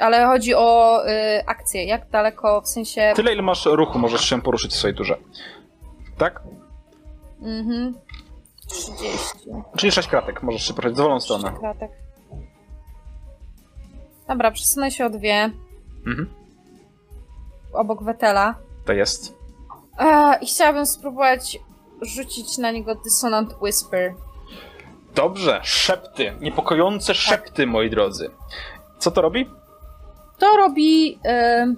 Ale 0.00 0.26
chodzi 0.26 0.54
o 0.54 1.00
y, 1.08 1.46
akcję. 1.46 1.84
Jak 1.84 2.10
daleko, 2.10 2.60
w 2.60 2.68
sensie... 2.68 3.12
Tyle, 3.16 3.32
ile 3.32 3.42
masz 3.42 3.66
ruchu, 3.66 3.98
możesz 3.98 4.24
się 4.24 4.42
poruszyć 4.42 4.72
w 4.72 4.76
swojej 4.76 4.96
turze. 4.96 5.16
Tak? 6.18 6.42
Mhm. 7.42 7.94
30. 8.66 9.18
Czyli 9.76 9.92
6 9.92 10.08
kratek, 10.08 10.42
możesz 10.42 10.66
się 10.68 10.74
poruszać 10.74 10.92
w 10.94 10.96
dowolną 10.96 11.20
stronę. 11.20 11.52
Kratek. 11.60 11.90
Dobra, 14.28 14.50
przesunę 14.50 14.90
się 14.90 15.06
o 15.06 15.10
dwie. 15.10 15.50
Mhm. 16.06 16.30
Obok 17.72 18.02
Wetela. 18.02 18.54
To 18.84 18.92
jest. 18.92 19.34
E, 19.98 20.38
I 20.40 20.46
chciałabym 20.46 20.86
spróbować 20.86 21.58
rzucić 22.02 22.58
na 22.58 22.70
niego 22.70 22.94
Dissonant 22.94 23.54
Whisper. 23.62 24.14
Dobrze, 25.14 25.60
szepty. 25.62 26.32
Niepokojące 26.40 27.14
szepty, 27.14 27.66
moi 27.66 27.90
drodzy. 27.90 28.30
Co 28.98 29.10
to 29.10 29.22
robi? 29.22 29.50
To 30.38 30.56
robi... 30.56 31.18
Y, 31.26 31.76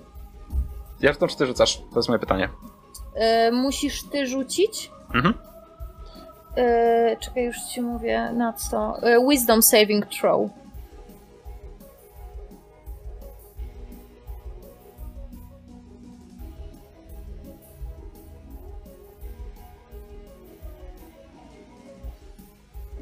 Ja 1.01 1.13
rzucam, 1.13 1.29
czy 1.29 1.37
ty 1.37 1.47
rzucasz? 1.47 1.77
To 1.79 1.97
jest 1.99 2.09
moje 2.09 2.19
pytanie. 2.19 2.49
y, 3.49 3.53
musisz 3.53 4.03
ty 4.03 4.27
rzucić. 4.27 4.91
Mhm. 5.15 5.35
Y, 6.59 7.17
czekaj, 7.21 7.45
już 7.45 7.59
ci 7.61 7.83
mówię 7.83 8.31
na 8.33 8.53
co. 8.53 9.09
Y, 9.09 9.29
wisdom 9.31 9.63
Saving 9.63 10.07
Throw. 10.07 10.51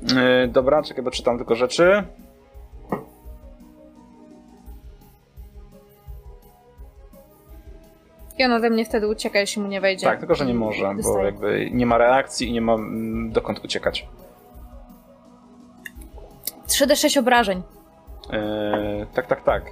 Yy, 0.03 0.49
dobra, 0.49 0.83
czekaj, 0.83 1.05
bo 1.05 1.11
czytam 1.11 1.37
tylko 1.37 1.55
rzeczy. 1.55 2.05
I 8.39 8.45
on 8.45 8.53
ode 8.53 8.71
mnie 8.71 8.85
wtedy 8.85 9.09
ucieka, 9.09 9.39
jeśli 9.39 9.63
mu 9.63 9.69
nie 9.69 9.81
wejdzie. 9.81 10.07
Tak, 10.07 10.19
tylko 10.19 10.35
że 10.35 10.47
nie 10.47 10.55
może, 10.55 10.95
bo 11.03 11.25
jakby 11.25 11.71
nie 11.73 11.87
ma 11.87 11.99
reakcji 11.99 12.49
i 12.49 12.53
nie 12.53 12.61
ma 12.61 12.75
mm, 12.75 13.33
dokąd 13.33 13.65
uciekać. 13.65 14.09
3d6 16.69 17.19
obrażeń. 17.19 17.63
Yy, 18.33 19.07
tak, 19.15 19.27
tak, 19.27 19.45
tak. 19.45 19.65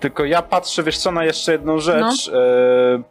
Tylko 0.00 0.24
ja 0.24 0.42
patrzę, 0.42 0.82
wiesz 0.82 0.98
co, 0.98 1.12
na 1.12 1.24
jeszcze 1.24 1.52
jedną 1.52 1.78
rzecz. 1.78 2.30
No. 2.32 2.38
E... 2.38 3.02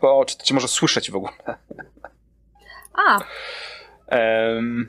Bo 0.00 0.24
czy 0.24 0.38
to 0.38 0.44
cię 0.44 0.54
może 0.54 0.68
słyszeć 0.68 1.10
w 1.10 1.16
ogóle? 1.16 1.32
A, 3.06 3.18
Em, 4.08 4.88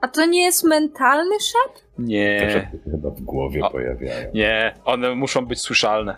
a 0.00 0.08
to 0.08 0.26
nie 0.26 0.42
jest 0.44 0.64
mentalny 0.64 1.34
szept? 1.40 1.80
Te 1.96 2.02
nie, 2.02 2.50
szepty 2.52 2.78
się 2.84 2.90
chyba 2.90 3.10
w 3.10 3.20
głowie 3.20 3.64
O. 3.64 3.70
pojawiają. 3.70 4.30
nie, 4.34 4.74
one 4.84 5.14
muszą 5.14 5.46
być 5.46 5.60
słyszalne. 5.60 6.16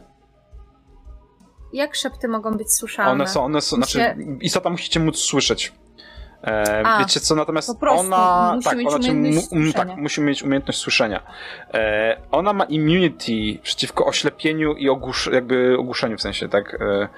Jak 1.72 1.94
szepty 1.94 2.28
mogą 2.28 2.56
być 2.56 2.72
słyszalne? 2.72 3.12
One 3.12 3.26
są, 3.26 3.44
one 3.44 3.60
są, 3.60 3.76
znaczy 3.76 3.98
Się- 3.98 4.16
istota 4.40 4.70
musicie 4.70 5.00
móc 5.00 5.18
słyszeć. 5.18 5.72
E, 6.44 6.82
A, 6.86 6.98
wiecie 6.98 7.20
co, 7.20 7.34
natomiast 7.34 7.68
po 7.68 7.74
prostu 7.74 8.00
ona, 8.00 8.52
musi 8.54 8.68
tak, 8.68 8.78
mieć 8.78 8.86
ona 8.88 8.96
umiejętność 8.96 9.50
mu- 9.52 9.72
tak, 9.72 9.72
słyszenia. 9.72 9.96
musi 9.96 10.20
mieć 10.20 10.42
umiejętność 10.42 10.78
słyszenia. 10.78 11.22
E, 11.74 12.16
ona 12.30 12.52
ma 12.52 12.64
immunity 12.64 13.32
przeciwko 13.62 14.06
oślepieniu 14.06 14.72
i 14.74 14.88
ogłusz, 14.88 15.30
jakby 15.32 15.76
ogłuszeniu 15.78 16.16
w 16.16 16.22
sensie, 16.22 16.48
tak? 16.48 16.74
E, 16.80 17.08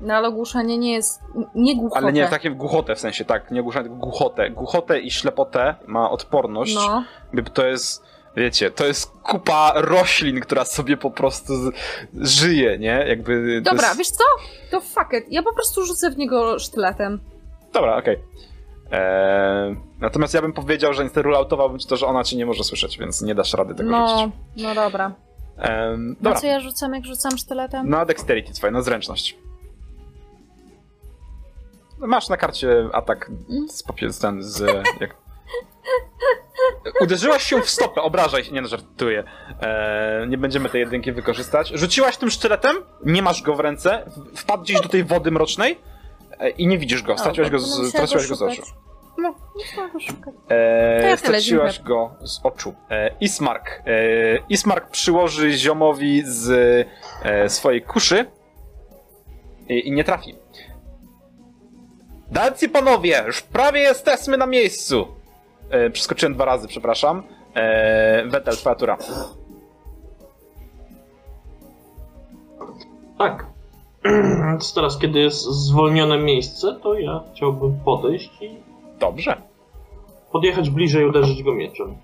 No 0.00 0.14
ale 0.14 0.28
ogłuszenie 0.28 0.78
nie 0.78 0.92
jest... 0.92 1.20
Nie 1.54 1.76
głuchote. 1.76 2.00
ale 2.00 2.12
nie 2.12 2.28
takie 2.28 2.50
głuchotę 2.50 2.94
w 2.94 3.00
sensie, 3.00 3.24
tak, 3.24 3.50
nie 3.50 3.60
ogłuszenie, 3.60 3.84
tylko 3.84 3.98
głuchotę. 3.98 4.50
Głuchotę 4.50 5.00
i 5.00 5.10
ślepotę 5.10 5.74
ma 5.86 6.10
odporność. 6.10 6.74
No. 6.74 7.04
To 7.54 7.66
jest, 7.66 8.02
wiecie, 8.36 8.70
to 8.70 8.86
jest 8.86 9.10
kupa 9.22 9.72
roślin, 9.74 10.40
która 10.40 10.64
sobie 10.64 10.96
po 10.96 11.10
prostu 11.10 11.54
z, 11.56 11.74
żyje, 12.14 12.78
nie? 12.78 13.04
Jakby 13.08 13.60
Dobra, 13.60 13.86
jest... 13.86 13.98
wiesz 13.98 14.10
co? 14.10 14.24
To 14.70 14.80
fuck 14.80 15.12
it. 15.12 15.24
Ja 15.28 15.42
po 15.42 15.54
prostu 15.54 15.84
rzucę 15.84 16.10
w 16.10 16.16
niego 16.16 16.58
sztyletem. 16.58 17.20
Dobra, 17.72 17.96
okej. 17.96 18.16
Eee, 18.92 19.76
Natomiast 20.00 20.34
ja 20.34 20.42
bym 20.42 20.52
powiedział, 20.52 20.94
że 20.94 21.02
niestety 21.04 21.22
ruleoutowałbym 21.22 21.78
ci 21.78 21.88
to, 21.88 21.96
że 21.96 22.06
ona 22.06 22.24
cię 22.24 22.36
nie 22.36 22.46
może 22.46 22.64
słyszeć, 22.64 22.98
więc 22.98 23.22
nie 23.22 23.34
dasz 23.34 23.54
rady 23.54 23.74
tego 23.74 23.90
No, 23.90 24.08
rzucić. 24.08 24.34
no 24.56 24.74
dobra. 24.74 25.12
Eee, 25.58 25.98
Na 25.98 26.14
dobra, 26.20 26.40
co 26.40 26.46
ja 26.46 26.60
rzucam, 26.60 26.94
jak 26.94 27.04
rzucam 27.04 27.38
sztyletem? 27.38 27.88
na 27.90 28.04
dexterity 28.04 28.52
twoje, 28.52 28.70
na 28.70 28.82
zręczność. 28.82 29.36
Masz 31.98 32.28
na 32.28 32.36
karcie 32.36 32.88
atak 32.92 33.30
z 33.68 33.84
popie- 33.84 34.20
ten 34.20 34.42
z... 34.42 34.60
Jak... 35.00 35.16
Uderzyłaś 37.00 37.42
się 37.42 37.62
w 37.62 37.70
stopę, 37.70 38.02
obrażaj 38.02 38.44
się, 38.44 38.52
nie 38.52 38.62
no, 38.62 38.68
żartuję. 38.68 39.24
Eee, 39.60 40.28
nie 40.28 40.38
będziemy 40.38 40.68
tej 40.68 40.80
jedynki 40.80 41.12
wykorzystać. 41.12 41.68
Rzuciłaś 41.68 42.16
tym 42.16 42.30
sztyletem, 42.30 42.76
nie 43.04 43.22
masz 43.22 43.42
go 43.42 43.54
w 43.54 43.60
ręce, 43.60 44.10
wpadł 44.36 44.62
gdzieś 44.62 44.80
do 44.80 44.88
tej 44.88 45.04
wody 45.04 45.30
mrocznej 45.30 45.78
e, 46.38 46.50
i 46.50 46.66
nie 46.66 46.78
widzisz 46.78 47.02
go, 47.02 47.18
straciłaś 47.18 47.50
go, 47.50 47.58
z, 47.58 47.88
straciłaś 47.88 48.28
go 48.28 48.34
z 48.34 48.42
oczu. 48.42 48.62
No, 49.18 49.34
go 49.92 50.00
szukać. 50.00 50.34
E, 50.48 51.00
tyle, 51.00 51.16
straciłaś 51.16 51.80
go 51.82 52.14
z 52.22 52.40
oczu. 52.42 52.74
E, 52.90 53.10
Ismark. 53.20 53.82
E, 53.86 53.92
Ismark 54.48 54.90
przyłoży 54.90 55.52
ziomowi 55.52 56.22
z 56.24 56.50
e, 57.22 57.48
swojej 57.48 57.82
kuszy 57.82 58.26
i, 59.68 59.88
i 59.88 59.92
nie 59.92 60.04
trafi. 60.04 60.34
Dalcy 62.30 62.68
panowie, 62.68 63.24
już 63.26 63.42
prawie 63.42 63.80
jesteśmy 63.80 64.36
na 64.36 64.46
miejscu. 64.46 65.06
E, 65.70 65.90
przeskoczyłem 65.90 66.34
dwa 66.34 66.44
razy, 66.44 66.68
przepraszam. 66.68 67.22
E, 67.54 68.24
Wetel, 68.26 68.56
twoja 68.56 68.74
tura. 68.74 68.96
Tak. 73.18 73.46
Więc 74.46 74.74
teraz, 74.74 74.98
kiedy 74.98 75.18
jest 75.18 75.42
zwolnione 75.44 76.18
miejsce, 76.18 76.78
to 76.82 76.94
ja 76.98 77.20
chciałbym 77.34 77.80
podejść 77.84 78.42
i 78.42 78.56
Dobrze, 78.98 79.36
podjechać 80.32 80.70
bliżej 80.70 81.02
i 81.02 81.06
uderzyć 81.06 81.42
go 81.42 81.54
mieczem. 81.54 81.96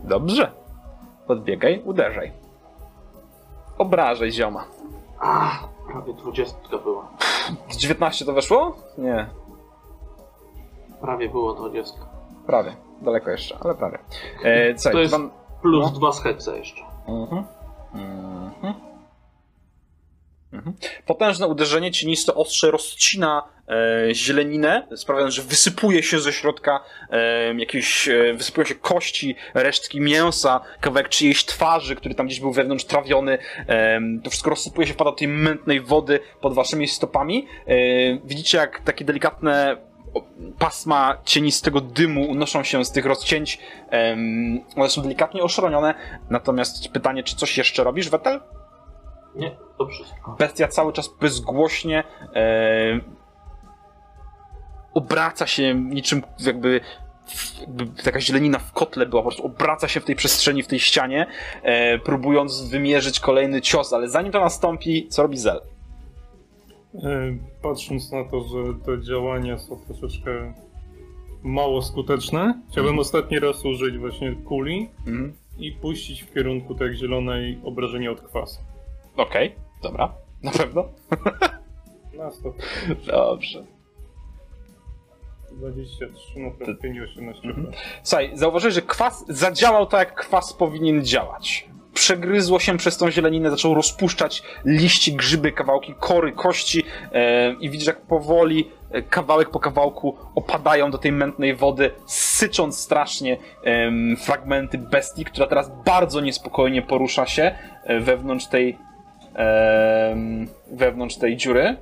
dobrze. 0.00 0.50
Podbiegaj, 1.26 1.82
uderzaj. 1.84 2.32
Obrażaj 3.78 4.32
zioma. 4.32 4.64
Ach, 5.20 5.68
prawie 5.92 6.12
dwudziestka 6.12 6.78
była. 6.78 7.08
Z 7.68 7.76
19 7.76 8.24
to 8.24 8.32
weszło? 8.32 8.76
Nie. 8.98 9.26
Prawie 11.00 11.28
było 11.28 11.54
dwudziestka. 11.54 12.06
Prawie. 12.46 12.76
Daleko 13.02 13.30
jeszcze, 13.30 13.58
ale 13.60 13.74
prawie. 13.74 13.98
E, 14.44 14.74
co, 14.74 14.90
To 14.90 14.98
jest- 14.98 15.16
Plus 15.62 15.84
No. 15.84 15.90
dwa 15.90 16.12
z 16.12 16.46
jeszcze. 16.56 16.82
Mhm. 17.08 17.44
Mhm. 17.94 18.74
Mhm. 20.52 20.76
Potężne 21.06 21.46
uderzenie 21.46 21.90
cieniste 21.90 22.34
ostrze 22.34 22.70
rozcina 22.70 23.42
e, 23.68 24.14
zieleninę, 24.14 24.86
sprawiając, 24.96 25.34
że 25.34 25.42
wysypuje 25.42 26.02
się 26.02 26.20
ze 26.20 26.32
środka 26.32 26.80
e, 27.10 27.54
jakieś, 27.54 28.08
e, 28.08 28.34
wysypują 28.34 28.64
się 28.64 28.74
kości, 28.74 29.36
resztki 29.54 30.00
mięsa, 30.00 30.60
kawałek 30.80 31.08
czyjejś 31.08 31.44
twarzy, 31.44 31.96
który 31.96 32.14
tam 32.14 32.26
gdzieś 32.26 32.40
był 32.40 32.52
wewnątrz 32.52 32.84
trawiony. 32.84 33.38
E, 33.68 34.00
to 34.24 34.30
wszystko 34.30 34.50
rozsypuje 34.50 34.86
się, 34.86 34.94
pada 34.94 35.10
do 35.10 35.16
tej 35.16 35.28
mętnej 35.28 35.80
wody 35.80 36.20
pod 36.40 36.54
waszymi 36.54 36.88
stopami. 36.88 37.46
E, 37.66 37.74
widzicie, 38.24 38.58
jak 38.58 38.80
takie 38.80 39.04
delikatne 39.04 39.76
pasma 40.58 41.16
cienistego 41.24 41.80
dymu 41.80 42.30
unoszą 42.30 42.62
się 42.62 42.84
z 42.84 42.92
tych 42.92 43.06
rozcięć. 43.06 43.58
Em, 43.90 44.60
one 44.76 44.88
są 44.88 45.02
delikatnie 45.02 45.42
oszronione. 45.42 45.94
Natomiast 46.30 46.88
pytanie, 46.88 47.22
czy 47.22 47.36
coś 47.36 47.58
jeszcze 47.58 47.84
robisz, 47.84 48.10
Wetel? 48.10 48.40
Nie, 49.34 49.56
to 49.78 49.86
wszystko. 49.86 50.36
Bestia 50.38 50.68
cały 50.68 50.92
czas 50.92 51.10
bezgłośnie 51.20 52.04
e, 52.34 53.00
obraca 54.94 55.46
się 55.46 55.74
niczym 55.74 56.22
jakby, 56.38 56.80
jakby 57.60 57.86
taka 58.02 58.20
zielenina 58.20 58.58
w 58.58 58.72
kotle 58.72 59.06
była, 59.06 59.22
po 59.22 59.28
prostu 59.28 59.46
obraca 59.46 59.88
się 59.88 60.00
w 60.00 60.04
tej 60.04 60.16
przestrzeni, 60.16 60.62
w 60.62 60.66
tej 60.66 60.80
ścianie, 60.80 61.26
e, 61.62 61.98
próbując 61.98 62.68
wymierzyć 62.68 63.20
kolejny 63.20 63.60
cios, 63.62 63.92
ale 63.92 64.08
zanim 64.08 64.32
to 64.32 64.40
nastąpi, 64.40 65.08
co 65.08 65.22
robi 65.22 65.38
Zel? 65.38 65.60
E, 67.04 67.36
Patrząc 67.62 68.12
na 68.12 68.24
to, 68.24 68.40
że 68.40 68.74
te 68.86 69.02
działania 69.02 69.58
są 69.58 69.76
troszeczkę 69.80 70.54
mało 71.42 71.82
skuteczne, 71.82 72.60
chciałbym 72.70 72.98
ostatni 72.98 73.38
raz 73.38 73.64
użyć 73.64 73.98
właśnie 73.98 74.32
kuli 74.32 74.88
Mhm. 75.06 75.32
i 75.58 75.72
puścić 75.72 76.22
w 76.22 76.34
kierunku 76.34 76.74
tak 76.74 76.94
zielonej 76.94 77.58
obrażenia 77.64 78.10
od 78.10 78.20
kwasu. 78.20 78.60
Okej, 79.16 79.54
dobra, 79.82 80.12
na 80.42 80.50
pewno. 80.50 80.84
Na 82.18 82.30
100. 82.30 82.52
Dobrze. 83.06 83.64
23 85.52 86.40
na 86.40 86.50
trafienie 86.50 87.02
18. 87.02 87.48
Mhm. 87.48 87.66
Słuchaj, 88.02 88.30
zauważyłeś, 88.34 88.74
że 88.74 88.82
kwas 88.82 89.24
zadziałał 89.28 89.86
tak, 89.86 90.08
jak 90.08 90.18
kwas 90.20 90.52
powinien 90.52 91.04
działać. 91.04 91.68
Przegryzło 91.96 92.60
się 92.60 92.76
przez 92.76 92.96
tą 92.96 93.10
zieleninę, 93.10 93.50
zaczął 93.50 93.74
rozpuszczać 93.74 94.42
liści, 94.64 95.12
grzyby, 95.12 95.52
kawałki 95.52 95.94
kory, 96.00 96.32
kości 96.32 96.84
e, 97.12 97.52
i 97.52 97.70
widzisz, 97.70 97.86
jak 97.86 98.00
powoli, 98.00 98.70
e, 98.90 99.02
kawałek 99.02 99.50
po 99.50 99.60
kawałku 99.60 100.16
opadają 100.34 100.90
do 100.90 100.98
tej 100.98 101.12
mętnej 101.12 101.54
wody, 101.54 101.90
sycząc 102.06 102.78
strasznie 102.78 103.36
em, 103.62 104.16
fragmenty 104.16 104.78
bestii, 104.78 105.24
która 105.24 105.46
teraz 105.46 105.70
bardzo 105.84 106.20
niespokojnie 106.20 106.82
porusza 106.82 107.26
się 107.26 107.54
e, 107.84 108.00
wewnątrz 108.00 108.46
tej 108.46 108.78
wewnątrz 110.72 111.16
tej 111.16 111.36
dziury. 111.36 111.76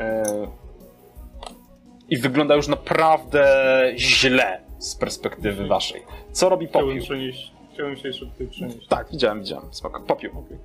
E, 0.00 0.22
i 2.10 2.16
wygląda 2.16 2.54
już 2.54 2.68
naprawdę 2.68 3.44
źle 3.96 4.60
z 4.78 4.96
perspektywy 4.96 5.66
waszej. 5.66 6.02
Co 6.32 6.48
robi 6.48 6.66
Chciałbym 6.66 6.88
Popiół? 6.90 7.04
przenieść, 7.04 7.52
chciałbym 7.78 7.96
się 7.96 8.08
jeszcze 8.08 8.26
tutaj 8.26 8.46
przenieść. 8.46 8.86
Tak, 8.88 9.10
widziałem, 9.12 9.40
widziałem. 9.40 9.64
Spoko. 9.70 10.00
Popiół. 10.00 10.30
Okej. 10.38 10.58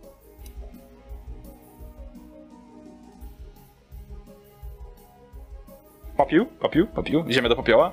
Popiół? 6.17 6.45
Popiół? 6.45 6.87
Popiół? 6.87 7.25
Idziemy 7.27 7.49
do 7.49 7.55
popioła? 7.55 7.91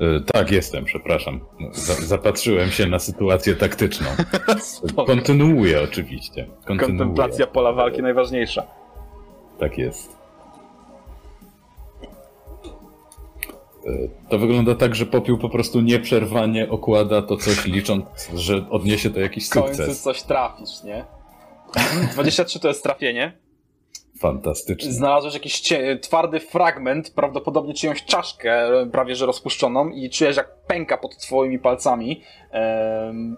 E, 0.00 0.20
Tak, 0.32 0.50
jestem, 0.50 0.84
przepraszam. 0.84 1.40
Za, 1.72 1.94
zapatrzyłem 1.94 2.70
się 2.70 2.86
na 2.86 2.98
sytuację 2.98 3.54
taktyczną. 3.56 4.06
Kontynuuję 5.06 5.82
oczywiście. 5.82 6.46
Kontynuuję. 6.64 6.98
Kontemplacja 6.98 7.46
pola 7.46 7.72
walki 7.72 8.02
najważniejsza. 8.02 8.66
Tak 9.58 9.78
jest. 9.78 10.19
To 14.28 14.38
wygląda 14.38 14.74
tak, 14.74 14.94
że 14.94 15.06
popiół 15.06 15.38
po 15.38 15.48
prostu 15.48 15.80
nieprzerwanie 15.80 16.70
okłada 16.70 17.22
to 17.22 17.36
coś, 17.36 17.64
licząc, 17.64 18.04
że 18.34 18.66
odniesie 18.70 19.10
to 19.10 19.20
jakiś 19.20 19.46
W 19.48 19.50
końcu 19.50 19.76
sukces. 19.76 20.02
coś 20.02 20.22
trafisz, 20.22 20.82
nie? 20.84 21.04
23 22.12 22.60
to 22.60 22.68
jest 22.68 22.82
trafienie. 22.82 23.38
Fantastycznie. 24.18 24.92
Znalazłeś 24.92 25.34
jakiś 25.34 25.62
twardy 26.00 26.40
fragment, 26.40 27.10
prawdopodobnie 27.10 27.74
czyjąś 27.74 28.04
czaszkę, 28.04 28.80
e, 28.80 28.86
prawie 28.86 29.16
że 29.16 29.26
rozpuszczoną, 29.26 29.88
i 29.88 30.10
czujesz 30.10 30.36
jak 30.36 30.64
pęka 30.66 30.98
pod 30.98 31.16
twoimi 31.16 31.58
palcami. 31.58 32.22
Em, 32.50 33.36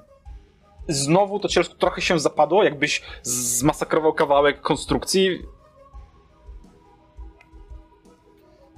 znowu 0.88 1.38
to 1.38 1.48
cielsko 1.48 1.74
trochę 1.74 2.00
się 2.00 2.18
zapadło, 2.18 2.64
jakbyś 2.64 3.02
zmasakrował 3.22 4.12
kawałek 4.12 4.60
konstrukcji. 4.60 5.38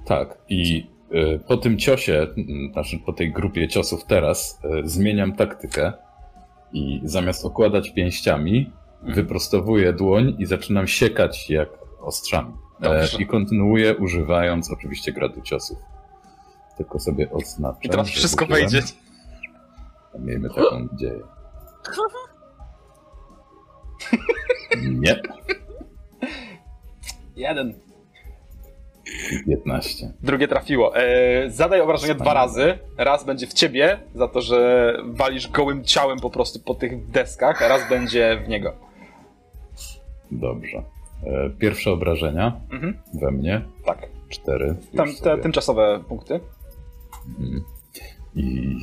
Tak, 0.05 0.37
i 0.49 0.87
po 1.47 1.57
tym 1.57 1.77
ciosie, 1.77 2.27
znaczy 2.73 2.99
po 3.05 3.13
tej 3.13 3.31
grupie 3.31 3.67
ciosów 3.67 4.03
teraz, 4.03 4.59
y, 4.83 4.89
zmieniam 4.89 5.35
taktykę 5.35 5.93
i 6.73 7.01
zamiast 7.03 7.45
okładać 7.45 7.93
pięściami, 7.93 8.71
wyprostowuję 9.03 9.93
dłoń 9.93 10.35
i 10.39 10.45
zaczynam 10.45 10.87
siekać 10.87 11.49
jak 11.49 11.69
ostrzami. 12.01 12.53
E, 12.81 12.83
Dobrze. 12.83 13.17
I 13.21 13.25
kontynuuję 13.25 13.95
używając 13.95 14.71
oczywiście 14.71 15.11
gradu 15.11 15.41
ciosów. 15.41 15.77
Tylko 16.77 16.99
sobie 16.99 17.31
odznaczę. 17.31 17.79
I 17.83 17.89
teraz 17.89 18.09
wszystko 18.09 18.45
wejdzie. 18.45 18.81
Miejmy 20.19 20.49
taką 20.49 20.79
nadzieję. 20.79 21.19
Nie, 24.99 25.21
Jeden. 27.35 27.84
15. 29.47 30.13
Drugie 30.23 30.47
trafiło. 30.47 30.97
E, 30.97 31.49
zadaj 31.49 31.81
obrażenie 31.81 32.15
dwa 32.15 32.33
razy. 32.33 32.77
Raz 32.97 33.23
będzie 33.23 33.47
w 33.47 33.53
ciebie, 33.53 33.99
za 34.15 34.27
to, 34.27 34.41
że 34.41 34.93
walisz 35.05 35.47
gołym 35.47 35.83
ciałem 35.83 36.19
po 36.19 36.29
prostu 36.29 36.59
po 36.59 36.75
tych 36.75 37.07
deskach, 37.09 37.61
a 37.61 37.67
raz 37.67 37.89
będzie 37.89 38.41
w 38.45 38.49
niego. 38.49 38.73
Dobrze. 40.31 40.83
E, 41.23 41.49
Pierwsze 41.59 41.91
obrażenia 41.91 42.61
Mhm. 42.71 42.97
we 43.13 43.31
mnie. 43.31 43.61
Tak. 43.85 44.07
Cztery. 44.29 44.75
Tam, 44.97 45.07
te 45.07 45.13
sobie- 45.13 45.41
tymczasowe 45.41 45.99
punkty. 46.07 46.39
Mhm. 47.39 47.63
I 48.35 48.75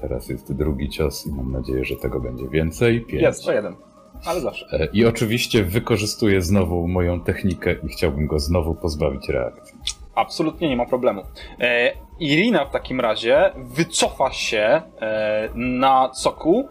teraz 0.00 0.28
jest 0.28 0.52
drugi 0.52 0.88
cios 0.88 1.26
i 1.26 1.30
mam 1.32 1.52
nadzieję, 1.52 1.84
że 1.84 1.96
tego 1.96 2.20
będzie 2.20 2.48
więcej. 2.48 3.00
Pięć. 3.00 3.22
Jest, 3.22 3.44
to 3.44 3.52
jeden. 3.52 3.74
Ale 4.26 4.40
zawsze. 4.40 4.66
E, 4.72 4.88
I 4.92 5.06
oczywiście 5.06 5.64
wykorzystuję 5.64 6.42
znowu 6.42 6.88
moją 6.88 7.20
technikę 7.20 7.72
i 7.72 7.88
chciałbym 7.88 8.26
go 8.26 8.38
znowu 8.38 8.74
pozbawić 8.74 9.28
reakcji. 9.28 9.78
Absolutnie 10.14 10.68
nie 10.68 10.76
ma 10.76 10.86
problemu. 10.86 11.22
E, 11.60 11.92
Irina 12.20 12.64
w 12.64 12.70
takim 12.70 13.00
razie 13.00 13.52
wycofa 13.56 14.32
się 14.32 14.82
e, 15.00 15.48
na 15.54 16.14
soku 16.14 16.68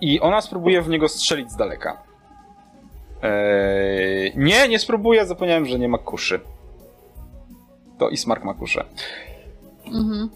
i 0.00 0.20
ona 0.20 0.40
spróbuje 0.40 0.82
w 0.82 0.88
niego 0.88 1.08
strzelić 1.08 1.50
z 1.50 1.56
daleka. 1.56 2.02
E, 3.22 3.30
nie, 4.36 4.68
nie 4.68 4.78
spróbuję, 4.78 5.26
zapomniałem, 5.26 5.66
że 5.66 5.78
nie 5.78 5.88
ma 5.88 5.98
kuszy. 5.98 6.40
To 7.98 8.08
Ismark 8.08 8.44
ma 8.44 8.54
kuszę. 8.54 8.84
Mhm. 9.86 10.30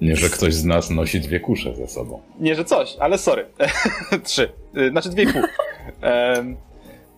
Nie, 0.00 0.16
że 0.16 0.28
ktoś 0.28 0.54
z 0.54 0.64
nas 0.64 0.90
nosi 0.90 1.20
dwie 1.20 1.40
kusze 1.40 1.74
ze 1.74 1.86
sobą. 1.88 2.20
Nie, 2.40 2.54
że 2.54 2.64
coś, 2.64 2.96
ale 3.00 3.18
sorry. 3.18 3.46
Trzy. 4.24 4.52
Y, 4.76 4.90
Znaczy 4.90 5.08
dwie 5.08 5.22
i 5.22 5.26
pół. 5.26 5.42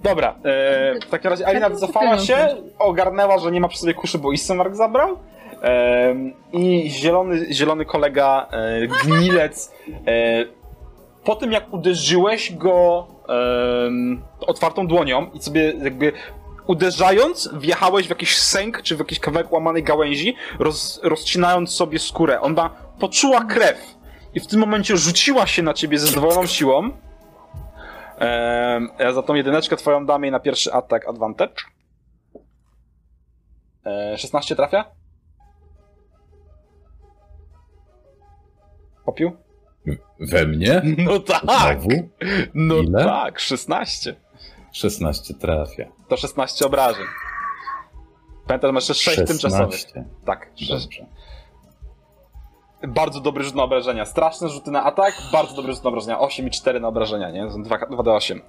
Dobra, 0.02 0.34
e, 0.44 0.94
w 1.06 1.10
takim 1.10 1.30
razie 1.30 1.46
Alina 1.46 1.68
wycofała 1.68 2.18
się, 2.18 2.48
ogarnęła, 2.78 3.38
że 3.38 3.52
nie 3.52 3.60
ma 3.60 3.68
przy 3.68 3.78
sobie 3.78 3.94
kuszy, 3.94 4.18
bo 4.18 4.32
Ismark 4.32 4.74
zabrał. 4.74 5.18
I 6.52 6.90
zielony, 6.90 7.52
zielony 7.52 7.84
kolega, 7.84 8.48
e, 8.50 8.86
gnilec, 8.86 9.72
e, 10.06 10.44
po 11.24 11.36
tym 11.36 11.52
jak 11.52 11.72
uderzyłeś 11.72 12.54
go 12.54 13.06
otwartą 14.40 14.86
dłonią 14.86 15.30
i 15.34 15.42
sobie 15.42 15.72
jakby 15.82 16.12
uderzając 16.66 17.50
wjechałeś 17.54 18.06
w 18.06 18.10
jakiś 18.10 18.38
sęk 18.38 18.82
czy 18.82 18.96
w 18.96 18.98
jakiś 18.98 19.20
kawałek 19.20 19.52
łamanej 19.52 19.82
gałęzi, 19.82 20.36
roz, 20.58 21.00
rozcinając 21.02 21.70
sobie 21.70 21.98
skórę. 21.98 22.40
Ona 22.40 22.70
poczuła 22.98 23.44
krew 23.44 23.94
i 24.34 24.40
w 24.40 24.46
tym 24.46 24.60
momencie 24.60 24.96
rzuciła 24.96 25.46
się 25.46 25.62
na 25.62 25.74
ciebie 25.74 25.98
ze 25.98 26.06
zdwojoną 26.06 26.46
siłą. 26.46 26.90
Ehm, 28.18 28.88
ja 28.98 29.12
za 29.12 29.22
tą 29.22 29.34
jedyneczkę 29.34 29.76
twoją 29.76 30.06
dam 30.06 30.22
jej 30.22 30.32
na 30.32 30.40
pierwszy 30.40 30.72
atak 30.72 31.08
advantage. 31.08 31.54
E, 33.86 34.18
16 34.18 34.56
trafia? 34.56 34.84
Popił? 39.04 39.36
We 40.20 40.46
mnie? 40.46 40.82
No 40.98 41.18
tak! 41.20 41.42
Znowu? 41.42 42.08
No 42.54 42.74
Ile? 42.76 43.04
tak, 43.04 43.38
16. 43.38 44.16
16 44.72 45.34
trafia. 45.34 45.84
To 46.08 46.16
16 46.16 46.66
obrażeń. 46.66 47.06
Pamiętaj, 48.46 48.72
masz 48.72 48.88
jeszcze 48.88 49.10
6 49.10 49.16
tymczasowych. 49.26 49.80
16. 49.80 50.04
Tak, 50.26 50.50
Dobrze. 50.68 51.06
Bardzo 52.88 53.20
dobry 53.20 53.44
rzut 53.44 53.54
na 53.54 53.62
obrażenia. 53.62 54.04
Straszne 54.04 54.48
rzuty 54.48 54.70
na 54.70 54.84
atak, 54.84 55.14
bardzo 55.32 55.56
dobry 55.56 55.72
rzut 55.72 55.84
na 55.84 55.88
obrażenia. 55.88 56.20
8 56.20 56.46
i 56.46 56.50
4 56.50 56.80
na 56.80 56.88
obrażenia, 56.88 57.30
nie? 57.30 57.46
2, 57.62 57.78
2d8. 57.78 58.40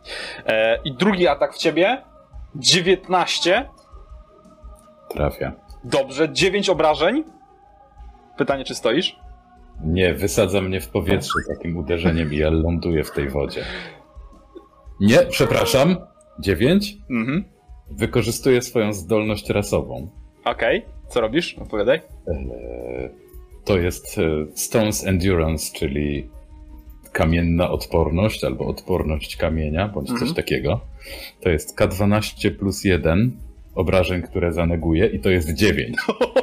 E, 0.46 0.80
I 0.86 0.94
drugi 0.94 1.28
atak 1.28 1.54
w 1.54 1.58
ciebie. 1.58 2.04
19. 2.56 3.70
Trafia. 5.10 5.52
Dobrze, 5.84 6.34
9 6.34 6.70
obrażeń. 6.70 7.24
Pytanie, 8.38 8.64
czy 8.64 8.76
stoisz? 8.76 9.16
Nie, 9.84 10.14
wysadza 10.14 10.62
mnie 10.62 10.82
w 10.82 10.90
powietrze 10.90 11.34
takim 11.56 11.78
uderzeniem 11.78 12.34
i 12.34 12.38
ja 12.38 12.50
ląduję 12.50 13.04
w 13.04 13.12
tej 13.12 13.30
wodzie. 13.30 13.66
Nie, 15.00 15.18
przepraszam. 15.18 15.98
9. 16.40 16.98
Mhm. 17.10 17.44
Wykorzystuję 17.92 18.62
swoją 18.62 18.94
zdolność 18.94 19.50
rasową. 19.50 20.10
Okej. 20.46 20.86
Co 21.10 21.22
robisz? 21.22 21.54
Opowiadaj. 21.60 22.02
Eee, 22.28 23.10
To 23.66 23.78
jest 23.78 24.18
e, 24.18 24.22
Stone's 24.46 25.08
Endurance, 25.08 25.74
czyli 25.76 26.30
kamienna 27.12 27.70
odporność 27.72 28.44
albo 28.44 28.66
odporność 28.68 29.36
kamienia, 29.38 29.88
bądź 29.88 30.10
Mhm. 30.10 30.28
coś 30.28 30.36
takiego. 30.36 30.80
To 31.42 31.50
jest 31.50 31.78
K12 31.80 32.52
plus 32.52 32.84
1 32.84 33.38
obrażeń, 33.76 34.22
które 34.22 34.54
zaneguje 34.54 35.06
i 35.08 35.20
to 35.20 35.30
jest 35.30 35.54
9. 35.54 35.98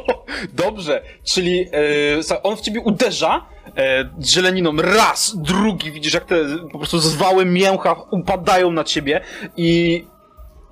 Dobrze, 0.67 1.03
czyli 1.25 1.67
e, 1.73 2.23
słuchaj, 2.23 2.39
on 2.43 2.57
w 2.57 2.61
ciebie 2.61 2.81
uderza 2.81 3.47
e, 3.77 4.09
zieleniną 4.25 4.77
raz, 4.77 5.37
drugi, 5.37 5.93
widzisz 5.93 6.15
jak 6.15 6.25
te 6.25 6.37
po 6.73 6.79
prostu 6.79 6.99
zwały 6.99 7.45
mięcha 7.45 7.97
upadają 8.11 8.71
na 8.73 8.85
ciebie 8.85 9.21
i 9.57 10.05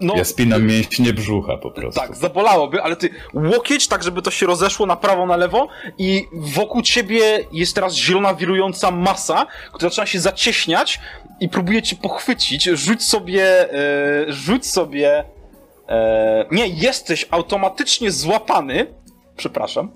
no 0.01 0.14
Ja 0.16 0.24
spinam 0.24 0.66
mięśnie 0.66 1.12
brzucha 1.12 1.57
po 1.57 1.70
prostu. 1.70 2.01
tak, 2.01 2.16
zabolałoby, 2.16 2.82
ale 2.82 2.96
ty 2.96 3.11
łokieć 3.34 3.88
tak, 3.88 4.03
żeby 4.03 4.22
to 4.22 4.30
się 4.30 4.46
rozeszło 4.46 4.86
na 4.86 4.96
prawo, 4.96 5.26
na 5.26 5.36
lewo 5.36 5.68
i 5.99 6.26
wokół 6.32 6.82
ciebie 6.82 7.44
jest 7.53 7.74
teraz 7.74 7.94
zielona 7.94 8.34
wirująca 8.34 8.90
masa, 8.90 9.46
która 9.72 9.90
zaczyna 9.90 10.07
się 10.07 10.20
zacieśniać 10.20 11.01
i 11.40 11.49
próbuje 11.49 11.82
cię 11.82 11.96
pochwycić. 11.96 12.64
Rzuć 12.64 13.03
sobie, 13.05 13.72
e, 13.72 14.32
rzuć 14.32 14.66
sobie, 14.66 15.24
e, 15.88 16.46
nie, 16.51 16.66
jesteś 16.66 17.26
automatycznie 17.30 18.11
złapany, 18.11 18.86
przepraszam, 19.36 19.90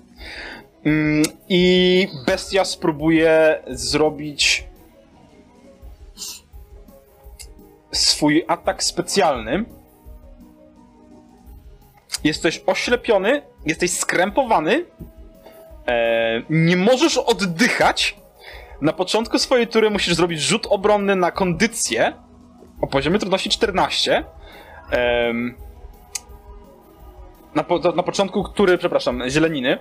i 1.49 2.07
bestia 2.25 2.65
spróbuje 2.65 3.63
zrobić 3.67 4.67
swój 7.91 8.45
atak 8.47 8.83
specjalny. 8.83 9.65
Jesteś 12.23 12.63
oślepiony, 12.65 13.41
jesteś 13.65 13.91
skrępowany, 13.91 14.85
e, 15.87 16.41
nie 16.49 16.77
możesz 16.77 17.17
oddychać. 17.17 18.17
Na 18.81 18.93
początku 18.93 19.39
swojej 19.39 19.67
tury 19.67 19.89
musisz 19.89 20.15
zrobić 20.15 20.41
rzut 20.41 20.67
obronny 20.69 21.15
na 21.15 21.31
kondycję 21.31 22.13
o 22.81 22.87
poziomie 22.87 23.19
trudności 23.19 23.49
14. 23.49 24.23
Em, 24.91 25.55
na, 27.55 27.63
po, 27.63 27.79
na 27.79 28.03
początku 28.03 28.43
tury, 28.49 28.77
przepraszam, 28.77 29.29
zieleniny. 29.29 29.77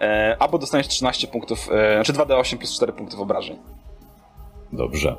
E, 0.00 0.36
albo 0.38 0.58
dostaniesz 0.58 0.88
13 0.88 1.26
punktów, 1.26 1.68
e, 1.72 1.94
znaczy 1.94 2.12
2d8 2.12 2.58
plus 2.58 2.76
4 2.76 2.92
punktów 2.92 3.20
obrażeń. 3.20 3.58
Dobrze. 4.72 5.16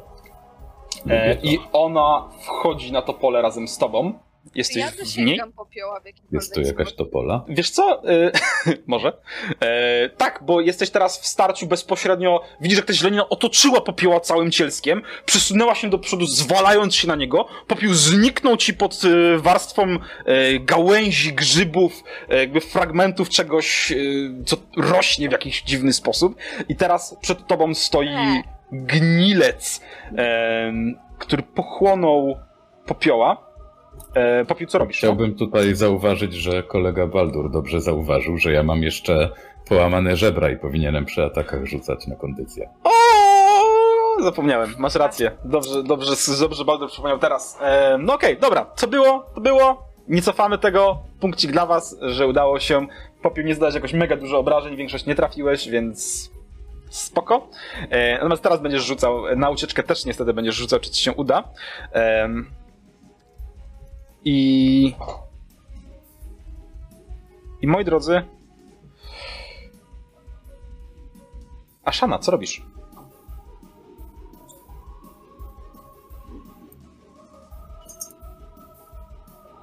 E. 1.10 1.38
I 1.44 1.60
ona 1.74 2.30
wchodzi 2.42 2.92
na 2.92 3.02
to 3.02 3.14
pole 3.14 3.42
razem 3.42 3.68
z 3.68 3.78
tobą. 3.78 4.14
Jesteś 4.56 4.78
Ja 4.78 4.92
w 4.92 5.18
niej. 5.18 5.40
popioła 5.56 6.00
w 6.00 6.06
jakimkolwiek 6.06 6.42
Jest 6.42 6.54
tu 6.54 6.62
jakaś 6.62 6.94
topola? 6.94 7.46
Wiesz 7.50 7.70
co? 7.70 8.10
E, 8.10 8.32
może. 8.88 9.14
E, 9.60 10.10
tak, 10.10 10.40
bo 10.46 10.62
jesteś 10.62 10.90
teraz 10.90 11.22
w 11.22 11.28
starciu 11.28 11.68
bezpośrednio. 11.68 12.42
Widzisz, 12.62 12.78
jak 12.78 12.88
ta 12.88 12.94
źlenina 12.94 13.30
otoczyła 13.30 13.82
popioła 13.82 14.20
całym 14.20 14.52
cielskiem, 14.52 15.02
przesunęła 15.26 15.76
się 15.76 15.90
do 15.90 16.00
przodu, 16.00 16.26
zwalając 16.26 16.96
się 16.96 17.08
na 17.08 17.16
niego. 17.16 17.48
Popiół 17.68 17.94
zniknął 17.94 18.58
ci 18.58 18.74
pod 18.74 19.02
e, 19.04 19.38
warstwą 19.38 19.84
e, 19.84 19.98
gałęzi, 20.60 21.34
grzybów, 21.34 22.04
e, 22.30 22.38
jakby 22.38 22.62
fragmentów 22.62 23.30
czegoś, 23.30 23.92
e, 23.92 23.96
co 24.46 24.58
rośnie 24.78 25.30
w 25.30 25.32
jakiś 25.32 25.62
dziwny 25.62 25.94
sposób. 25.94 26.36
I 26.70 26.76
teraz 26.76 27.18
przed 27.22 27.48
tobą 27.48 27.74
stoi 27.74 28.10
gnilec, 28.72 29.82
który 31.20 31.44
pochłonął 31.44 32.38
popioła. 32.86 33.55
E, 34.16 34.66
co 34.68 34.80
robisz? 34.80 34.98
Chciałbym 34.98 35.36
tutaj 35.36 35.76
zauważyć, 35.76 36.34
że 36.34 36.64
kolega 36.64 37.08
Baldur 37.08 37.52
dobrze 37.52 37.82
zauważył, 37.82 38.38
że 38.38 38.52
ja 38.52 38.64
mam 38.64 38.84
jeszcze 38.84 39.30
połamane 39.68 40.16
żebra 40.16 40.50
i 40.50 40.58
powinienem 40.58 41.06
przy 41.06 41.24
atakach 41.24 41.66
rzucać 41.66 42.08
na 42.08 42.16
kondycję. 42.16 42.70
O, 42.84 42.92
zapomniałem, 44.24 44.76
masz 44.78 44.96
rację. 44.96 45.32
Dobrze, 45.46 45.84
dobrze, 45.84 46.12
dobrze 46.40 46.66
Baldur 46.66 46.90
przypomniał 46.90 47.20
teraz. 47.20 47.60
E, 47.62 47.98
no 47.98 48.14
okej, 48.14 48.38
dobra, 48.38 48.66
co 48.76 48.88
było, 48.88 49.26
to 49.36 49.42
było. 49.42 49.86
Nie 50.08 50.22
cofamy 50.22 50.58
tego. 50.58 51.00
Punkcik 51.20 51.52
dla 51.52 51.66
was, 51.66 51.98
że 52.02 52.28
udało 52.28 52.60
się. 52.60 52.88
Popiół 53.22 53.46
nie 53.46 53.56
zdać 53.56 53.76
jakoś 53.76 53.94
mega 53.94 54.18
dużo 54.18 54.40
obrażeń, 54.40 54.76
większość 54.76 55.06
nie 55.06 55.16
trafiłeś, 55.16 55.70
więc 55.70 56.30
spoko. 56.90 57.48
E, 57.90 58.14
natomiast 58.14 58.44
teraz 58.44 58.62
będziesz 58.62 58.84
rzucał, 58.84 59.36
na 59.36 59.50
ucieczkę 59.50 59.84
też 59.84 60.06
niestety 60.06 60.34
będziesz 60.34 60.56
rzucał, 60.56 60.80
czy 60.80 60.90
ci 60.92 61.04
się 61.04 61.14
uda. 61.14 61.44
Em, 61.92 62.50
I... 64.26 64.96
I 67.62 67.68
moi 67.68 67.86
drodzy... 67.86 68.22
Ashana, 71.86 72.20
co 72.20 72.32
robisz? 72.32 72.62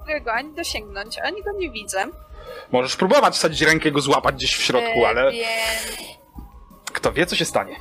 mogę 0.01 0.21
go 0.21 0.33
ani 0.33 0.55
dosięgnąć, 0.55 1.19
ani 1.19 1.43
go 1.43 1.53
nie 1.53 1.71
widzę. 1.71 2.05
Możesz 2.73 2.97
próbować 2.97 3.35
wsadzić 3.35 3.61
rękę 3.63 3.91
go 3.91 4.01
złapać 4.01 4.35
gdzieś 4.35 4.55
w 4.57 4.63
środku, 4.63 5.05
E, 5.05 5.09
ale 5.09 5.33
Więc 5.33 5.47
kto 6.93 7.13
wie, 7.13 7.27
co 7.27 7.37
się 7.37 7.45
stanie. 7.45 7.77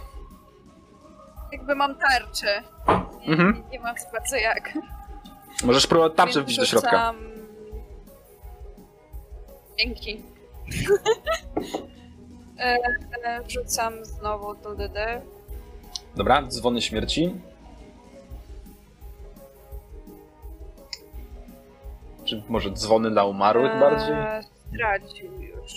jakby 1.52 1.76
mam 1.76 1.96
tarczę. 1.96 2.64
Nie, 3.22 3.28
Mhm. 3.28 3.64
nie, 3.64 3.70
nie 3.72 3.80
mam 3.80 3.96
za 4.30 4.38
jak. 4.38 4.74
Możesz 5.64 5.88
próbować 5.88 6.14
tarczę 6.16 6.42
wbić 6.42 6.58
do 6.58 6.66
środka. 6.66 7.14
Dzięki. 9.80 10.22
e, 12.60 12.78
e, 13.24 13.44
wrzucam 13.44 14.06
znowu 14.06 14.56
do 14.56 14.76
DD. 14.76 15.22
Dobra, 16.16 16.44
dzwony 16.48 16.82
śmierci. 16.82 17.36
Czy 22.26 22.44
może 22.50 22.72
dzwony 22.72 23.12
dla 23.12 23.24
umarłych 23.26 23.72
bardziej? 23.80 24.16
E, 24.16 24.44
Stracił 24.76 25.42
już. 25.42 25.74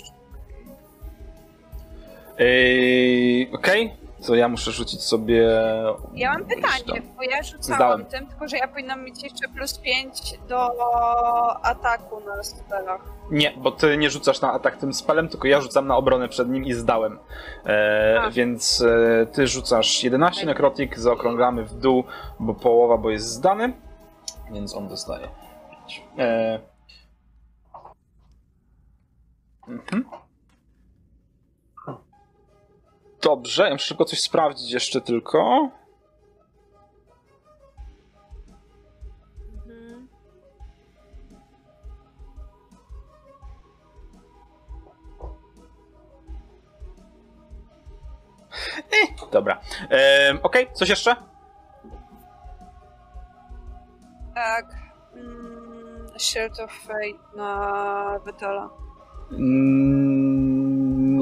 Ej, 2.37 3.51
Okej, 3.53 3.93
to 4.27 4.35
ja 4.35 4.47
muszę 4.47 4.71
rzucić 4.71 5.01
sobie. 5.01 5.49
Ja 6.13 6.33
mam 6.33 6.45
pytanie, 6.45 7.01
bo 7.15 7.23
ja 7.23 7.43
rzucałam 7.43 7.77
Zdałem. 7.77 8.05
tym, 8.05 8.27
tylko 8.27 8.47
że 8.47 8.57
ja 8.57 8.67
powinnam 8.67 9.03
mieć 9.03 9.23
jeszcze 9.23 9.47
plus 9.47 9.77
5 9.79 10.39
do 10.47 10.71
ataku 11.63 12.19
na 12.19 12.43
spelach. 12.43 13.01
Nie, 13.31 13.53
bo 13.57 13.71
ty 13.71 13.97
nie 13.97 14.09
rzucasz 14.09 14.41
na 14.41 14.51
atak 14.51 14.77
tym 14.77 14.93
spelem, 14.93 15.29
tylko 15.29 15.47
ja 15.47 15.61
rzucam 15.61 15.87
na 15.87 15.95
obronę 15.95 16.29
przed 16.29 16.49
nim 16.49 16.65
i 16.65 16.73
zdałem. 16.73 17.19
E, 17.65 18.31
więc 18.31 18.81
e, 18.81 19.25
ty 19.25 19.47
rzucasz 19.47 20.03
11 20.03 20.45
nekrotik, 20.45 20.99
zaokrąglamy 20.99 21.63
w 21.63 21.73
dół, 21.73 22.03
bo 22.39 22.53
połowa, 22.53 22.97
bo 22.97 23.09
jest 23.09 23.27
zdany. 23.27 23.73
Więc 24.51 24.75
on 24.75 24.87
dostaje. 24.87 25.27
E, 26.17 26.59
mhm. 29.67 30.05
Dobrze, 33.25 33.63
ja 33.63 33.71
muszę 33.73 33.85
szybko 33.85 34.05
coś 34.05 34.21
sprawdzić 34.21 34.71
jeszcze 34.71 35.01
tylko. 35.01 35.69
Mhm. 39.65 40.07
Dobra. 49.31 49.61
E, 49.91 50.37
Okej, 50.43 50.67
coś 50.73 50.89
jeszcze? 50.89 51.15
Tak. 54.35 54.65
Mm, 55.13 56.07
Shield 56.19 56.59
of 56.59 56.71
Fate 56.71 57.37
na 57.37 58.19
Betala. 58.25 58.69
Mm, 59.31 60.14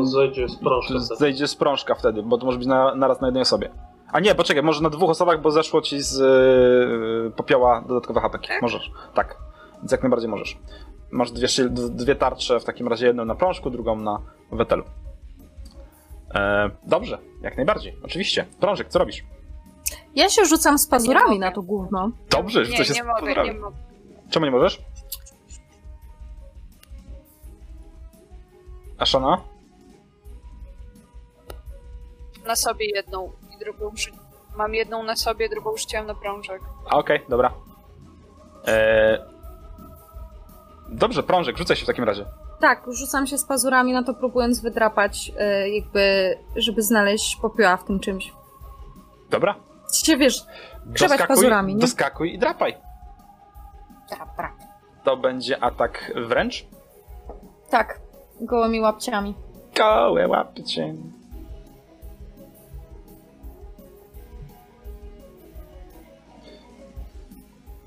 Zejdzie 0.06 0.50
z 0.50 0.56
proszka. 0.56 1.00
Zejdzie 1.00 1.48
z 1.48 1.56
prążka 1.56 1.96
wtedy, 1.96 2.24
bo 2.24 2.38
to 2.38 2.46
może 2.46 2.58
być 2.58 2.68
na, 2.68 2.96
naraz 2.96 3.22
na 3.22 3.28
jednej 3.28 3.42
osobie. 3.42 3.70
A 4.12 4.20
nie, 4.20 4.36
poczekaj, 4.36 4.64
może 4.64 4.82
na 4.82 4.90
dwóch 4.90 5.10
osobach, 5.10 5.42
bo 5.42 5.52
zeszło 5.52 5.82
ci 5.82 6.02
z 6.02 6.18
yy, 6.20 7.32
popioła 7.32 7.82
dodatkowe 7.88 8.22
hapeki. 8.22 8.48
Tak? 8.48 8.62
Możesz, 8.62 8.92
tak. 9.14 9.38
Więc 9.80 9.92
jak 9.92 10.04
najbardziej 10.04 10.30
możesz. 10.30 10.58
Masz 11.12 11.32
dwie, 11.32 11.48
dwie 11.70 12.16
tarcze, 12.16 12.60
w 12.60 12.64
takim 12.64 12.88
razie 12.88 13.08
jedną 13.08 13.26
na 13.26 13.36
prążku, 13.36 13.70
drugą 13.70 13.96
na 13.96 14.20
wetelu. 14.52 14.84
E, 16.36 16.70
dobrze, 16.84 17.18
jak 17.42 17.58
najbardziej, 17.58 17.98
oczywiście. 18.04 18.46
Prążek, 18.60 18.90
co 18.90 19.00
robisz? 19.00 19.24
Ja 20.16 20.30
się 20.30 20.46
rzucam 20.46 20.78
z 20.78 20.88
pazurami 20.88 21.40
na 21.40 21.52
to 21.52 21.62
gówno. 21.62 22.12
Dobrze, 22.30 22.60
Nie, 22.60 22.66
rzucę 22.66 22.86
się 22.86 22.94
nie 22.94 23.04
z 23.04 23.06
mogę, 23.06 23.44
nie 23.44 23.54
mogę. 23.54 23.78
Czemu 24.30 24.46
nie 24.46 24.52
możesz? 24.52 24.82
Ashana? 28.98 29.42
Na 32.48 32.56
sobie 32.56 32.86
jedną 32.86 33.32
i 33.56 33.58
drugą 33.58 33.90
rzu- 33.96 34.16
Mam 34.58 34.74
jedną 34.74 35.04
na 35.04 35.16
sobie, 35.16 35.50
drugą 35.50 35.78
rzuciłam 35.78 36.08
na 36.08 36.16
prążek. 36.16 36.62
A, 36.90 36.98
Okej, 36.98 37.20
dobra. 37.30 37.54
E, 38.68 39.26
dobrze, 40.90 41.24
prążek, 41.24 41.58
rzucaj 41.58 41.78
się 41.78 41.84
w 41.84 41.88
takim 41.88 42.04
razie. 42.04 42.26
Tak, 42.60 42.84
rzucam 42.92 43.28
się 43.28 43.38
z 43.38 43.46
pazurami 43.46 43.94
na 43.94 44.04
to, 44.04 44.14
próbując 44.14 44.60
wydrapać, 44.62 45.32
e, 45.40 45.70
jakby, 45.70 46.36
żeby 46.56 46.82
znaleźć 46.82 47.36
popioła 47.36 47.78
w 47.78 47.84
tym 47.86 48.00
czymś. 48.00 48.34
Dobra. 49.30 49.56
Się 49.94 50.18
wiesz, 50.18 50.46
Grzebać 50.86 51.22
pazurami, 51.28 51.76
nie? 51.76 51.82
doskakuj 51.82 52.34
i 52.34 52.40
drapaj. 52.40 52.78
Dobra. 54.10 54.52
To 55.04 55.18
będzie 55.18 55.64
atak 55.64 56.12
wręcz. 56.28 56.66
Tak, 57.70 58.00
gołymi 58.42 58.82
łapciami. 58.82 59.34
Gołe 59.78 60.28
łapcie. 60.28 60.94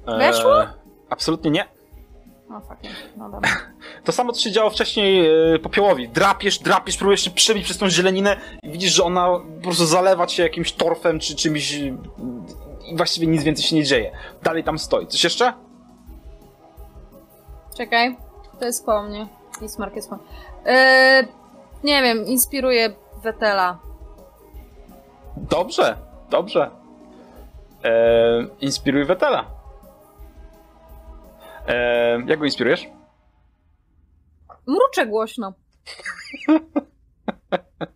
Weszło? 0.07 0.61
Eee, 0.63 0.69
absolutnie 1.11 1.51
nie. 1.51 1.65
No 2.51 2.61
fuck, 2.61 2.83
nie. 2.83 2.91
no 3.17 3.31
dobra. 3.31 3.51
To 4.05 4.13
samo, 4.13 4.33
co 4.33 4.41
się 4.41 4.53
działo 4.53 4.71
wcześniej 4.71 5.27
e, 5.55 5.59
popiołowi. 5.59 6.09
Drapiesz, 6.09 6.59
drapiesz, 6.59 6.97
próbujesz 6.97 7.21
się 7.21 7.31
przebić 7.31 7.65
przez 7.65 7.79
tą 7.79 7.91
zieleninę 7.91 8.37
i 8.63 8.71
widzisz, 8.71 8.93
że 8.93 9.05
ona 9.05 9.27
po 9.57 9.63
prostu 9.63 9.87
zalewa 9.87 10.27
cię 10.27 10.43
jakimś 10.43 10.73
torfem 10.73 11.19
czy 11.19 11.37
czymś 11.37 11.75
e, 11.75 11.79
i 12.87 12.97
właściwie 12.97 13.27
nic 13.27 13.43
więcej 13.43 13.65
się 13.65 13.77
nie 13.77 13.85
dzieje. 13.85 14.13
Dalej 14.43 14.65
tam 14.65 14.79
stoi. 14.79 15.07
Coś 15.07 15.25
jeszcze? 15.25 15.53
Czekaj, 17.77 18.17
to 18.61 18.65
jest 18.67 18.87
po 18.87 19.03
mnie. 19.03 19.27
Ismark 19.63 19.97
jest 19.97 20.11
po 20.11 20.19
e, 20.67 21.25
Nie 21.85 22.03
wiem, 22.03 22.27
inspiruje 22.27 22.95
Wetela. 23.23 23.79
Dobrze, 25.37 25.97
dobrze. 26.31 26.71
Eee, 27.85 28.49
inspiruj 28.61 29.05
Wetela. 29.05 29.45
Eee, 31.67 32.25
jak 32.27 32.39
go 32.39 32.45
inspirujesz? 32.45 32.87
Mruczę 34.67 35.07
głośno. 35.07 35.53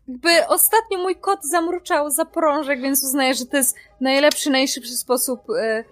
Jakby 0.08 0.46
ostatnio 0.48 0.98
mój 0.98 1.16
kot 1.16 1.44
zamruczał 1.44 2.10
za 2.10 2.24
prążek, 2.24 2.80
więc 2.80 3.04
uznaję, 3.04 3.34
że 3.34 3.46
to 3.46 3.56
jest 3.56 3.76
najlepszy, 4.00 4.50
najszybszy 4.50 4.96
sposób 4.96 5.40
e, 5.60 5.84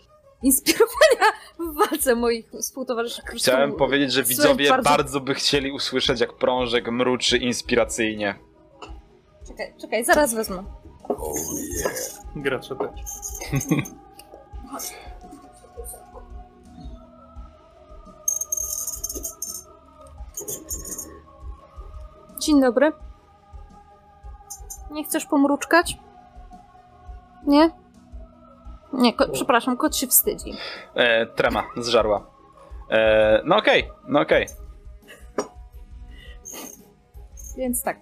inspirowania 0.42 1.32
w 1.58 1.74
walce 1.78 2.14
moich 2.14 2.50
współtowarzyszy. 2.60 3.22
Chciałem 3.24 3.72
powiedzieć, 3.72 4.12
że 4.12 4.22
widzowie 4.22 4.68
bardzo... 4.68 4.90
bardzo- 4.90 5.20
by 5.20 5.34
chcieli 5.34 5.72
usłyszeć, 5.72 6.20
jak 6.20 6.32
prążek 6.36 6.88
mruczy 6.90 7.38
inspiracyjnie. 7.38 8.34
Czekaj, 9.48 9.74
czekaj, 9.80 10.04
zaraz 10.04 10.34
wezmę. 10.34 10.64
Gracze 12.36 12.76
też. 12.76 12.90
Dzień 22.48 22.60
dobry. 22.60 22.92
Nie 24.90 25.04
chcesz 25.04 25.26
pomruczkać? 25.26 25.98
Nie? 27.46 27.70
Nie, 28.92 29.12
ko- 29.12 29.28
przepraszam, 29.32 29.76
kot 29.76 29.96
się 29.96 30.06
wstydzi. 30.06 30.52
E, 30.94 31.26
trema 31.26 31.64
zżarła. 31.76 32.26
E, 32.90 33.42
no 33.44 33.56
okej, 33.56 33.90
no 34.08 34.20
okej. 34.20 34.46
Więc 37.56 37.82
tak. 37.82 37.98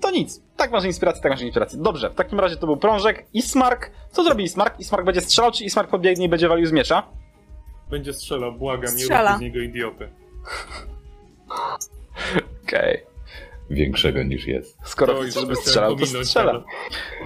To 0.00 0.10
nic. 0.10 0.42
Tak 0.56 0.70
masz 0.70 0.84
inspirację, 0.84 1.22
tak 1.22 1.32
masz 1.32 1.40
inspirację. 1.40 1.78
Dobrze, 1.82 2.10
w 2.10 2.14
takim 2.14 2.40
razie 2.40 2.56
to 2.56 2.66
był 2.66 2.76
prążek. 2.76 3.26
Ismark. 3.32 3.90
Co 4.10 4.24
zrobi 4.24 4.44
Ismark? 4.44 4.80
Ismark 4.80 5.04
będzie 5.04 5.20
strzelał, 5.20 5.52
czy 5.52 5.64
Ismark 5.64 5.90
podbiegnie 5.90 6.26
i 6.26 6.28
będzie 6.28 6.48
walił 6.48 6.66
z 6.66 6.72
miecza? 6.72 7.02
Będzie 7.90 8.12
strzelał, 8.12 8.52
błagam, 8.52 8.96
nie 8.96 9.02
Strzela. 9.02 9.30
rób 9.30 9.38
z 9.38 9.42
niego 9.42 9.58
idioty. 9.58 10.21
Okej. 12.64 13.02
większego 13.70 14.22
niż 14.22 14.46
jest. 14.46 14.78
Skoro 14.84 15.14
To 15.14 15.20
chcesz, 15.22 15.34
żeby 15.34 15.56
strzelał, 15.56 15.96
to 15.96 16.06
strzela. 16.06 16.64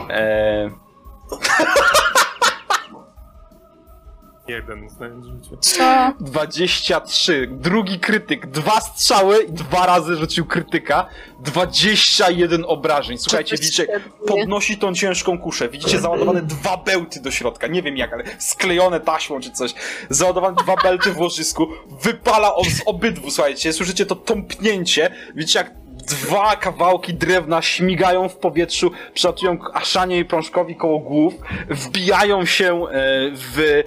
Eee, 0.08 0.70
Jeden 4.48 4.88
znając 4.88 5.26
życie. 5.26 5.56
Co? 5.60 6.12
23. 6.20 7.48
Drugi 7.50 8.00
krytyk. 8.00 8.46
Dwa 8.46 8.80
strzały 8.80 9.42
i 9.42 9.52
dwa 9.52 9.86
razy 9.86 10.16
rzucił 10.16 10.44
krytyka. 10.44 11.06
21 11.40 12.64
obrażeń. 12.64 13.18
Słuchajcie, 13.18 13.56
widzicie, 13.56 13.86
podnosi 14.26 14.78
tą 14.78 14.94
ciężką 14.94 15.38
kuszę. 15.38 15.68
Widzicie 15.68 16.00
załadowane 16.00 16.42
dwa 16.42 16.76
bełty 16.76 17.20
do 17.20 17.30
środka. 17.30 17.66
Nie 17.66 17.82
wiem 17.82 17.96
jak, 17.96 18.12
ale 18.12 18.24
sklejone 18.38 19.00
taśmą 19.00 19.40
czy 19.40 19.50
coś. 19.50 19.74
Załadowane 20.10 20.56
dwa 20.56 20.76
belty 20.76 21.12
w 21.12 21.18
łożysku. 21.18 21.68
Wypala 22.02 22.54
on 22.54 22.64
z 22.64 22.82
obydwu, 22.86 23.30
słuchajcie. 23.30 23.72
Słyszycie 23.72 24.06
to 24.06 24.16
tąpnięcie. 24.16 25.10
Widzicie 25.34 25.58
jak 25.58 25.70
dwa 26.06 26.56
kawałki 26.56 27.14
drewna 27.14 27.62
śmigają 27.62 28.28
w 28.28 28.36
powietrzu, 28.36 28.90
przelatują 29.14 29.58
Aszanie 29.72 30.18
i 30.18 30.24
Prążkowi 30.24 30.76
koło 30.76 30.98
głów, 30.98 31.34
wbijają 31.70 32.44
się 32.44 32.74
e, 32.74 32.90
w 33.32 33.82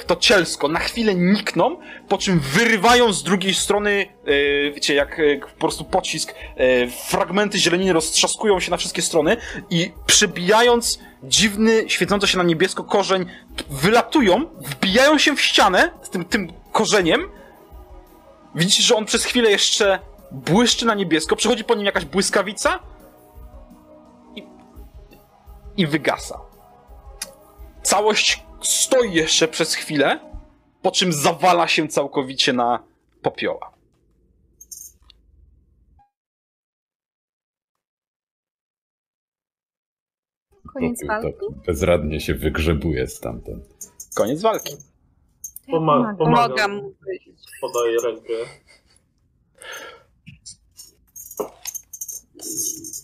w 0.00 0.04
to 0.06 0.16
cielsko, 0.16 0.68
na 0.68 0.78
chwilę 0.78 1.14
nikną, 1.14 1.76
po 2.08 2.18
czym 2.18 2.40
wyrywają 2.40 3.12
z 3.12 3.22
drugiej 3.22 3.54
strony, 3.54 4.06
e, 4.24 4.70
wiecie, 4.72 4.94
jak, 4.94 5.18
jak 5.18 5.46
po 5.46 5.60
prostu 5.60 5.84
pocisk, 5.84 6.34
e, 6.56 6.86
fragmenty 6.86 7.58
zieleniny 7.58 7.92
roztrzaskują 7.92 8.60
się 8.60 8.70
na 8.70 8.76
wszystkie 8.76 9.02
strony 9.02 9.36
i 9.70 9.92
przebijając 10.06 11.00
dziwny, 11.22 11.84
świecący 11.86 12.26
się 12.26 12.38
na 12.38 12.44
niebiesko 12.44 12.84
korzeń, 12.84 13.26
wylatują, 13.70 14.46
wbijają 14.60 15.18
się 15.18 15.36
w 15.36 15.40
ścianę 15.40 15.90
z 16.02 16.10
tym, 16.10 16.24
tym 16.24 16.52
korzeniem. 16.72 17.30
Widzicie, 18.54 18.82
że 18.82 18.96
on 18.96 19.04
przez 19.04 19.24
chwilę 19.24 19.50
jeszcze 19.50 19.98
błyszczy 20.30 20.86
na 20.86 20.94
niebiesko, 20.94 21.36
przechodzi 21.36 21.64
po 21.64 21.74
nim 21.74 21.86
jakaś 21.86 22.04
błyskawica 22.04 22.78
i, 24.36 24.46
i 25.76 25.86
wygasa. 25.86 26.40
Całość 27.82 28.42
stoi 28.62 29.12
jeszcze 29.12 29.48
przez 29.48 29.74
chwilę, 29.74 30.20
po 30.82 30.90
czym 30.90 31.12
zawala 31.12 31.68
się 31.68 31.88
całkowicie 31.88 32.52
na 32.52 32.82
popioła. 33.22 33.72
Koniec 40.72 41.00
Popiół 41.00 41.08
walki? 41.08 41.38
tak 41.56 41.64
bezradnie 41.66 42.20
się 42.20 42.34
wygrzebuje 42.34 43.06
stamtąd. 43.06 43.64
Koniec 44.14 44.42
walki. 44.42 44.76
Poma- 45.68 46.14
pomagam. 46.18 46.80
Podaję 47.60 47.96
rękę. 48.04 48.32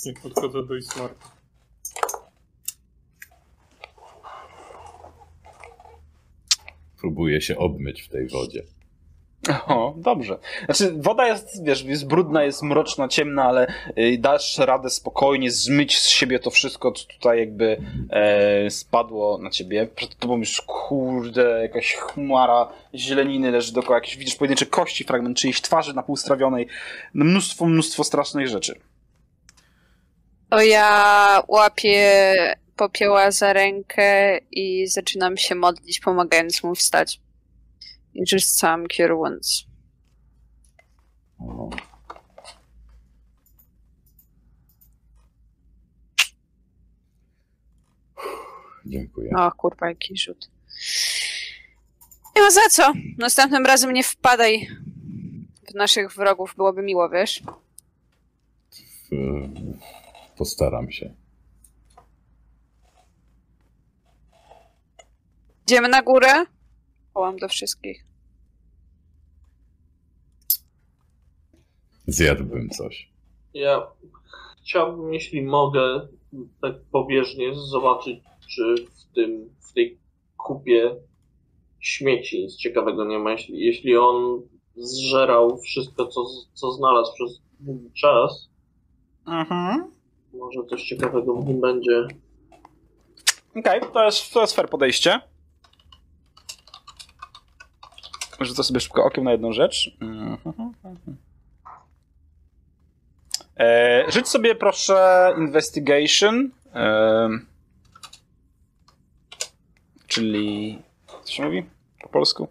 Nie 0.06 0.12
podchodzę 0.12 0.66
do 0.66 0.74
Ismarka. 0.76 1.35
Próbuje 7.06 7.40
się 7.40 7.56
obmyć 7.56 8.02
w 8.02 8.08
tej 8.08 8.28
wodzie. 8.28 8.62
O, 9.66 9.94
dobrze. 9.96 10.38
Znaczy, 10.64 10.94
woda 10.96 11.26
jest, 11.26 11.64
wiesz, 11.64 11.84
jest 11.84 12.06
brudna, 12.06 12.44
jest 12.44 12.62
mroczna, 12.62 13.08
ciemna, 13.08 13.44
ale 13.44 13.66
y, 13.98 14.18
dasz 14.18 14.58
radę 14.58 14.90
spokojnie 14.90 15.50
zmyć 15.50 15.98
z 15.98 16.08
siebie 16.08 16.38
to 16.38 16.50
wszystko, 16.50 16.92
co 16.92 17.06
tutaj 17.06 17.38
jakby 17.38 17.80
e, 18.10 18.70
spadło 18.70 19.38
na 19.38 19.50
ciebie. 19.50 19.88
Przed 19.96 20.16
tobą 20.16 20.38
już, 20.38 20.60
kurde, 20.60 21.62
jakaś 21.62 21.94
chmara 21.94 22.68
zieleniny 22.94 23.50
leży 23.50 23.72
dookoła, 23.72 23.96
jakieś, 23.96 24.16
widzisz 24.16 24.36
pojedyncze 24.36 24.66
kości, 24.66 25.04
fragment 25.04 25.38
czyjejś 25.38 25.60
twarzy 25.60 25.94
napółstrawionej. 25.94 26.66
No, 27.14 27.24
mnóstwo, 27.24 27.66
mnóstwo 27.66 28.04
strasznych 28.04 28.48
rzeczy. 28.48 28.80
To 30.50 30.62
ja 30.62 31.42
łapię 31.48 32.34
popioła 32.76 33.30
za 33.30 33.52
rękę 33.52 34.38
i 34.38 34.86
zaczynam 34.86 35.36
się 35.36 35.54
modlić, 35.54 36.00
pomagając 36.00 36.62
mu 36.62 36.74
wstać. 36.74 37.20
I 38.14 38.24
czyszczam 38.24 38.86
kierując. 38.86 39.66
O, 41.38 41.70
Dziękuję. 48.86 49.30
O 49.36 49.52
kurwa, 49.52 49.88
jaki 49.88 50.16
rzut. 50.18 50.50
Nie 52.36 52.42
ma 52.42 52.50
za 52.50 52.68
co. 52.70 52.92
Następnym 53.18 53.66
razem 53.66 53.92
nie 53.92 54.04
wpadaj 54.04 54.68
w 55.70 55.74
naszych 55.74 56.12
wrogów, 56.12 56.54
byłoby 56.56 56.82
miło, 56.82 57.08
wiesz? 57.08 57.42
Postaram 60.36 60.90
się. 60.90 61.14
Idziemy 65.66 65.88
na 65.88 66.02
górę? 66.02 66.44
Wołam 67.14 67.36
do 67.36 67.48
wszystkich. 67.48 68.04
Zjadłbym 72.06 72.70
coś. 72.70 73.10
Ja 73.54 73.86
chciałbym, 74.62 75.14
jeśli 75.14 75.42
mogę, 75.42 76.08
tak 76.62 76.72
pobieżnie 76.92 77.54
zobaczyć, 77.54 78.20
czy 78.48 78.74
w 78.94 79.14
tym, 79.14 79.50
w 79.60 79.72
tej 79.72 79.98
kupie 80.36 80.96
śmieci 81.80 82.42
nic 82.42 82.56
ciekawego 82.56 83.04
nie 83.04 83.18
ma. 83.18 83.30
Jeśli, 83.30 83.60
jeśli 83.66 83.96
on 83.96 84.42
zżerał 84.76 85.58
wszystko, 85.58 86.06
co, 86.06 86.24
co 86.54 86.72
znalazł 86.72 87.12
przez 87.14 87.40
długi 87.60 87.90
czas, 87.92 88.48
Mhm. 89.26 89.90
może 90.34 90.60
coś 90.70 90.82
ciekawego 90.82 91.34
w 91.34 91.46
nim 91.48 91.60
będzie. 91.60 92.06
Okej, 93.56 93.80
to, 93.92 94.04
jest, 94.04 94.32
to 94.32 94.40
jest 94.40 94.56
fair 94.56 94.68
podejście. 94.70 95.20
Rzucę 98.40 98.64
sobie 98.64 98.80
szybko 98.80 99.04
okiem 99.04 99.24
na 99.24 99.32
jedną 99.32 99.52
rzecz. 99.52 99.96
E, 103.56 104.04
rzuć 104.12 104.28
sobie 104.28 104.54
proszę 104.54 105.34
investigation. 105.38 106.50
E, 106.74 107.28
czyli. 110.06 110.78
Co 111.24 111.32
się 111.32 111.44
mówi 111.44 111.66
po 112.02 112.08
polsku? 112.08 112.48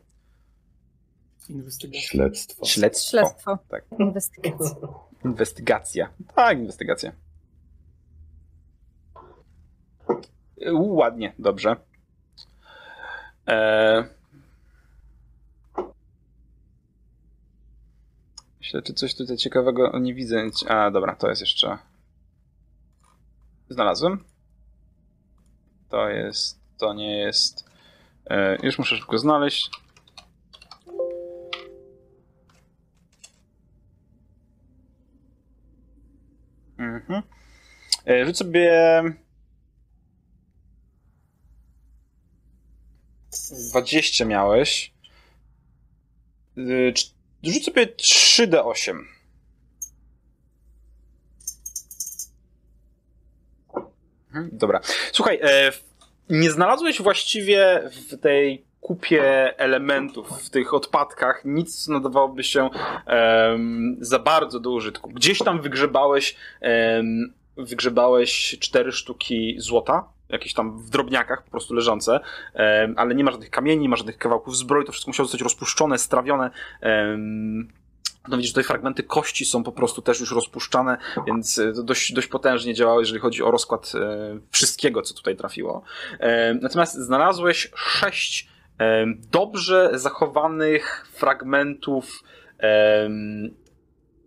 Śledztwo. 1.93 2.65
Śledztwo. 2.65 3.09
Śledztwo. 3.09 3.57
Tak. 3.69 3.83
Inwestygacja. 3.99 4.75
Inwestygacja. 5.25 6.09
Tak, 6.36 6.57
inwestygacja. 6.57 7.11
U, 10.73 10.95
ładnie, 10.95 11.33
dobrze. 11.39 11.75
E... 13.47 14.14
Myślę, 18.66 18.82
czy 18.82 18.93
coś 18.93 19.16
tutaj 19.16 19.38
ciekawego 19.38 19.99
nie 19.99 20.13
widzę. 20.13 20.49
A, 20.68 20.91
dobra, 20.91 21.16
to 21.16 21.30
jest 21.30 21.41
jeszcze. 21.41 21.78
Znalazłem. 23.70 24.24
To 25.89 26.09
jest. 26.09 26.59
To 26.78 26.93
nie 26.93 27.18
jest. 27.18 27.70
E, 28.30 28.57
już 28.66 28.78
muszę 28.78 28.97
szybko 28.97 29.18
znaleźć. 29.18 29.70
Mhm. 36.78 37.22
E, 38.07 38.26
Rzuć 38.26 38.38
sobie. 38.38 39.03
20 43.70 44.26
miałeś. 44.26 44.93
Rzuć 47.45 47.65
sobie 47.65 47.85
3D8. 47.85 48.99
Mhm, 54.27 54.49
Dobra. 54.51 54.79
Słuchaj, 55.11 55.39
e, 55.41 55.71
nie 56.29 56.51
znalazłeś 56.51 57.01
właściwie 57.01 57.89
w 58.09 58.17
tej 58.19 58.65
kupie 58.81 59.53
elementów, 59.57 60.29
w 60.29 60.49
tych 60.49 60.73
odpadkach, 60.73 61.41
nic, 61.45 61.87
nadawałoby 61.87 62.43
się 62.43 62.69
za 63.99 64.19
bardzo 64.19 64.59
do 64.59 64.71
użytku. 64.71 65.09
Gdzieś 65.09 65.39
tam 65.39 65.61
wygrzebałeś, 65.61 66.35
em, 66.61 67.33
wygrzebałeś 67.57 68.57
cztery 68.59 68.91
sztuki 68.91 69.55
złota, 69.57 70.09
jakieś 70.30 70.53
tam 70.53 70.80
w 70.80 70.89
drobniakach 70.89 71.43
po 71.43 71.51
prostu 71.51 71.73
leżące, 71.73 72.19
ale 72.95 73.15
nie 73.15 73.23
ma 73.23 73.32
żadnych 73.32 73.49
kamieni, 73.49 73.82
nie 73.82 73.89
ma 73.89 73.95
żadnych 73.95 74.17
kawałków 74.17 74.57
zbroi, 74.57 74.86
to 74.86 74.91
wszystko 74.91 75.09
musiało 75.09 75.28
zostać 75.28 75.41
rozpuszczone, 75.41 75.97
strawione. 75.97 76.51
no 78.28 78.38
widzisz, 78.38 78.51
tutaj 78.51 78.63
fragmenty 78.63 79.03
kości 79.03 79.45
są 79.45 79.63
po 79.63 79.71
prostu 79.71 80.01
też 80.01 80.19
już 80.19 80.32
rozpuszczane, 80.32 80.97
więc 81.28 81.59
e, 81.59 81.73
to 81.73 81.84
dość, 81.84 82.13
dość 82.13 82.28
potężnie 82.28 82.73
działało, 82.73 82.99
jeżeli 82.99 83.19
chodzi 83.19 83.43
o 83.43 83.51
rozkład 83.51 83.91
e, 83.95 84.39
wszystkiego, 84.51 85.01
co 85.01 85.13
tutaj 85.13 85.36
trafiło. 85.36 85.82
Natomiast 86.61 86.93
znalazłeś 86.93 87.71
sześć 87.76 88.49
dobrze 89.32 89.91
zachowanych 89.93 91.07
fragmentów 91.13 92.23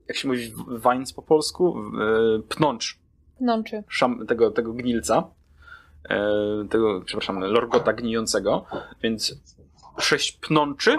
jak 0.09 0.17
się 0.17 0.29
mówi 0.29 0.55
wines 0.91 1.13
po 1.13 1.23
polsku? 1.23 1.79
E, 1.79 2.43
pnącz 2.49 2.99
Pnączy. 3.39 3.85
szam, 3.89 4.27
tego, 4.27 4.51
tego 4.51 4.73
gnilca, 4.73 5.31
tego, 6.71 7.01
przepraszam, 7.05 7.41
lorgota 7.41 7.93
gnijącego, 7.93 8.65
więc 9.03 9.41
sześć 9.99 10.33
pnączy, 10.33 10.99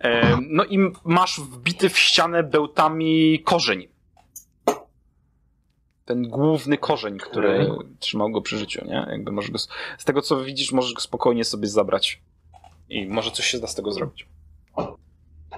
e, 0.00 0.38
no 0.50 0.64
i 0.64 0.78
masz 1.04 1.40
wbity 1.40 1.88
w 1.88 1.98
ścianę 1.98 2.42
bełtami 2.42 3.42
korzeń. 3.44 3.88
Ten 6.04 6.28
główny 6.28 6.78
korzeń, 6.78 7.18
który 7.18 7.68
trzymał 7.98 8.30
go 8.30 8.42
przy 8.42 8.58
życiu, 8.58 8.84
nie? 8.84 9.06
Jakby 9.10 9.32
możesz 9.32 9.50
go, 9.50 9.58
z 9.98 10.04
tego 10.04 10.22
co 10.22 10.44
widzisz, 10.44 10.72
możesz 10.72 10.92
go 10.92 11.00
spokojnie 11.00 11.44
sobie 11.44 11.68
zabrać. 11.68 12.22
I 12.88 13.06
może 13.06 13.30
coś 13.30 13.46
się 13.46 13.58
da 13.58 13.66
z 13.66 13.74
tego 13.74 13.92
zrobić. 13.92 14.28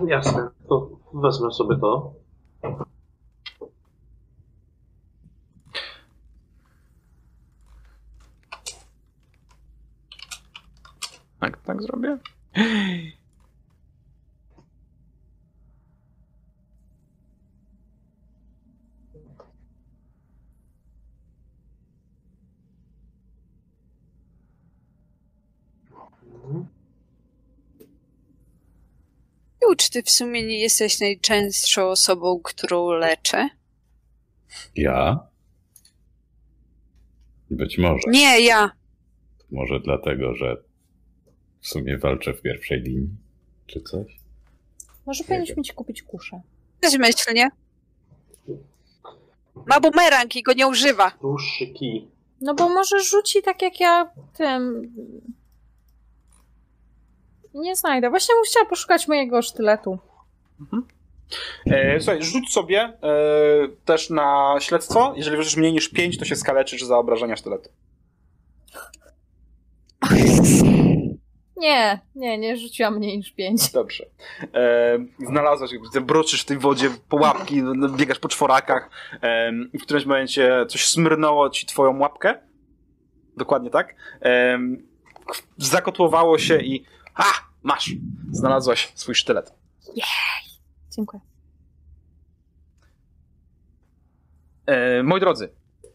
Jasne, 0.07 0.49
to 0.69 0.89
wezmę 1.15 1.51
sobie 1.51 1.77
to. 1.77 2.13
Tak, 11.51 11.63
tak 11.65 11.83
zrobię? 11.83 12.19
Czy 29.79 29.91
ty 29.91 30.03
w 30.03 30.11
sumie 30.11 30.47
nie 30.47 30.61
jesteś 30.61 31.01
najczęstszą 31.01 31.89
osobą, 31.89 32.41
którą 32.45 32.91
leczę? 32.91 33.49
Ja? 34.77 35.29
Być 37.51 37.79
może. 37.79 38.03
Nie, 38.11 38.41
ja. 38.41 38.71
Może 39.51 39.81
dlatego, 39.81 40.35
że 40.35 40.57
w 41.61 41.69
sumie 41.69 41.99
walczę 41.99 42.35
w 42.35 42.43
pierwszej 42.43 42.81
linii, 42.81 43.17
czy 43.67 43.81
coś? 43.81 44.17
Może 45.07 45.25
powinniśmy 45.25 45.63
ci 45.63 45.73
kupić 45.73 46.03
kuszę. 46.03 46.41
Bezmyślnie. 46.81 47.51
Ma 49.67 49.81
bumerang 49.81 50.37
i 50.37 50.43
go 50.43 50.53
nie 50.53 50.67
używa. 50.67 51.13
Dłuższy 51.21 51.67
kij. 51.67 52.09
No 52.41 52.55
bo 52.55 52.69
może 52.69 53.01
rzuci 53.01 53.43
tak 53.43 53.63
jak 53.63 53.81
ja 53.81 54.11
tym... 54.37 54.93
Nie 57.55 57.77
znajdę. 57.77 58.11
Właśnie 58.11 58.35
bym 58.35 58.45
chciała 58.45 58.67
poszukać 58.67 59.09
mojego 59.09 59.43
sztyletu. 59.43 59.99
E, 61.67 62.01
słuchaj, 62.01 62.23
rzuć 62.23 62.53
sobie 62.53 62.81
e, 62.81 62.93
też 63.85 64.11
na 64.11 64.57
śledztwo. 64.61 65.13
Jeżeli 65.17 65.37
wyrzucisz 65.37 65.57
mniej 65.57 65.73
niż 65.73 65.89
5, 65.89 66.19
to 66.19 66.25
się 66.25 66.37
skaleczysz 66.37 66.83
za 66.83 66.99
obrażenia 66.99 67.37
sztyletu. 67.37 67.71
Nie, 71.59 72.01
nie, 72.15 72.39
nie 72.39 72.57
rzuciłam 72.57 72.97
mniej 72.97 73.17
niż 73.17 73.33
pięć. 73.33 73.71
Dobrze. 73.73 74.05
E, 74.55 74.99
znalazłaś, 75.19 75.73
jakby 75.73 76.01
broczysz 76.01 76.43
w 76.43 76.45
tej 76.45 76.59
wodzie 76.59 76.91
pułapki, 77.09 77.63
no, 77.63 77.89
biegasz 77.89 78.19
po 78.19 78.29
czworakach 78.29 78.91
e, 79.23 79.53
i 79.73 79.79
w 79.79 79.83
którymś 79.83 80.07
momencie 80.07 80.67
coś 80.69 80.87
smyrnęło 80.87 81.51
ci 81.51 81.67
twoją 81.67 81.99
łapkę. 81.99 82.39
Dokładnie 83.37 83.71
tak. 83.71 83.95
E, 84.23 84.59
zakotłowało 85.57 86.39
się 86.39 86.61
i 86.61 86.85
a, 87.15 87.25
masz! 87.63 87.91
Znalazłaś 88.31 88.93
swój 88.95 89.15
sztylet. 89.15 89.53
Dziękuję. 90.97 91.21
E, 94.67 95.03
moi 95.03 95.21
drodzy, 95.21 95.49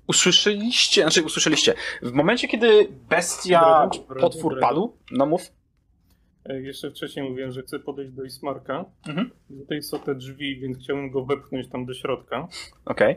usłyszeliście, 0.07 1.01
znaczy 1.01 1.23
usłyszeliście, 1.23 1.73
w 2.01 2.11
momencie, 2.11 2.47
kiedy 2.47 2.87
bestia, 3.09 3.89
dobra, 3.93 4.21
potwór 4.21 4.59
padł, 4.59 4.97
no 5.11 5.25
mów, 5.25 5.51
E, 6.45 6.61
Jeszcze 6.61 6.91
wcześniej 6.91 7.29
mówiłem, 7.29 7.51
że 7.51 7.61
chcę 7.61 7.79
podejść 7.79 8.11
do 8.11 8.23
Ismarka. 8.23 8.85
Mhm. 9.07 9.31
Tutaj 9.59 9.81
są 9.81 9.99
te 9.99 10.15
drzwi, 10.15 10.59
więc 10.59 10.77
chciałbym 10.77 11.11
go 11.11 11.25
wepchnąć 11.25 11.69
tam 11.69 11.85
do 11.85 11.93
środka. 11.93 12.47
okej. 12.85 13.15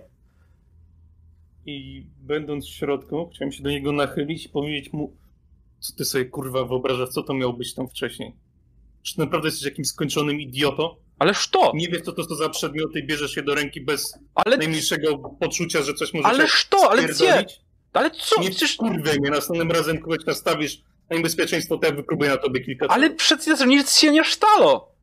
I 1.66 2.06
będąc 2.20 2.66
w 2.66 2.70
środku, 2.70 3.30
chciałem 3.34 3.52
się 3.52 3.62
do 3.62 3.70
niego 3.70 3.92
nachylić 3.92 4.46
i 4.46 4.48
powiedzieć 4.48 4.92
mu, 4.92 5.16
co 5.78 5.96
ty 5.96 6.04
sobie 6.04 6.24
kurwa 6.24 6.64
wyobrażasz, 6.64 7.08
co 7.08 7.22
to 7.22 7.34
miało 7.34 7.52
być 7.52 7.74
tam 7.74 7.88
wcześniej. 7.88 8.32
Czy 9.02 9.18
naprawdę 9.18 9.48
jesteś 9.48 9.64
jakimś 9.64 9.88
skończonym 9.88 10.40
idiotą? 10.40 10.96
Ależ 11.18 11.48
to! 11.48 11.72
Nie 11.74 11.88
wiesz, 11.88 12.02
co 12.02 12.12
to 12.12 12.24
są 12.24 12.34
za 12.34 12.48
przedmioty 12.48 12.98
i 13.00 13.06
bierzesz 13.06 13.36
je 13.36 13.42
do 13.42 13.54
ręki 13.54 13.80
bez 13.80 14.18
Ale, 14.34 14.56
najmniejszego 14.56 15.18
poczucia, 15.18 15.82
że 15.82 15.94
coś 15.94 16.14
może 16.14 16.28
ależ 16.28 16.66
to, 16.70 16.90
ale 16.90 17.02
gdzie? 17.02 17.46
Ale 17.92 18.10
co? 18.10 18.40
Nie 18.40 18.50
Przecież, 18.50 18.76
kurwę 18.76 19.12
mnie, 19.20 19.30
następnym 19.30 19.70
razem 19.70 19.98
kogoś 19.98 20.26
nastawisz 20.26 20.82
na 21.10 21.16
niebezpieczeństwo, 21.16 21.78
to 21.78 21.86
ja 21.86 21.92
wypróbuję 21.94 22.30
na 22.30 22.36
tobie 22.36 22.60
kilka 22.60 22.86
ale 22.88 23.10
przecież 23.10 23.60
nic 23.60 23.98
się 23.98 24.10
nie 24.10 24.24
sztalo! 24.24 24.96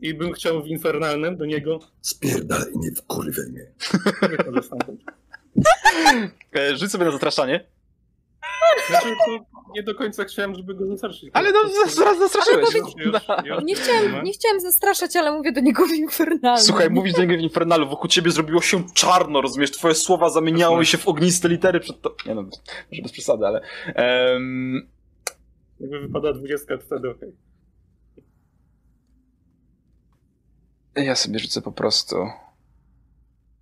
I 0.00 0.14
bym 0.14 0.32
chciał 0.32 0.62
w 0.62 0.66
Infernalnym 0.66 1.36
do 1.36 1.44
niego 1.44 1.80
Spierdalaj, 2.00 2.72
nie 2.74 2.90
wkurwaj 2.92 3.44
mnie. 3.50 3.66
E, 6.56 6.76
rzuć 6.76 6.90
sobie 6.90 7.04
na 7.04 7.10
zastraszanie. 7.10 7.64
Znaczy, 8.88 9.06
to 9.26 9.62
nie 9.74 9.82
do 9.82 9.94
końca 9.94 10.24
chciałem, 10.24 10.54
żeby 10.54 10.74
go 10.74 10.86
zastraszyć. 10.86 11.30
Ale 11.32 11.52
no, 11.52 11.58
zaraz 11.88 12.18
zastraszyłeś. 12.18 12.66
Ale 12.68 12.78
Już, 12.78 12.94
już, 12.96 13.14
już. 13.44 13.64
Nie 13.64 13.74
chciałem, 13.74 14.24
nie 14.24 14.32
chciałem 14.32 14.60
zastraszać, 14.60 15.16
ale 15.16 15.32
mówię 15.32 15.52
do 15.52 15.60
niego 15.60 15.86
w 15.86 15.90
infernalnym. 15.92 16.64
Słuchaj, 16.64 16.90
mówisz 16.90 17.12
do 17.12 17.20
niego 17.24 17.36
w 17.36 17.40
Infernalu, 17.44 17.88
wokół 17.88 18.08
ciebie 18.08 18.30
zrobiło 18.30 18.60
się 18.60 18.84
czarno, 18.94 19.40
rozumiesz? 19.40 19.70
Twoje 19.70 19.94
słowa 19.94 20.30
zamieniały 20.30 20.86
się 20.86 20.98
w 20.98 21.08
ogniste 21.08 21.48
litery 21.48 21.80
przed 21.80 22.00
to... 22.00 22.16
Nie 22.26 22.34
no, 22.34 22.42
może 22.42 23.02
bez 23.02 23.12
przesady, 23.12 23.46
ale... 23.46 23.60
em, 23.94 24.88
Jakby 25.80 26.00
wypada 26.00 26.32
20, 26.32 26.76
to 26.78 26.82
wtedy 26.84 27.10
okej. 27.10 27.32
Ja 30.96 31.14
sobie 31.16 31.38
rzucę 31.38 31.62
po 31.62 31.72
prostu. 31.72 32.16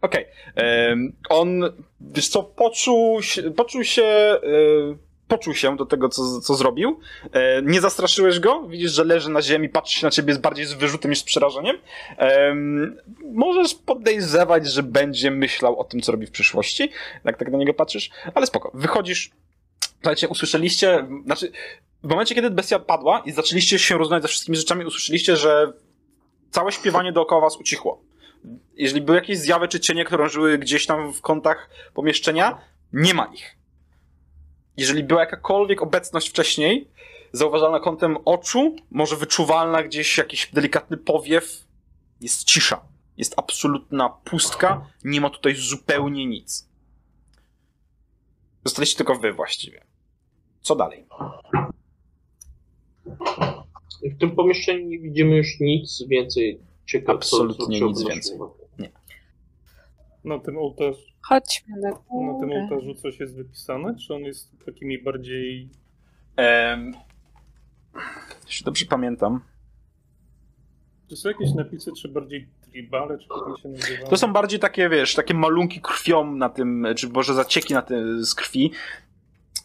Okej. 0.02 0.26
em, 0.54 1.12
On, 1.28 1.62
wiesz 2.00 2.28
co, 2.28 2.42
poczuł 2.42 3.22
się, 3.22 3.50
poczuł 3.50 3.84
się, 3.84 4.02
e, 4.02 4.40
poczuł 5.28 5.54
się 5.54 5.76
do 5.76 5.86
tego, 5.86 6.08
co, 6.08 6.40
co 6.40 6.54
zrobił. 6.54 7.00
E, 7.32 7.62
nie 7.62 7.80
zastraszyłeś 7.80 8.40
go, 8.40 8.62
widzisz, 8.68 8.92
że 8.92 9.04
leży 9.04 9.30
na 9.30 9.42
ziemi, 9.42 9.68
patrzy 9.68 10.00
się 10.00 10.06
na 10.06 10.10
ciebie 10.10 10.34
bardziej 10.34 10.66
z 10.66 10.72
wyrzutem 10.72 11.10
niż 11.10 11.20
z 11.20 11.24
przerażeniem. 11.24 11.76
Em, 12.16 12.96
możesz 13.22 13.74
podejrzewać, 13.74 14.66
że 14.66 14.82
będzie 14.82 15.30
myślał 15.30 15.80
o 15.80 15.84
tym, 15.84 16.00
co 16.00 16.12
robi 16.12 16.26
w 16.26 16.30
przyszłości, 16.30 16.90
jak 17.24 17.38
tak 17.38 17.52
na 17.52 17.58
niego 17.58 17.74
patrzysz, 17.74 18.10
ale 18.34 18.46
spoko. 18.46 18.70
Wychodzisz, 18.74 19.30
słuchajcie, 19.94 20.28
usłyszeliście, 20.28 21.06
znaczy, 21.24 21.52
w 22.02 22.08
momencie, 22.08 22.34
kiedy 22.34 22.50
bestia 22.50 22.78
padła 22.78 23.22
i 23.26 23.32
zaczęliście 23.32 23.78
się 23.78 23.98
rozmawiać 23.98 24.22
ze 24.22 24.28
wszystkimi 24.28 24.56
rzeczami, 24.56 24.84
usłyszeliście, 24.84 25.36
że 25.36 25.72
całe 26.50 26.72
śpiewanie 26.72 27.12
dookoła 27.12 27.40
was 27.40 27.56
ucichło. 27.56 28.09
Jeżeli 28.74 29.00
były 29.00 29.18
jakieś 29.18 29.38
zjawy 29.38 29.68
czy 29.68 29.80
cienie, 29.80 30.04
które 30.04 30.28
żyły 30.28 30.58
gdzieś 30.58 30.86
tam 30.86 31.12
w 31.12 31.20
kątach 31.20 31.70
pomieszczenia, 31.94 32.58
nie 32.92 33.14
ma 33.14 33.24
ich. 33.34 33.56
Jeżeli 34.76 35.04
była 35.04 35.20
jakakolwiek 35.20 35.82
obecność 35.82 36.28
wcześniej, 36.28 36.88
zauważalna 37.32 37.80
kątem 37.80 38.16
oczu, 38.24 38.76
może 38.90 39.16
wyczuwalna 39.16 39.82
gdzieś 39.82 40.18
jakiś 40.18 40.50
delikatny 40.52 40.96
powiew, 40.96 41.64
jest 42.20 42.44
cisza. 42.44 42.80
Jest 43.16 43.34
absolutna 43.36 44.08
pustka, 44.08 44.86
nie 45.04 45.20
ma 45.20 45.30
tutaj 45.30 45.54
zupełnie 45.54 46.26
nic. 46.26 46.68
Zostaliście 48.64 48.96
tylko 48.96 49.14
wy 49.14 49.32
właściwie. 49.32 49.84
Co 50.60 50.76
dalej? 50.76 51.06
W 54.02 54.18
tym 54.20 54.30
pomieszczeniu 54.30 54.86
nie 54.88 54.98
widzimy 54.98 55.36
już 55.36 55.60
nic 55.60 56.04
więcej 56.08 56.60
ciekawego. 56.86 57.18
Absolutnie 57.18 57.80
nic 57.80 58.02
więcej. 58.08 58.38
Na 60.24 60.38
tym 60.38 60.58
ołtarzu, 60.58 60.98
Chodźmy 61.22 61.76
na 61.80 61.90
na 61.90 61.96
tym 62.40 62.48
górę. 62.48 62.62
ołtarzu 62.62 62.94
coś 62.94 63.20
jest 63.20 63.36
wypisane, 63.36 63.96
czy 63.96 64.14
on 64.14 64.22
jest 64.22 64.64
takimi 64.66 65.02
bardziej... 65.02 65.68
Ehm, 66.36 66.92
jeśli 68.46 68.64
dobrze 68.64 68.86
pamiętam, 68.86 69.40
Czy 71.08 71.16
są 71.16 71.28
jakieś 71.28 71.54
napisy, 71.54 71.90
czy 72.02 72.08
bardziej 72.08 72.48
tribale, 72.70 73.18
czy 73.18 73.26
jak 73.30 73.56
to 73.56 73.62
się 73.62 73.68
nazywa? 73.68 74.06
To 74.08 74.16
są 74.16 74.32
bardziej 74.32 74.60
takie, 74.60 74.88
wiesz, 74.88 75.14
takie 75.14 75.34
malunki 75.34 75.80
krwią 75.80 76.36
na 76.36 76.48
tym, 76.48 76.86
czy 76.96 77.08
może 77.08 77.34
zacieki 77.34 77.74
na 77.74 77.82
tym 77.82 78.24
z 78.24 78.34
krwi. 78.34 78.70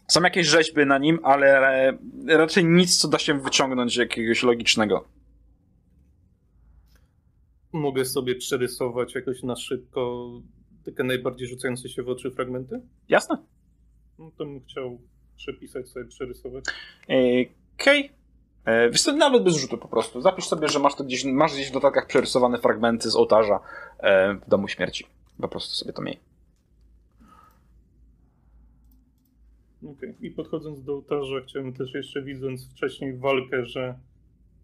Są 0.08 0.22
jakieś 0.22 0.48
rzeźby 0.48 0.86
na 0.86 0.98
nim, 0.98 1.20
ale 1.24 1.94
raczej 2.28 2.66
nic, 2.66 2.98
co 2.98 3.08
da 3.08 3.20
się 3.20 3.40
wyciągnąć 3.40 3.96
jakiegoś 3.98 4.44
logicznego. 4.44 5.06
Mogę 7.76 8.06
sobie 8.06 8.36
przerysować 8.36 9.16
jakoś 9.16 9.44
na 9.44 9.56
szybko 9.56 10.32
takie 10.86 11.04
najbardziej 11.04 11.48
rzucające 11.48 11.90
się 11.90 12.04
w 12.04 12.10
oczy 12.10 12.32
fragmenty? 12.32 12.82
Jasne? 13.10 13.38
No 14.20 14.32
to 14.38 14.46
bym 14.46 14.62
chciał 14.62 15.00
przepisać 15.38 15.90
sobie, 15.90 16.06
przerysować. 16.06 16.66
Okej. 17.76 18.12
E, 18.66 18.90
wiesz 18.90 19.02
co, 19.02 19.16
nawet 19.16 19.44
bez 19.44 19.56
rzutu 19.56 19.78
po 19.78 19.88
prostu. 19.88 20.22
Zapisz 20.22 20.46
sobie, 20.46 20.68
że 20.68 20.80
masz 20.80 20.96
to 20.96 21.04
gdzieś, 21.04 21.26
masz 21.26 21.54
gdzieś 21.54 21.72
w 21.72 21.74
notatkach 21.74 22.08
przerysowane 22.08 22.58
fragmenty 22.58 23.10
z 23.10 23.16
ołtarza 23.16 23.60
e, 24.00 24.34
w 24.34 24.50
domu 24.50 24.68
śmierci. 24.68 25.06
Po 25.42 25.48
prostu 25.48 25.76
sobie 25.76 25.94
to 25.94 26.02
miej. 26.02 26.20
Okej. 29.92 30.16
I 30.22 30.32
podchodząc 30.32 30.84
do 30.84 30.94
ołtarza, 30.94 31.42
chciałem 31.48 31.74
też 31.74 31.94
jeszcze 31.94 32.22
widząc 32.22 32.70
wcześniej 32.72 33.18
walkę, 33.18 33.66
że 33.66 34.00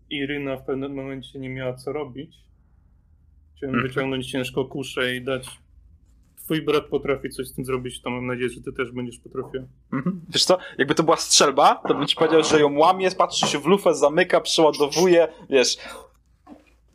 Iryna 0.10 0.58
w 0.58 0.66
pewnym 0.66 0.94
momencie 0.94 1.40
nie 1.40 1.50
miała 1.50 1.74
co 1.74 1.94
robić. 1.94 2.51
Chciałem 3.62 3.76
Mhm. 3.76 3.88
wyciągnąć 3.94 4.32
ciężko 4.32 4.66
kuszę 4.66 5.16
i 5.16 5.22
dać. 5.22 5.48
Twój 6.44 6.62
brat 6.62 6.86
potrafi 6.86 7.30
coś 7.30 7.48
z 7.48 7.54
tym 7.56 7.66
zrobić, 7.66 8.02
to 8.02 8.10
mam 8.10 8.28
nadzieję, 8.28 8.50
że 8.50 8.62
ty 8.62 8.74
też 8.74 8.92
będziesz 8.92 9.18
potrafił. 9.20 9.68
Mhm. 9.94 10.22
Wiesz 10.30 10.46
co, 10.46 10.58
jakby 10.78 10.96
to 10.96 11.04
była 11.04 11.18
strzelba, 11.18 11.76
to 11.88 11.94
bym 11.94 12.08
ci 12.08 12.16
powiedział, 12.16 12.44
że 12.44 12.60
ją 12.60 12.78
łamie, 12.78 13.12
patrzy 13.12 13.48
się 13.48 13.60
w 13.60 13.66
lufę, 13.66 13.96
zamyka, 13.96 14.42
przeładowuje, 14.42 15.28
wiesz, 15.50 15.78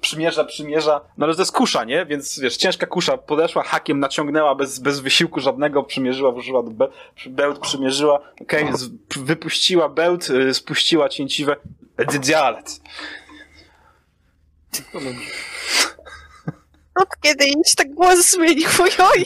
przymierza, 0.01 0.45
przymierza, 0.45 1.01
no 1.19 1.27
ale 1.27 1.35
to 1.35 1.43
jest 1.43 1.53
kusza, 1.53 1.85
nie? 1.85 2.07
Więc 2.07 2.39
wiesz, 2.41 2.57
ciężka 2.57 2.87
kusza, 2.87 3.19
podeszła 3.19 3.63
hakiem, 3.63 4.01
naciągnęła 4.01 4.55
bez, 4.55 4.79
bez 4.79 5.01
wysiłku 5.01 5.41
żadnego, 5.41 5.83
przymierzyła, 5.83 6.33
włożyła 6.33 6.63
do 6.63 6.71
be, 6.71 6.89
bełt, 7.27 7.59
przymierzyła, 7.59 8.21
okej, 8.41 8.65
p- 9.09 9.21
wypuściła 9.21 9.89
bełt, 9.89 10.31
y, 10.31 10.55
spuściła 10.55 11.09
cięciwe, 11.09 11.57
dialet. 12.23 12.81
Dobrze. 14.93 15.09
Od 16.97 17.09
kiedy 17.23 17.45
iść 17.45 17.75
tak 17.75 17.95
głos 17.95 18.31
zmienił, 18.31 18.69
oj. 19.15 19.25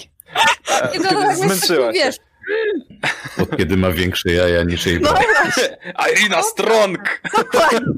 Kiedy 0.93 1.05
tak 1.09 1.19
jest 1.19 1.41
zmęczyła 1.41 1.87
się. 1.87 1.99
wiesz, 1.99 2.17
Od 3.43 3.57
kiedy 3.57 3.77
ma 3.77 3.91
większe 3.91 4.33
jaja 4.33 4.63
niż 4.63 4.87
jej 4.87 5.01
No 5.01 5.15
Irina 6.13 6.43
Strong! 6.53 7.21
dokładnie. 7.37 7.81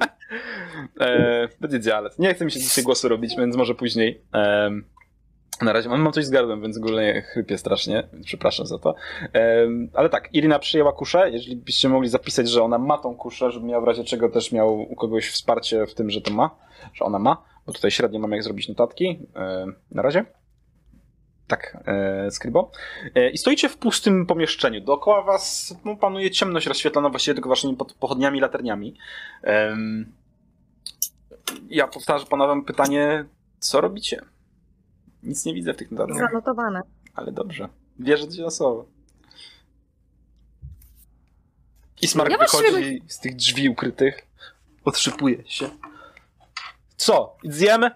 E, 1.01 1.49
będzie 1.61 1.79
dialet. 1.79 2.19
Nie 2.19 2.35
chce 2.35 2.45
mi 2.45 2.51
się 2.53 2.61
dzisiaj 2.61 2.85
głosu 2.85 3.09
robić, 3.09 3.37
więc 3.39 3.57
może 3.57 3.75
później. 3.75 4.21
Na 5.63 5.73
razie 5.73 5.89
mam, 5.89 6.01
mam 6.01 6.13
coś 6.13 6.25
z 6.25 6.31
gardłem, 6.31 6.63
więc 6.63 6.79
w 6.79 6.83
ogóle 6.83 7.23
chrypię 7.23 7.59
strasznie, 7.59 8.09
przepraszam 8.25 8.67
za 8.67 8.79
to. 8.79 8.95
Ale 9.95 10.09
tak, 10.09 10.29
Irina 10.35 10.59
przyjęła 10.59 10.93
kuszę. 10.93 11.31
Jeżeli 11.31 11.57
byście 11.57 11.89
mogli 11.89 12.09
zapisać, 12.09 12.49
że 12.51 12.63
ona 12.63 12.79
ma 12.79 12.99
tą 12.99 13.15
kuszę, 13.17 13.51
żeby 13.51 13.67
miał 13.67 13.83
w 13.83 13.85
razie 13.85 14.05
czego 14.05 14.29
też 14.29 14.53
miał 14.53 14.81
u 14.81 14.97
kogoś 14.97 15.29
wsparcie 15.31 15.87
w 15.87 15.95
tym, 15.95 16.11
że 16.11 16.21
to 16.21 16.31
ma, 16.31 16.51
że 16.95 17.05
ona 17.05 17.19
ma, 17.19 17.43
bo 17.67 17.73
tutaj 17.73 17.91
średnio 17.91 18.19
mam 18.19 18.33
jak 18.33 18.43
zrobić 18.43 18.69
notatki. 18.69 19.19
Em, 19.35 19.75
na 19.91 20.03
razie. 20.03 20.25
Tak, 21.47 21.83
e, 21.87 22.31
Skribo. 22.31 22.71
E, 23.15 23.31
I 23.31 23.39
stoicie 23.39 23.69
w 23.69 23.77
pustym 23.77 24.27
pomieszczeniu. 24.27 24.81
Dookoła 24.81 25.23
was 25.23 25.75
no, 25.85 25.97
panuje 25.97 26.31
ciemność 26.31 26.67
rozświetlona 26.67 27.09
właściwie 27.11 27.35
tylko 27.35 27.49
waszymi 27.49 27.77
pochodniami, 28.01 28.41
latarniami. 28.41 28.97
Em, 29.43 30.13
ja 31.69 31.89
powtarzam, 31.89 32.29
ponawiam 32.29 32.65
pytanie, 32.65 33.25
co 33.59 33.81
robicie? 33.81 34.23
Nic 35.23 35.45
nie 35.45 35.55
widzę 35.55 35.75
w 35.75 35.77
tych 35.77 35.91
notatkach, 35.91 36.31
zanotowane. 36.31 36.81
ale 37.15 37.33
dobrze. 37.33 37.69
Wierzę 37.99 38.29
ci 38.29 38.43
na 38.43 38.51
słowo. 38.51 38.87
Ismark 42.03 42.31
Ja 42.31 42.37
właściwie 42.37 42.71
wychodzi 42.71 43.03
z 43.09 43.21
tych 43.21 43.37
drzwi 43.37 43.69
ukrytych, 43.69 44.27
otrzypuje 44.85 45.45
się. 45.47 45.71
Co? 47.03 47.37
Zjemy? 47.45 47.91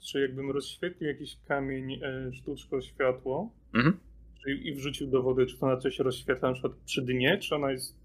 Czy 0.00 0.20
jakbym 0.20 0.50
rozświetlił 0.50 1.08
jakiś 1.10 1.36
kamień 1.48 1.92
e, 1.92 2.32
sztuczko 2.32 2.80
światło 2.80 3.50
Mhm. 3.74 4.00
czy, 4.42 4.50
i 4.52 4.74
wrzucił 4.74 5.06
do 5.06 5.22
wody, 5.22 5.46
czy 5.46 5.58
to 5.58 5.66
na 5.66 5.76
coś 5.76 5.98
rozświetla 5.98 6.48
na 6.48 6.54
przykład 6.54 6.72
przy 6.86 7.02
dnie, 7.02 7.38
czy 7.38 7.54
ona 7.54 7.70
jest 7.70 7.96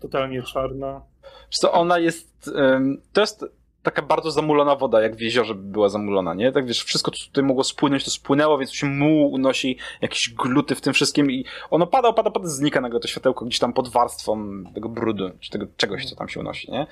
totalnie 0.00 0.42
czarna? 0.42 1.02
Wiesz 1.22 1.58
co, 1.58 1.72
ona 1.72 1.98
jest. 1.98 2.50
em, 2.56 3.02
to 3.12 3.20
jest 3.20 3.44
taka 3.82 4.02
bardzo 4.02 4.30
zamulona 4.30 4.76
woda, 4.76 5.02
jak 5.02 5.16
w 5.16 5.20
jeziorze 5.20 5.54
by 5.54 5.62
była 5.62 5.88
zamulona, 5.88 6.34
nie? 6.34 6.52
Tak 6.52 6.66
wiesz, 6.66 6.82
wszystko, 6.84 7.10
co 7.10 7.24
tutaj 7.26 7.44
mogło 7.44 7.64
spłynąć, 7.64 8.04
to 8.04 8.10
spłynęło, 8.10 8.58
więc 8.58 8.72
się 8.72 8.86
muł 8.86 9.32
unosi, 9.32 9.78
jakieś 10.00 10.30
gluty 10.34 10.74
w 10.74 10.80
tym 10.80 10.92
wszystkim 10.92 11.30
i 11.30 11.44
ono 11.70 11.86
pada, 11.86 12.12
pada, 12.12 12.30
pada, 12.30 12.48
znika 12.48 12.80
nagle 12.80 13.00
to 13.00 13.08
światełko 13.08 13.44
gdzieś 13.44 13.58
tam 13.58 13.72
pod 13.72 13.88
warstwą 13.88 14.64
tego 14.74 14.88
brudu, 14.88 15.30
czy 15.40 15.50
tego 15.50 15.66
czegoś, 15.76 16.06
co 16.10 16.16
tam 16.16 16.28
się 16.28 16.40
unosi, 16.40 16.72
nie? 16.72 16.86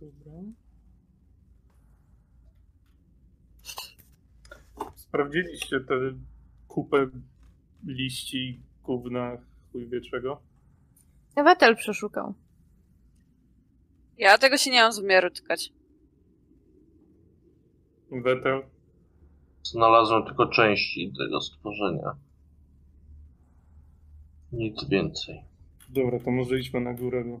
Dobra. 0.00 0.42
Sprawdziliście 5.12 5.80
tę 5.80 5.94
kupę 6.68 7.06
liści, 7.86 8.60
gówna, 8.82 9.36
chuj 9.72 9.88
wie 9.88 10.00
czego? 10.00 10.42
Wetel 11.36 11.76
przeszukał. 11.76 12.34
Ja 14.18 14.38
tego 14.38 14.56
się 14.58 14.70
nie 14.70 14.80
mam 14.82 14.92
zamiaru 14.92 15.30
tykać. 15.30 15.72
Wetel. 18.10 18.62
Znalazłem 19.62 20.24
tylko 20.24 20.46
części 20.46 21.12
tego 21.18 21.40
stworzenia. 21.40 22.16
Nic 24.52 24.88
więcej. 24.88 25.42
Dobra, 25.88 26.18
to 26.18 26.30
może 26.30 26.58
idźmy 26.58 26.80
na 26.80 26.94
górę, 26.94 27.24
bo 27.24 27.40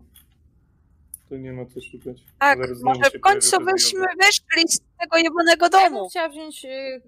tu 1.28 1.36
nie 1.36 1.52
ma 1.52 1.66
co 1.66 1.80
szukać. 1.80 2.22
Tak, 2.38 2.58
Zaraz 2.58 2.78
znowu 2.78 2.98
może 2.98 3.10
się 3.10 3.18
w 3.18 3.20
końcu 3.20 3.50
pojawi 3.50 3.72
byśmy 3.72 4.00
wyszli 4.20 4.68
z 4.68 4.80
tego 5.00 5.16
jebanego 5.16 5.66
Ja 5.66 5.70
bym 5.70 5.92
domu. 5.94 6.08
chciała 6.08 6.28
wziąć 6.28 6.64
y, 6.64 7.02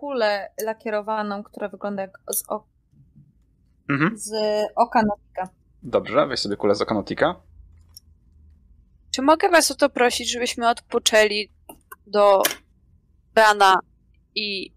kulę 0.00 0.50
lakierowaną, 0.64 1.42
która 1.42 1.68
wygląda 1.68 2.02
jak 2.02 2.18
z, 2.30 2.42
ok- 2.48 2.66
Mhm. 3.90 4.18
z 4.18 4.30
oka 4.76 5.02
Notika. 5.02 5.48
Dobrze, 5.82 6.26
weź 6.26 6.40
sobie 6.40 6.56
kulę 6.56 6.74
z 6.74 6.82
Okanotika. 6.82 7.40
Czy 9.14 9.22
mogę 9.22 9.48
was 9.48 9.70
o 9.70 9.74
to 9.74 9.88
prosić, 9.90 10.30
żebyśmy 10.32 10.68
odpoczęli 10.68 11.48
do 12.06 12.42
rana 13.34 13.78
i 14.34 14.72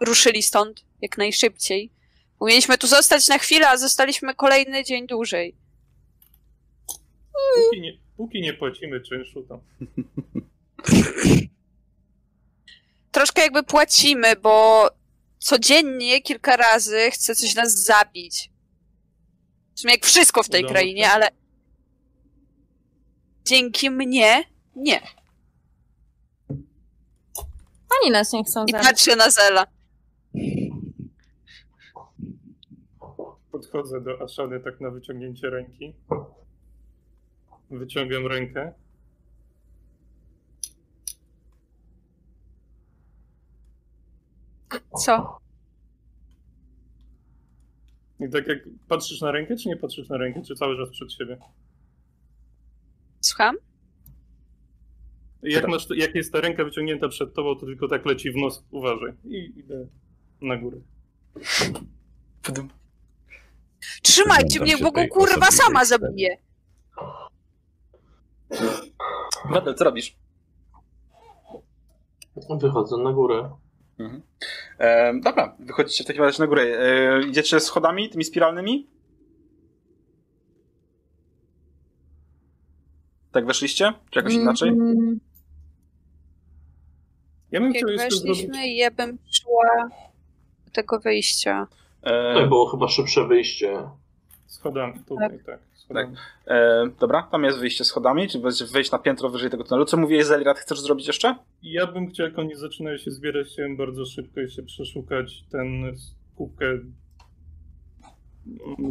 ruszyli 0.00 0.42
stąd 0.42 0.84
jak 1.02 1.18
najszybciej? 1.18 1.92
Bo 2.38 2.46
mieliśmy 2.46 2.78
tu 2.78 2.86
zostać 2.86 3.28
na 3.28 3.38
chwilę, 3.38 3.68
a 3.68 3.76
zostaliśmy 3.76 4.34
kolejny 4.34 4.84
dzień 4.84 5.06
dłużej. 5.06 5.56
Póki 7.64 7.80
nie, 7.80 7.92
póki 8.16 8.40
nie 8.42 8.52
płacimy 8.54 9.00
czynszu, 9.00 9.42
to 9.42 9.60
Troszkę 13.12 13.42
jakby 13.42 13.62
płacimy, 13.62 14.36
bo 14.36 14.88
codziennie 15.38 16.22
kilka 16.22 16.56
razy 16.56 17.10
chce 17.10 17.34
coś 17.34 17.54
nas 17.54 17.84
zabić. 17.84 18.50
W 19.74 19.80
sumie 19.80 19.94
jak 19.94 20.04
wszystko 20.04 20.42
w 20.42 20.48
tej 20.48 20.60
Udało 20.60 20.72
krainie, 20.72 21.04
się? 21.04 21.10
ale 21.10 21.28
dzięki 23.44 23.90
mnie 23.90 24.44
nie. 24.76 25.00
Oni 28.02 28.10
nas 28.10 28.32
nie 28.32 28.44
chcą 28.44 28.64
I 28.64 28.72
zabić. 28.72 28.86
patrzę 28.88 29.16
na 29.16 29.30
Zela. 29.30 29.66
podchodzę 33.52 34.00
do 34.00 34.22
Aszany 34.22 34.60
tak 34.60 34.80
na 34.80 34.90
wyciągnięcie 34.90 35.50
ręki. 35.50 35.94
Wyciągam 37.70 38.26
rękę. 38.26 38.72
Co? 45.00 45.38
I 48.20 48.30
tak 48.30 48.46
jak 48.46 48.58
patrzysz 48.88 49.20
na 49.20 49.32
rękę, 49.32 49.56
czy 49.56 49.68
nie 49.68 49.76
patrzysz 49.76 50.08
na 50.08 50.16
rękę, 50.16 50.42
czy 50.42 50.54
cały 50.54 50.76
czas 50.76 50.90
przed 50.90 51.12
siebie? 51.12 51.38
Słucham? 53.20 53.56
Jak, 55.42 55.68
masz, 55.68 55.86
jak 55.96 56.14
jest 56.14 56.32
ta 56.32 56.40
ręka 56.40 56.64
wyciągnięta 56.64 57.08
przed 57.08 57.34
tobą, 57.34 57.56
to 57.56 57.66
tylko 57.66 57.88
tak 57.88 58.06
leci 58.06 58.30
w 58.30 58.36
nos, 58.36 58.64
uważaj. 58.70 59.12
I 59.24 59.52
idę 59.56 59.86
na 60.40 60.56
górę. 60.56 60.76
Pdum. 62.42 62.68
Trzymajcie 64.02 64.60
mnie, 64.60 64.78
bo 64.78 64.92
go 64.92 65.08
kurwa 65.08 65.50
sama 65.50 65.84
scenie. 65.84 65.86
zabiję. 65.86 66.36
Wedel, 69.50 69.74
co 69.74 69.84
robisz? 69.84 70.16
Wychodzę 72.60 72.96
na 72.96 73.12
górę. 73.12 73.50
Mhm. 73.98 74.22
E, 74.82 75.12
dobra, 75.20 75.56
wychodzicie 75.58 76.04
w 76.04 76.06
takim 76.06 76.22
razie 76.22 76.42
na 76.42 76.46
górę. 76.46 76.62
E, 76.62 77.22
idziecie 77.28 77.60
schodami, 77.60 78.10
tymi 78.10 78.24
spiralnymi? 78.24 78.86
Tak 83.32 83.46
weszliście? 83.46 83.92
Czy 84.10 84.18
jakoś 84.18 84.34
inaczej? 84.34 84.68
Mm, 84.68 85.20
Ja 87.50 87.60
bym 87.60 87.68
Jak 87.68 87.76
chciał 87.76 87.88
jeszcze 87.90 88.10
zrobić... 88.10 88.28
weszliśmy, 88.28 88.68
ja 88.74 88.90
bym 88.90 89.18
szła 89.32 89.88
do 90.64 90.70
tego 90.72 91.00
wyjścia. 91.00 91.66
Tutaj 92.00 92.44
E, 92.44 92.46
było 92.46 92.66
chyba 92.66 92.88
szybsze 92.88 93.26
wyjście. 93.26 93.88
Schodami, 94.46 95.00
tutaj, 95.08 95.38
tak. 95.46 95.60
Schodami. 95.92 96.16
e, 96.46 96.90
dobra, 97.00 97.22
tam 97.22 97.44
jest 97.44 97.58
wyjście 97.58 97.84
schodami, 97.84 98.28
czy 98.28 98.40
wejść 98.72 98.92
na 98.92 98.98
piętro 98.98 99.28
wyżej 99.28 99.50
tego 99.50 99.64
tunelu. 99.64 99.84
Co 99.84 99.96
mówiłeś, 99.96 100.26
Zelirat, 100.26 100.58
chcesz 100.58 100.80
zrobić 100.80 101.06
jeszcze? 101.06 101.34
Ja 101.62 101.86
bym 101.86 102.10
chciał, 102.10 102.26
jak 102.26 102.38
oni 102.38 102.54
zaczynają 102.54 102.98
się 102.98 103.10
zbierać, 103.10 103.46
chciałem 103.46 103.76
bardzo 103.76 104.06
szybko 104.06 104.40
jeszcze 104.40 104.62
przeszukać 104.62 105.44
ten 105.50 105.96
kubkę 106.36 106.78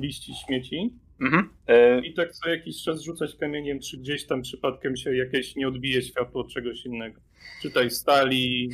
liści 0.02 0.34
śmieci. 0.46 0.94
Mhm. 1.22 1.50
E, 1.68 2.00
I 2.00 2.14
tak 2.14 2.32
co 2.32 2.50
jakiś 2.50 2.84
czas 2.84 3.02
rzucać 3.02 3.36
kamieniem, 3.36 3.80
czy 3.80 3.98
gdzieś 3.98 4.28
tam 4.28 4.42
przypadkiem 4.42 4.96
się 4.96 5.16
jakieś 5.16 5.56
nie 5.56 5.68
odbije 5.68 6.02
światło 6.02 6.42
od 6.42 6.54
czegoś 6.54 6.86
innego. 6.86 7.22
Czytaj 7.62 7.92
stali, 7.92 8.70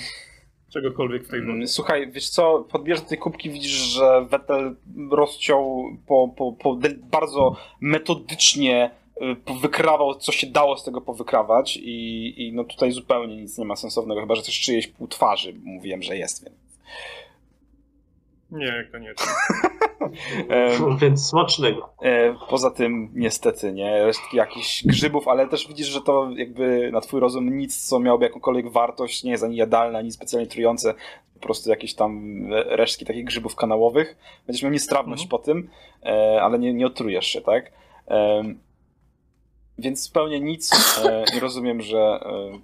czegokolwiek 0.70 1.24
w 1.24 1.30
tej 1.30 1.40
wodzie. 1.40 1.52
Mm, 1.52 1.68
Słuchaj, 1.68 2.12
wiesz 2.12 2.30
co, 2.30 2.66
podbierzesz 2.72 3.06
tej 3.06 3.18
kubki, 3.18 3.50
widzisz, 3.50 3.72
że 3.72 4.26
Vettel 4.30 4.76
rozciął 5.12 5.84
po, 6.08 6.34
po, 6.38 6.52
po 6.52 6.78
bardzo 7.12 7.56
metodycznie 7.82 8.92
y, 9.22 9.60
wykrawał, 9.62 10.16
co 10.16 10.32
się 10.32 10.48
dało 10.48 10.78
z 10.78 10.84
tego 10.84 11.02
powykrawać 11.02 11.78
i, 11.78 12.34
i 12.48 12.54
no 12.54 12.64
tutaj 12.64 12.92
zupełnie 12.92 13.36
nic 13.36 13.58
nie 13.58 13.66
ma 13.66 13.76
sensownego, 13.76 14.22
chyba, 14.22 14.36
że 14.36 14.44
też 14.44 14.60
czyjeś 14.60 14.88
pół 14.88 15.08
twarzy, 15.08 15.54
mówiłem, 15.64 16.04
że 16.04 16.18
jest, 16.18 16.44
więc... 16.44 16.58
Nie, 18.52 18.88
koniecznie. 18.92 19.26
Em, 20.50 20.98
Więc 20.98 21.28
smacznego. 21.28 21.90
E, 22.02 22.36
Poza 22.50 22.72
tym, 22.72 23.10
niestety, 23.14 23.72
nie, 23.74 24.06
resztki 24.06 24.38
jakichś 24.38 24.84
grzybów, 24.86 25.28
ale 25.28 25.48
też 25.48 25.68
widzisz, 25.68 25.88
że 25.88 26.02
to 26.02 26.30
jakby 26.36 26.90
na 26.92 27.02
twój 27.02 27.20
rozum 27.20 27.58
nic, 27.58 27.88
co 27.88 28.00
miałoby 28.00 28.26
jakąkolwiek 28.26 28.72
wartość, 28.72 29.24
nie 29.24 29.32
jest 29.32 29.44
ani 29.44 29.56
jadalne, 29.56 30.00
ani 30.00 30.12
specjalnie 30.12 30.48
trujące, 30.48 30.94
po 31.34 31.40
prostu 31.40 31.70
jakieś 31.70 31.94
tam 31.96 32.42
resztki 32.52 33.06
takich 33.06 33.26
grzybów 33.26 33.56
kanałowych. 33.56 34.18
Będziesz 34.48 34.64
miał 34.64 34.72
niestrawność 34.72 35.24
Mhm. 35.24 35.30
po 35.30 35.46
tym, 35.46 35.70
e, 36.04 36.42
ale 36.42 36.60
nie, 36.60 36.74
nie 36.74 36.86
otrujesz 36.88 37.26
się, 37.28 37.42
tak? 37.42 37.72
Więc 39.78 40.04
zupełnie 40.08 40.40
nic 40.40 40.72
e, 41.06 41.24
i 41.38 41.40
rozumiem, 41.40 41.82
że 41.82 41.98
e, 42.00 42.60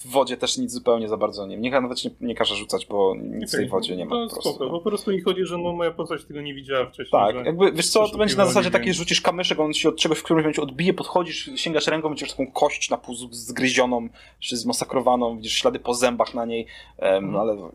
w 0.00 0.06
wodzie 0.10 0.36
też 0.36 0.58
nic 0.58 0.72
zupełnie 0.72 1.08
za 1.08 1.16
bardzo 1.16 1.46
nie. 1.46 1.56
Niech 1.56 1.72
nawet 1.72 2.04
nie, 2.04 2.10
nie 2.20 2.34
każe 2.34 2.54
rzucać, 2.56 2.86
bo 2.86 3.14
nic 3.22 3.52
w 3.54 3.56
tej 3.56 3.68
wodzie 3.68 3.96
nie 3.96 4.04
ma 4.04 4.10
To 4.10 4.26
po 4.26 4.32
prostu. 4.32 4.50
spoko, 4.54 4.70
po 4.70 4.80
prostu 4.80 5.10
mi 5.10 5.20
chodzi, 5.20 5.44
że 5.44 5.58
no, 5.58 5.72
moja 5.72 5.90
postać 5.90 6.24
tego 6.24 6.40
nie 6.40 6.54
widziała 6.54 6.86
wcześniej. 6.86 7.20
Tak, 7.20 7.46
jakby, 7.46 7.72
wiesz 7.72 7.88
co, 7.88 8.08
to 8.08 8.18
będzie 8.18 8.36
na 8.36 8.46
zasadzie 8.46 8.70
takiej, 8.70 8.94
rzucisz 8.94 9.20
kamyszek, 9.20 9.60
on 9.60 9.72
się 9.74 9.88
od 9.88 9.96
czegoś 9.96 10.18
w 10.18 10.22
którymś 10.22 10.42
momencie 10.44 10.62
odbije, 10.62 10.94
podchodzisz, 10.94 11.50
sięgasz 11.56 11.86
ręką, 11.86 12.10
widzisz 12.10 12.30
taką 12.30 12.52
kość 12.52 12.90
na 12.90 12.96
pół 12.96 13.14
zgryzioną, 13.30 14.08
czy 14.38 14.56
zmasakrowaną, 14.56 15.36
widzisz 15.36 15.52
ślady 15.52 15.78
po 15.78 15.94
zębach 15.94 16.34
na 16.34 16.44
niej, 16.44 16.66
Mhm. 16.98 17.32
no 17.32 17.40
ale 17.40 17.70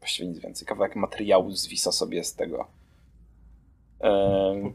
właściwie 0.00 0.28
nic 0.28 0.38
więcej, 0.38 0.66
kawałek 0.66 0.96
materiału 0.96 1.50
zwisa 1.52 1.92
sobie 1.92 2.24
z 2.24 2.34
tego. 2.34 2.66
Em, 4.00 4.72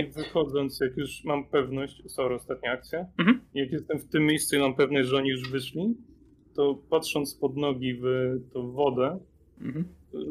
I 0.00 0.06
wychodząc, 0.06 0.80
jak 0.80 0.96
już 0.96 1.24
mam 1.24 1.44
pewność, 1.44 2.02
sorry, 2.10 2.34
ostatnia 2.34 2.72
akcja, 2.72 3.06
Mhm. 3.18 3.40
jak 3.54 3.72
jestem 3.72 3.98
w 3.98 4.08
tym 4.08 4.26
miejscu 4.26 4.56
i 4.56 4.58
mam 4.58 4.74
pewność, 4.74 5.08
że 5.08 5.16
oni 5.16 5.28
już 5.30 5.50
wyszli, 5.50 5.94
to 6.54 6.74
patrząc 6.90 7.34
pod 7.34 7.56
nogi 7.56 7.94
w 7.94 8.06
tą 8.52 8.70
wodę, 8.72 9.18
mhm. 9.60 9.84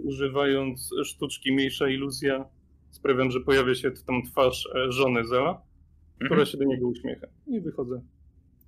używając 0.04 0.90
sztuczki 1.06 1.52
mniejsza 1.52 1.90
iluzja, 1.90 2.46
sprawiam, 2.90 3.32
że 3.32 3.40
pojawia 3.40 3.76
się 3.76 3.92
tam 4.08 4.24
twarz 4.24 4.70
e, 4.76 4.92
żony 4.92 5.26
Zela, 5.26 5.62
która 6.16 6.30
Mhm. 6.30 6.46
się 6.46 6.58
do 6.58 6.64
niego 6.64 6.88
uśmiecha. 6.88 7.28
I 7.48 7.62
wychodzę, 7.62 8.02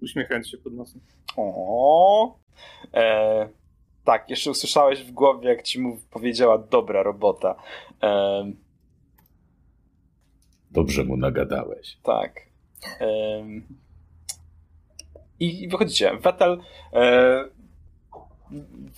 uśmiechając 0.02 0.50
się 0.50 0.58
pod 0.58 0.74
nosem. 0.74 1.02
O, 1.38 2.40
e, 2.94 3.50
tak, 4.04 4.30
jeszcze 4.30 4.52
usłyszałeś 4.52 5.04
w 5.04 5.12
głowie, 5.12 5.50
jak 5.50 5.64
ci 5.64 5.82
mu 5.82 5.98
powiedziała 6.12 6.58
dobra 6.58 7.04
robota. 7.04 7.56
Em, 8.02 8.56
Dobrze 10.72 11.04
mu 11.04 11.18
nagadałeś. 11.18 11.98
Tak. 12.04 12.34
I 15.40 15.68
wychodzicie. 15.68 16.18
Vettel, 16.18 16.62
e, 16.94 17.46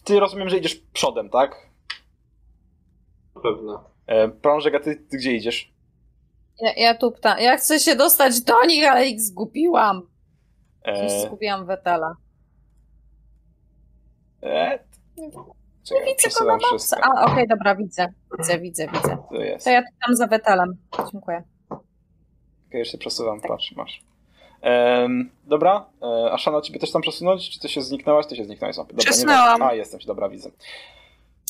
ty 0.04 0.20
rozumiem, 0.20 0.50
że 0.50 0.58
idziesz 0.58 0.76
przodem, 0.94 1.30
tak? 1.30 1.68
Pewne. 3.44 3.78
E, 4.08 4.28
Prążek, 4.30 4.76
a 4.76 4.80
ty, 4.80 4.96
ty 4.96 5.18
gdzie 5.18 5.34
idziesz? 5.34 5.74
Ja, 6.62 6.74
ja 6.74 6.96
tu 6.96 7.10
pta- 7.12 7.40
ja 7.40 7.58
chcę 7.58 7.80
się 7.80 7.96
dostać 7.96 8.42
do 8.42 8.66
nich, 8.66 8.88
ale 8.88 9.08
ich 9.08 9.22
zgubiłam. 9.22 10.02
E, 10.84 11.22
zgubiłam 11.28 11.66
Wetala. 11.66 12.16
e, 14.44 14.80
Nie 15.18 15.32
czekaj, 15.84 16.16
widzę 16.24 16.40
go 16.40 16.46
na 16.46 16.58
mapce. 16.72 16.98
A, 17.04 17.26
okej, 17.32 17.48
dobra, 17.48 17.76
widzę. 17.76 18.08
Widzę, 18.38 18.60
widzę, 18.60 18.88
widzę. 18.88 19.18
To 19.30 19.36
jest. 19.36 19.66
To 19.66 19.72
ja 19.72 19.82
tu 19.82 19.88
tam 20.06 20.16
za 20.16 20.28
Wetalem. 20.28 20.78
Dziękuję. 21.12 21.44
Okej, 22.70 22.80
jeszcze 22.80 22.98
przesuwam, 22.98 23.40
Tak. 23.42 23.52
patrz, 23.52 23.72
masz. 23.76 24.02
Em, 24.62 25.30
dobra, 25.46 25.86
e, 26.02 26.32
Ashana, 26.32 26.62
ciebie 26.62 26.80
też 26.80 26.92
tam 26.92 27.02
przesunąć? 27.02 27.50
Czy 27.50 27.60
ty 27.60 27.70
się 27.70 27.82
zniknęłaś? 27.82 28.28
Ty 28.28 28.36
się 28.36 28.46
zniknęłaś. 28.46 28.76
Dobra, 28.78 28.96
Przesunęłam. 28.98 29.44
nieważne. 29.44 29.66
A, 29.66 29.74
jestem 29.74 30.00
się, 30.00 30.08
dobra, 30.08 30.30
widzę. 30.30 30.52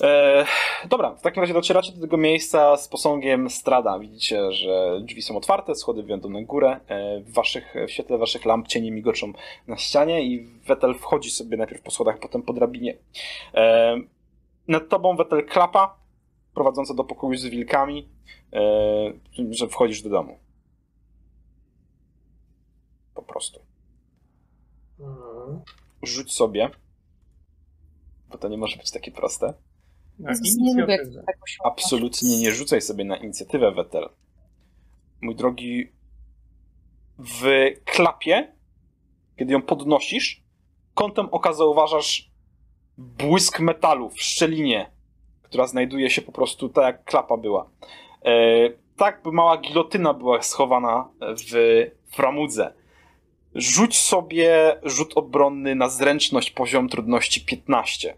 E, 0.03 0.45
dobra, 0.89 1.15
w 1.15 1.21
takim 1.21 1.43
razie 1.43 1.53
docieracie 1.53 1.91
do 1.91 2.01
tego 2.01 2.17
miejsca 2.17 2.77
z 2.77 2.87
posągiem 2.87 3.49
Strada. 3.49 3.99
Widzicie, 3.99 4.51
że 4.51 4.99
drzwi 5.01 5.21
są 5.21 5.37
otwarte, 5.37 5.75
schody 5.75 6.03
wiodą 6.03 6.29
na 6.29 6.41
górę. 6.41 6.79
E, 6.87 7.19
w, 7.19 7.33
waszych, 7.33 7.75
w 7.87 7.91
świetle 7.91 8.17
waszych 8.17 8.45
lamp 8.45 8.67
cienie 8.67 8.91
migoczą 8.91 9.33
na 9.67 9.77
ścianie 9.77 10.23
i 10.23 10.39
Wetel 10.67 10.93
wchodzi 10.95 11.31
sobie 11.31 11.57
najpierw 11.57 11.81
po 11.81 11.91
schodach, 11.91 12.19
potem 12.19 12.41
po 12.41 12.53
drabinie. 12.53 12.97
E, 13.53 13.97
nad 14.67 14.89
tobą 14.89 15.15
Wetel 15.15 15.45
klapa, 15.45 15.95
prowadząca 16.53 16.93
do 16.93 17.03
pokoju 17.03 17.37
z 17.37 17.45
wilkami, 17.45 18.07
że 19.49 19.67
wchodzisz 19.67 20.01
do 20.01 20.09
domu. 20.09 20.37
Po 23.27 23.33
prostu. 23.33 23.59
Mhm. 24.99 25.61
Rzuć 26.03 26.33
sobie, 26.33 26.69
bo 28.29 28.37
to 28.37 28.47
nie 28.47 28.57
może 28.57 28.77
być 28.77 28.91
takie 28.91 29.11
proste. 29.11 29.53
Na 30.19 30.31
inicjatywę. 30.31 31.23
Absolutnie 31.63 32.37
nie 32.37 32.51
rzucaj 32.51 32.81
sobie 32.81 33.05
na 33.05 33.17
inicjatywę, 33.17 33.71
Wetel. 33.71 34.09
Mój 35.21 35.35
drogi, 35.35 35.91
w 37.19 37.45
klapie, 37.85 38.53
kiedy 39.37 39.53
ją 39.53 39.61
podnosisz, 39.61 40.43
kątem 40.93 41.27
oka 41.31 41.53
zauważasz 41.53 42.31
błysk 42.97 43.59
metalu 43.59 44.09
w 44.09 44.21
szczelinie, 44.21 44.91
która 45.41 45.67
znajduje 45.67 46.09
się 46.09 46.21
po 46.21 46.31
prostu 46.31 46.69
tak, 46.69 46.83
jak 46.83 47.03
klapa 47.03 47.37
była. 47.37 47.69
E, 48.25 48.69
tak, 48.97 49.23
by 49.23 49.31
mała 49.31 49.57
gilotyna 49.57 50.13
była 50.13 50.41
schowana 50.41 51.09
w 51.21 51.51
framudze. 52.11 52.73
Rzuć 53.57 53.97
sobie 53.97 54.79
rzut 54.83 55.11
obronny 55.15 55.75
na 55.75 55.89
zręczność, 55.89 56.51
poziom 56.51 56.89
trudności 56.89 57.41
15. 57.41 58.17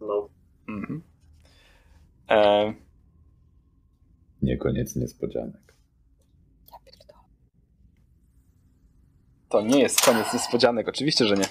No, 0.00 0.28
Mhm. 0.68 1.02
E, 2.30 2.74
Nie 4.42 4.56
koniec 4.56 4.96
niespodzianek. 4.96 5.74
To 9.48 9.60
nie 9.62 9.80
jest 9.80 10.00
koniec 10.04 10.32
niespodzianek, 10.32 10.88
oczywiście, 10.88 11.24
że 11.26 11.34
nie. 11.36 11.44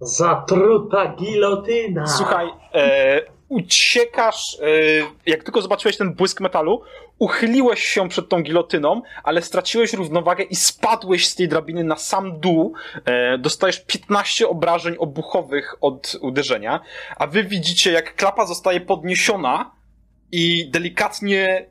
Zatruta 0.00 1.14
gilotyna! 1.16 2.06
Słuchaj, 2.06 2.48
e, 2.74 3.20
uciekasz, 3.48 4.58
e, 4.60 4.66
jak 5.26 5.44
tylko 5.44 5.62
zobaczyłeś 5.62 5.96
ten 5.96 6.14
błysk 6.14 6.40
metalu, 6.40 6.82
uchyliłeś 7.18 7.84
się 7.84 8.08
przed 8.08 8.28
tą 8.28 8.42
gilotyną, 8.42 9.02
ale 9.22 9.42
straciłeś 9.42 9.92
równowagę 9.92 10.44
i 10.44 10.56
spadłeś 10.56 11.28
z 11.28 11.34
tej 11.34 11.48
drabiny 11.48 11.84
na 11.84 11.96
sam 11.96 12.40
dół. 12.40 12.74
E, 13.04 13.38
dostajesz 13.38 13.84
15 13.84 14.48
obrażeń 14.48 14.96
obuchowych 14.98 15.74
od 15.80 16.16
uderzenia, 16.20 16.80
a 17.16 17.26
wy 17.26 17.44
widzicie, 17.44 17.92
jak 17.92 18.16
klapa 18.16 18.46
zostaje 18.46 18.80
podniesiona 18.80 19.70
i 20.32 20.70
delikatnie, 20.70 21.70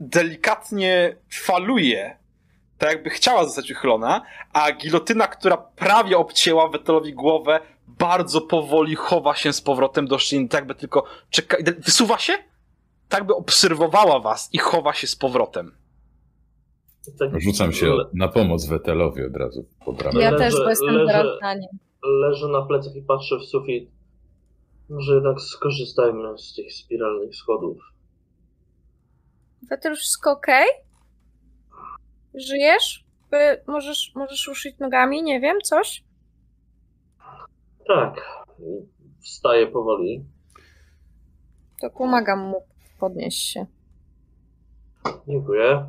delikatnie 0.00 1.16
faluje, 1.30 2.18
tak 2.78 2.90
jakby 2.90 3.10
chciała 3.10 3.44
zostać 3.44 3.70
uchylona, 3.70 4.22
a 4.52 4.72
gilotyna, 4.72 5.26
która 5.26 5.56
prawie 5.56 6.18
obcięła 6.18 6.68
Wetelowi 6.68 7.12
głowę, 7.12 7.60
bardzo 7.88 8.40
powoli 8.40 8.94
chowa 8.94 9.34
się 9.34 9.52
z 9.52 9.60
powrotem 9.60 10.06
do 10.06 10.18
szczeliny, 10.18 10.48
tak 10.48 10.66
by 10.66 10.74
tylko 10.74 11.04
czeka... 11.30 11.56
Wysuwa 11.78 12.18
się? 12.18 12.32
Tak 13.08 13.26
by 13.26 13.34
obserwowała 13.34 14.20
was 14.20 14.48
i 14.52 14.58
chowa 14.58 14.92
się 14.92 15.06
z 15.06 15.16
powrotem. 15.16 15.76
Tak 17.18 17.40
Rzucam 17.40 17.72
się 17.72 17.96
na 18.14 18.28
pomoc 18.28 18.66
Wetelowi 18.66 19.24
od 19.24 19.36
razu 19.36 19.64
pod 19.84 20.02
ramię. 20.02 20.20
Ja 20.20 20.30
Leżę- 20.30 20.38
też, 20.38 20.54
bo 20.54 20.70
jestem 20.70 20.88
leżę- 20.88 21.06
zaraz 21.12 21.40
na 21.42 21.54
nim. 21.54 21.68
Leżę 22.02 22.48
na 22.48 22.62
plecach 22.62 22.96
i 22.96 23.02
patrzę 23.02 23.36
w 23.38 23.44
sufit. 23.44 23.90
Może 24.90 25.14
jednak 25.14 25.40
skorzystajmy 25.40 26.38
z 26.38 26.54
tych 26.54 26.72
spiralnych 26.72 27.36
schodów. 27.36 27.78
Wetel, 29.70 29.96
wszystko 29.96 30.30
okej? 30.32 30.66
Żyjesz? 32.34 33.04
By, 33.30 33.62
możesz, 33.66 34.12
możesz 34.14 34.46
ruszyć 34.46 34.78
nogami? 34.78 35.22
Nie 35.22 35.40
wiem, 35.40 35.56
coś? 35.64 36.04
Tak. 37.86 38.44
Wstaję 39.20 39.66
powoli. 39.66 40.24
To 41.80 41.90
pomagam 41.90 42.38
mu 42.40 42.56
podnieść 43.00 43.42
się. 43.52 43.66
Dziękuję. 45.28 45.86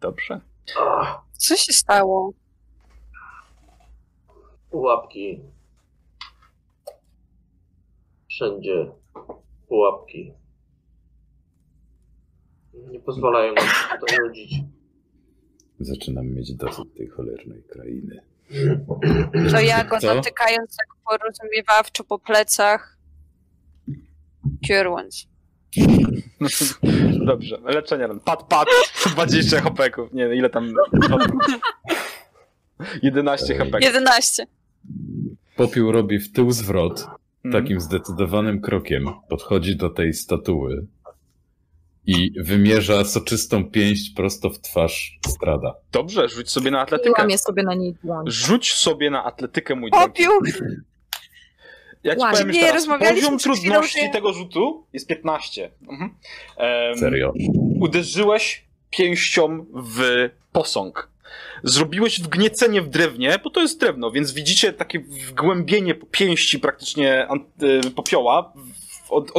Dobrze. 0.00 0.40
Ach, 0.80 1.22
Co 1.32 1.56
się 1.56 1.72
stało? 1.72 2.32
łapki. 4.72 5.40
wszędzie 8.28 8.92
pułapki. 9.68 10.32
Nie 12.74 13.00
pozwalają 13.00 13.54
nam 13.54 13.64
się 13.64 13.98
tutaj 14.00 14.18
rodzić. 14.18 14.54
Zaczynam 15.80 16.26
mieć 16.26 16.54
dosyć 16.54 16.84
tej 16.96 17.08
cholernej 17.08 17.62
krainy. 17.62 18.22
To 19.50 19.60
ja 19.60 19.84
go 19.84 19.98
Co? 20.00 20.14
dotykając 20.14 20.76
tak 20.76 20.86
porozumiewawczo 21.08 22.04
po 22.04 22.18
plecach. 22.18 22.96
Cure 24.66 24.90
once. 24.90 25.26
Dobrze, 27.26 27.58
leczenie 27.64 28.06
ran. 28.06 28.20
Pat, 28.20 28.42
pat, 28.42 28.68
20 29.14 29.60
hopeków. 29.60 30.12
Nie, 30.12 30.34
ile 30.34 30.50
tam... 30.50 30.72
11 33.02 33.52
Ej. 33.52 33.58
hopeków. 33.58 33.80
11. 33.82 34.46
Popiół 35.56 35.92
robi 35.92 36.18
w 36.18 36.32
tył 36.32 36.50
zwrot, 36.50 37.06
Mhm. 37.44 37.62
takim 37.64 37.80
zdecydowanym 37.80 38.60
krokiem, 38.60 39.08
podchodzi 39.28 39.76
do 39.76 39.90
tej 39.90 40.12
statuły 40.14 40.86
i 42.06 42.32
wymierza 42.40 43.04
soczystą 43.04 43.70
pięść 43.70 44.10
prosto 44.16 44.50
w 44.50 44.58
twarz 44.60 45.18
strada. 45.28 45.74
Dobrze, 45.92 46.28
rzuć 46.28 46.50
sobie 46.50 46.70
na 46.70 46.78
I 46.78 46.82
atletykę. 46.82 47.22
łamię 47.22 47.38
sobie 47.38 47.62
na 47.62 47.74
niej 47.74 47.94
dłoń. 48.04 48.24
Rzuć 48.28 48.72
sobie 48.74 49.10
na 49.10 49.24
atletykę, 49.24 49.74
mój 49.74 49.90
drogi. 49.90 50.06
Popiół! 50.06 50.40
Ja 52.04 52.14
ci 52.14 52.20
Łamie. 52.20 52.32
powiem 52.32 52.50
Nie, 52.50 52.54
jeszcze 52.58 52.72
raz. 52.72 52.82
rozmawialiśmy 52.82 53.22
Poziom 53.30 53.38
chwilą, 53.38 53.54
trudności 53.54 54.10
tego 54.12 54.32
rzutu 54.32 54.86
jest 54.92 55.06
15. 55.06 55.70
Mhm. 55.88 56.10
Em, 56.56 56.98
Serio. 56.98 57.32
uderzyłeś 57.80 58.64
pięścią 58.90 59.66
w 59.74 60.28
posąg. 60.52 61.10
Zrobiłeś 61.62 62.20
wgniecenie 62.20 62.82
w 62.82 62.88
drewnie, 62.88 63.38
bo 63.44 63.50
to 63.50 63.60
jest 63.60 63.80
drewno, 63.80 64.10
więc 64.10 64.32
widzicie 64.32 64.72
takie 64.72 65.00
wgłębienie 65.00 65.94
pięści 65.94 66.58
praktycznie 66.58 67.28
y, 67.86 67.90
popioła, 67.90 68.52
w- 68.56 68.85
od, 69.10 69.32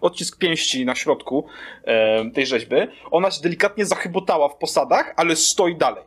odcisk 0.00 0.38
pięści 0.38 0.84
na 0.84 0.94
środku 0.94 1.46
e, 1.84 2.30
tej 2.30 2.46
rzeźby. 2.46 2.76
Ona 3.10 3.30
się 3.30 3.42
delikatnie 3.42 3.86
zachybotała 3.86 4.48
w 4.48 4.56
posadach, 4.56 5.14
ale 5.16 5.36
stoi 5.36 5.76
dalej. 5.76 6.04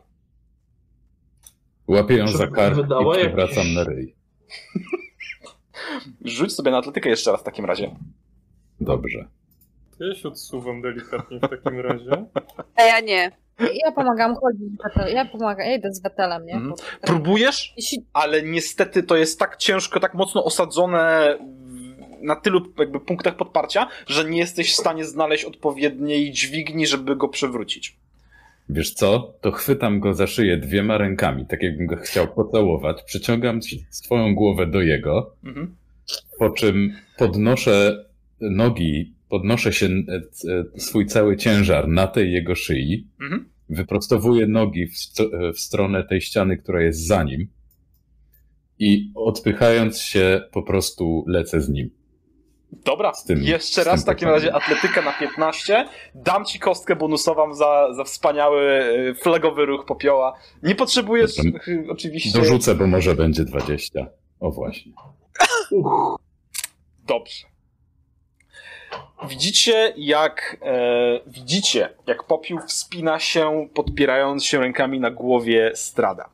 Łapię 1.88 2.16
ją 2.16 2.28
za 2.28 2.46
kark 2.46 2.76
wydała 2.76 3.18
i 3.18 3.20
przewracam 3.20 3.74
na 3.74 3.84
ryj. 3.84 4.14
Rzuć 6.24 6.52
sobie 6.52 6.70
na 6.70 6.78
atletykę 6.78 7.10
jeszcze 7.10 7.32
raz 7.32 7.40
w 7.40 7.44
takim 7.44 7.64
razie. 7.64 7.96
Dobrze. 8.80 9.28
To 9.98 10.04
ja 10.04 10.14
się 10.14 10.28
odsuwam 10.28 10.82
delikatnie 10.82 11.38
w 11.38 11.40
takim 11.40 11.80
razie. 11.80 12.24
A 12.74 12.82
ja 12.82 13.00
nie. 13.00 13.30
Ja 13.58 13.92
pomagam 13.92 14.36
chodzić. 14.36 14.72
Ja 15.14 15.24
pomagam, 15.24 15.66
ja 15.66 15.74
idę 15.74 15.92
z 15.92 16.00
Betelem, 16.00 16.46
nie? 16.46 16.54
Mhm. 16.54 16.74
Próbujesz, 17.00 17.74
ale 18.12 18.42
niestety 18.42 19.02
to 19.02 19.16
jest 19.16 19.38
tak 19.38 19.56
ciężko, 19.56 20.00
tak 20.00 20.14
mocno 20.14 20.44
osadzone 20.44 21.38
na 22.26 22.36
tylu 22.36 22.72
jakby 22.78 23.00
punktach 23.00 23.36
podparcia, 23.36 23.88
że 24.06 24.30
nie 24.30 24.38
jesteś 24.38 24.72
w 24.72 24.76
stanie 24.76 25.04
znaleźć 25.04 25.44
odpowiedniej 25.44 26.32
dźwigni, 26.32 26.86
żeby 26.86 27.16
go 27.16 27.28
przewrócić. 27.28 27.96
Wiesz 28.68 28.94
co? 28.94 29.34
To 29.40 29.50
chwytam 29.52 30.00
go 30.00 30.14
za 30.14 30.26
szyję 30.26 30.56
dwiema 30.56 30.98
rękami, 30.98 31.46
tak 31.46 31.62
jakbym 31.62 31.86
go 31.86 31.96
chciał 31.96 32.28
pocałować. 32.28 33.02
Przyciągam 33.02 33.60
ci- 33.60 33.86
swoją 33.90 34.34
głowę 34.34 34.66
do 34.66 34.82
jego, 34.82 35.34
Mhm. 35.44 35.74
po 36.38 36.50
czym 36.50 36.92
podnoszę 37.18 38.04
nogi, 38.40 39.14
podnoszę 39.28 39.72
się 39.72 39.86
e, 39.86 40.14
e, 40.76 40.80
swój 40.80 41.06
cały 41.06 41.36
ciężar 41.36 41.88
na 41.88 42.06
tej 42.06 42.32
jego 42.32 42.54
szyi, 42.54 43.06
Mhm. 43.20 43.48
wyprostowuję 43.68 44.46
nogi 44.46 44.86
w, 44.86 44.94
st- 44.98 45.30
w 45.54 45.60
stronę 45.60 46.04
tej 46.04 46.20
ściany, 46.20 46.56
która 46.56 46.82
jest 46.82 47.06
za 47.06 47.22
nim 47.22 47.48
i 48.78 49.10
odpychając 49.14 49.98
się 50.00 50.40
po 50.52 50.62
prostu 50.62 51.24
lecę 51.28 51.60
z 51.60 51.68
nim. 51.68 51.90
Dobra, 52.84 53.14
Z 53.14 53.24
tym- 53.24 53.42
jeszcze 53.42 53.84
raz 53.84 54.02
w 54.02 54.06
takim 54.06 54.28
razie 54.28 54.54
atletykę 54.54 55.02
na 55.02 55.12
15. 55.12 55.88
Dam 56.14 56.44
ci 56.44 56.58
kostkę 56.58 56.96
bonusową 56.96 57.54
za, 57.54 57.94
za 57.94 58.04
wspaniały 58.04 58.62
y, 59.10 59.14
flagowy 59.14 59.66
ruch 59.66 59.84
popioła. 59.86 60.38
Nie 60.62 60.74
potrzebujesz 60.74 61.36
Dobra. 61.36 61.60
y, 61.68 61.86
oczywiście. 61.90 62.38
Dorzucę, 62.38 62.74
bo 62.74 62.86
może 62.86 63.14
będzie 63.14 63.44
20. 63.44 64.06
O 64.40 64.50
właśnie. 64.50 64.92
Uch, 65.70 66.16
Dobrze. 67.06 67.46
Widzicie, 69.28 69.92
jak 69.96 70.56
e, 70.62 71.20
widzicie, 71.26 71.94
jak 72.06 72.24
popiół 72.24 72.58
wspina 72.66 73.18
się, 73.20 73.68
podpierając 73.74 74.44
się 74.44 74.58
rękami 74.60 75.00
na 75.00 75.10
głowie 75.10 75.72
strada. 75.74 76.30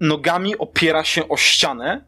Nogami 0.00 0.58
opiera 0.58 1.04
się 1.04 1.28
o 1.28 1.36
ścianę. 1.36 2.04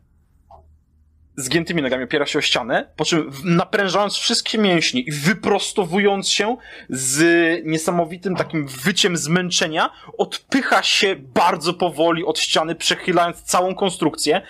Zgiętymi 1.37 1.83
nogami 1.83 2.05
opiera 2.05 2.27
się 2.27 2.39
o 2.39 2.43
ścianę, 2.43 2.93
po 2.97 3.05
czym 3.05 3.31
naprężając 3.45 4.17
wszystkie 4.17 4.59
mięśnie 4.59 5.01
i 5.01 5.13
wyprostowując 5.13 6.29
się 6.29 6.57
z 6.89 7.21
niesamowitym 7.67 8.37
takim 8.37 8.67
wyciem 8.67 9.17
zmęczenia, 9.17 9.91
odpycha 10.19 10.83
się 10.83 11.17
bardzo 11.17 11.75
powoli 11.75 12.25
od 12.25 12.39
ściany, 12.39 12.75
przechylając 12.75 13.43
całą 13.43 13.75
konstrukcję 13.75 14.43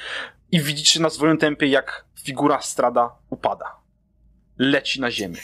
i 0.53 0.61
widzicie 0.61 1.01
na 1.01 1.09
zwolnionym 1.09 1.39
tempie, 1.39 1.67
jak 1.67 2.05
figura 2.23 2.61
strada 2.61 3.11
upada. 3.31 3.77
Leci 4.59 5.01
na 5.01 5.11
ziemię. 5.11 5.41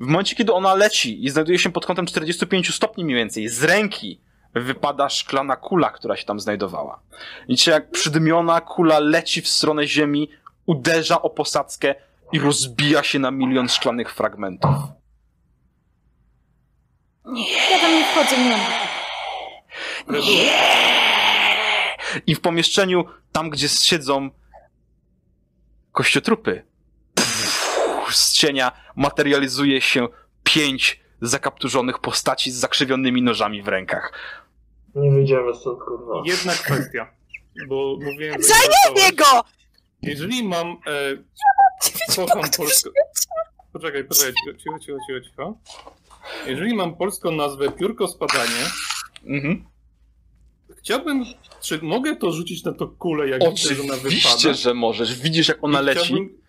W 0.00 0.06
momencie, 0.06 0.36
kiedy 0.36 0.52
ona 0.52 0.74
leci 0.74 1.24
i 1.24 1.30
znajduje 1.30 1.58
się 1.58 1.72
pod 1.72 1.86
kątem 1.86 2.06
45 2.06 2.74
stopni 2.74 3.04
mniej 3.04 3.16
więcej, 3.16 3.48
z 3.48 3.64
ręki 3.64 4.20
wypada 4.54 5.08
szklana 5.08 5.56
kula, 5.56 5.90
która 5.90 6.16
się 6.16 6.24
tam 6.24 6.40
znajdowała. 6.40 7.00
Widzicie, 7.48 7.70
jak 7.70 7.90
przydymiona 7.90 8.60
kula 8.60 8.98
leci 8.98 9.42
w 9.42 9.48
stronę 9.48 9.86
ziemi, 9.86 10.28
uderza 10.66 11.22
o 11.22 11.30
posadzkę 11.30 11.94
i 12.32 12.38
rozbija 12.38 13.02
się 13.02 13.18
na 13.18 13.30
milion 13.30 13.68
szklanych 13.68 14.14
fragmentów. 14.14 14.70
ja 17.70 17.80
tam 17.80 17.92
nie 17.92 18.04
wchodzę, 18.04 18.38
nie 18.38 18.50
mam. 18.50 18.60
I 22.26 22.34
w 22.34 22.40
pomieszczeniu, 22.40 23.04
tam 23.32 23.50
gdzie 23.50 23.68
siedzą 23.68 24.30
kościotrupy, 25.92 26.62
z 28.10 28.32
cienia 28.32 28.72
materializuje 28.96 29.80
się 29.80 30.08
pięć 30.44 31.00
zakapturzonych 31.20 31.98
postaci 31.98 32.50
z 32.50 32.54
zakrzywionymi 32.54 33.22
nożami 33.22 33.62
w 33.62 33.68
rękach. 33.68 34.12
nie 34.94 35.10
wyjdziemy 35.10 35.54
stąd, 35.54 35.78
kurwa. 35.80 36.22
Jedna 36.24 36.52
kwestia, 36.52 37.12
bo 37.68 37.96
mówiłem... 38.00 38.42
że 38.42 38.48
Zajebie 38.48 39.16
go! 39.16 39.44
Jeżeli 40.02 40.42
mam... 40.44 40.66
E, 40.86 42.16
kocham 42.16 42.50
polską... 42.56 42.90
Poczekaj, 43.72 44.04
poczekaj, 44.04 44.32
cicho, 44.32 44.78
cicho, 44.78 44.98
cicho, 45.06 45.20
cicho. 45.30 45.58
Jeżeli 46.46 46.74
mam 46.74 46.96
polską 46.96 47.30
nazwę 47.30 47.72
Piórko 47.72 48.08
Spadanie, 48.08 48.62
Mhm. 49.26 49.64
chciałbym... 50.78 51.24
Czy 51.62 51.78
mogę 51.82 52.16
to 52.16 52.32
rzucić 52.32 52.64
na 52.64 52.72
to 52.72 52.88
kulę, 52.88 53.28
jak 53.28 53.40
widzę, 53.50 53.74
że 53.74 53.82
ona 53.82 53.94
Oczywiście, 53.94 54.28
wypada? 54.36 54.54
że 54.54 54.74
możesz. 54.74 55.18
Widzisz, 55.20 55.48
jak 55.48 55.64
ona 55.64 55.82
I 55.82 55.84
leci. 55.84 56.00
Chciałbym, 56.04 56.40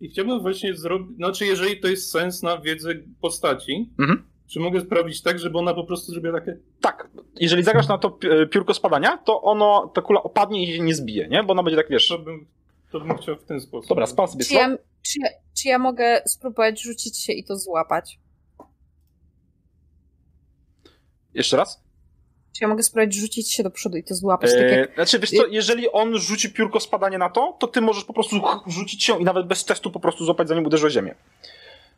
I 0.00 0.08
chciałbym 0.08 0.40
właśnie 0.40 0.76
zrobić... 0.76 1.16
Znaczy, 1.16 1.46
jeżeli 1.46 1.80
to 1.80 1.88
jest 1.88 2.10
sens 2.10 2.42
na 2.42 2.58
wiedzę 2.58 2.94
postaci, 3.20 3.90
Mhm. 3.98 4.31
Czy 4.52 4.60
mogę 4.60 4.80
sprawić 4.80 5.22
tak, 5.22 5.38
żeby 5.38 5.58
ona 5.58 5.74
po 5.74 5.84
prostu 5.84 6.12
zrobiła 6.12 6.40
takie... 6.40 6.56
Tak, 6.80 7.08
jeżeli 7.40 7.62
zagrasz 7.62 7.88
na 7.88 7.98
to 7.98 8.18
e, 8.42 8.46
piórko 8.46 8.74
spadania, 8.74 9.18
to 9.18 9.42
ono, 9.42 9.90
ta 9.94 10.02
kula 10.02 10.22
opadnie 10.22 10.62
i 10.62 10.76
się 10.76 10.82
nie 10.82 10.94
zbije, 10.94 11.28
nie? 11.28 11.42
Bo 11.42 11.52
ona 11.52 11.62
będzie 11.62 11.76
tak, 11.76 11.88
wiesz... 11.90 12.08
To 12.08 12.18
bym, 12.18 12.46
to 12.90 13.00
bym 13.00 13.16
chciał 13.16 13.36
w 13.36 13.44
ten 13.44 13.60
sposób. 13.60 13.88
Dobra, 13.88 14.06
spam 14.06 14.28
sobie 14.28 14.44
Czy 14.44 14.54
ja, 14.54 14.76
czy, 15.02 15.20
ja, 15.20 15.28
czy 15.54 15.68
ja 15.68 15.78
mogę 15.78 16.22
spróbować 16.26 16.82
rzucić 16.82 17.18
się 17.18 17.32
i 17.32 17.44
to 17.44 17.56
złapać? 17.56 18.18
Jeszcze 21.34 21.56
raz? 21.56 21.82
Czy 22.56 22.64
ja 22.64 22.68
mogę 22.68 22.82
spróbować 22.82 23.14
rzucić 23.14 23.52
się 23.52 23.62
do 23.62 23.70
przodu 23.70 23.96
i 23.96 24.04
to 24.04 24.14
złapać? 24.14 24.50
Tak 24.50 24.60
jak... 24.60 24.90
E, 24.90 24.94
znaczy, 24.94 25.18
wiesz 25.18 25.30
co, 25.30 25.46
jeżeli 25.46 25.92
on 25.92 26.18
rzuci 26.18 26.52
piórko 26.52 26.80
spadania 26.80 27.18
na 27.18 27.30
to, 27.30 27.56
to 27.60 27.66
ty 27.66 27.80
możesz 27.80 28.04
po 28.04 28.12
prostu 28.12 28.36
rzucić 28.66 29.04
się 29.04 29.20
i 29.20 29.24
nawet 29.24 29.46
bez 29.46 29.64
testu 29.64 29.90
po 29.90 30.00
prostu 30.00 30.24
złapać 30.24 30.48
zanim 30.48 30.66
uderzy 30.66 30.86
o 30.86 30.90
ziemię. 30.90 31.14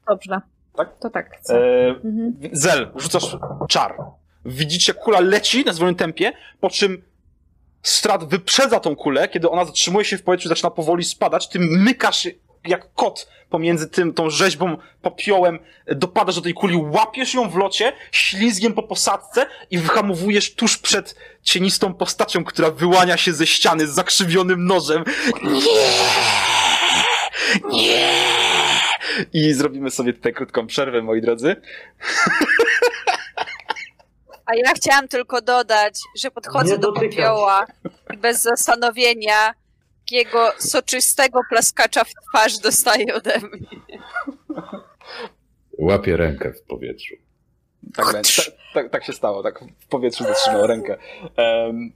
Dobrze. 0.09 0.41
Tak? 0.77 0.99
To 1.01 1.11
tak 1.11 1.37
chcę. 1.41 1.55
E, 1.57 1.89
Mhm. 1.91 2.35
Zel, 2.53 2.91
rzucasz 2.97 3.37
czar. 3.69 3.97
Widzicie, 4.45 4.95
kula 4.95 5.21
leci 5.21 5.65
na 5.65 5.73
zwolnionym 5.73 5.99
tempie, 5.99 6.33
po 6.61 6.71
czym 6.71 7.03
strat 7.83 8.25
wyprzedza 8.29 8.81
tą 8.81 8.97
kulę, 8.97 9.29
kiedy 9.29 9.51
ona 9.51 9.65
zatrzymuje 9.65 10.05
się 10.05 10.19
w 10.19 10.23
powietrzu 10.23 10.49
zaczyna 10.49 10.71
powoli 10.71 11.05
spadać, 11.05 11.49
ty 11.49 11.59
mykasz 11.61 12.29
jak 12.67 12.95
kot 12.95 13.29
pomiędzy 13.51 13.89
tym, 13.91 14.15
tą 14.15 14.31
rzeźbą, 14.31 14.77
popiołem, 15.03 15.59
dopadasz 15.87 16.35
do 16.35 16.41
tej 16.41 16.55
kuli, 16.55 16.77
łapiesz 16.77 17.35
ją 17.35 17.51
w 17.51 17.57
locie, 17.57 17.93
ślizgiem 18.13 18.73
po 18.73 18.83
posadce 18.83 19.47
i 19.71 19.79
wyhamowujesz 19.79 20.55
tuż 20.55 20.79
przed 20.79 21.15
cienistą 21.43 21.95
postacią, 21.95 22.45
która 22.45 22.71
wyłania 22.71 23.17
się 23.17 23.33
ze 23.33 23.47
ściany 23.47 23.87
z 23.87 23.91
zakrzywionym 23.91 24.67
nożem. 24.67 25.05
Nie! 25.43 25.61
Nie! 27.73 28.13
I 29.33 29.53
zrobimy 29.53 29.91
sobie 29.91 30.13
tutaj 30.13 30.33
krótką 30.33 30.67
przerwę, 30.67 31.03
moi 31.03 31.21
drodzy. 31.21 31.57
A 34.47 34.55
ja 34.55 34.73
chciałam 34.77 35.09
tylko 35.09 35.43
dodać, 35.43 36.01
że 36.19 36.31
podchodzę 36.31 36.79
do 36.79 36.93
popioła 36.93 37.67
i 38.15 38.17
bez 38.17 38.43
zastanowienia 38.43 39.55
takiego 40.05 40.53
soczystego 40.59 41.41
plaskacza 41.49 42.05
w 42.05 42.11
twarz 42.29 42.59
dostaje 42.59 43.15
ode 43.15 43.39
mnie. 43.39 44.03
Łapię 45.79 46.17
rękę 46.17 46.53
w 46.53 46.63
powietrzu. 46.63 47.15
Tak, 47.95 48.13
tak, 48.13 48.23
tak, 48.75 48.91
tak 48.91 49.05
się 49.05 49.13
stało, 49.13 49.43
tak 49.43 49.61
w 49.81 49.87
powietrzu 49.87 50.25
zatrzymał 50.25 50.67
rękę. 50.67 50.97
Em, 51.37 51.93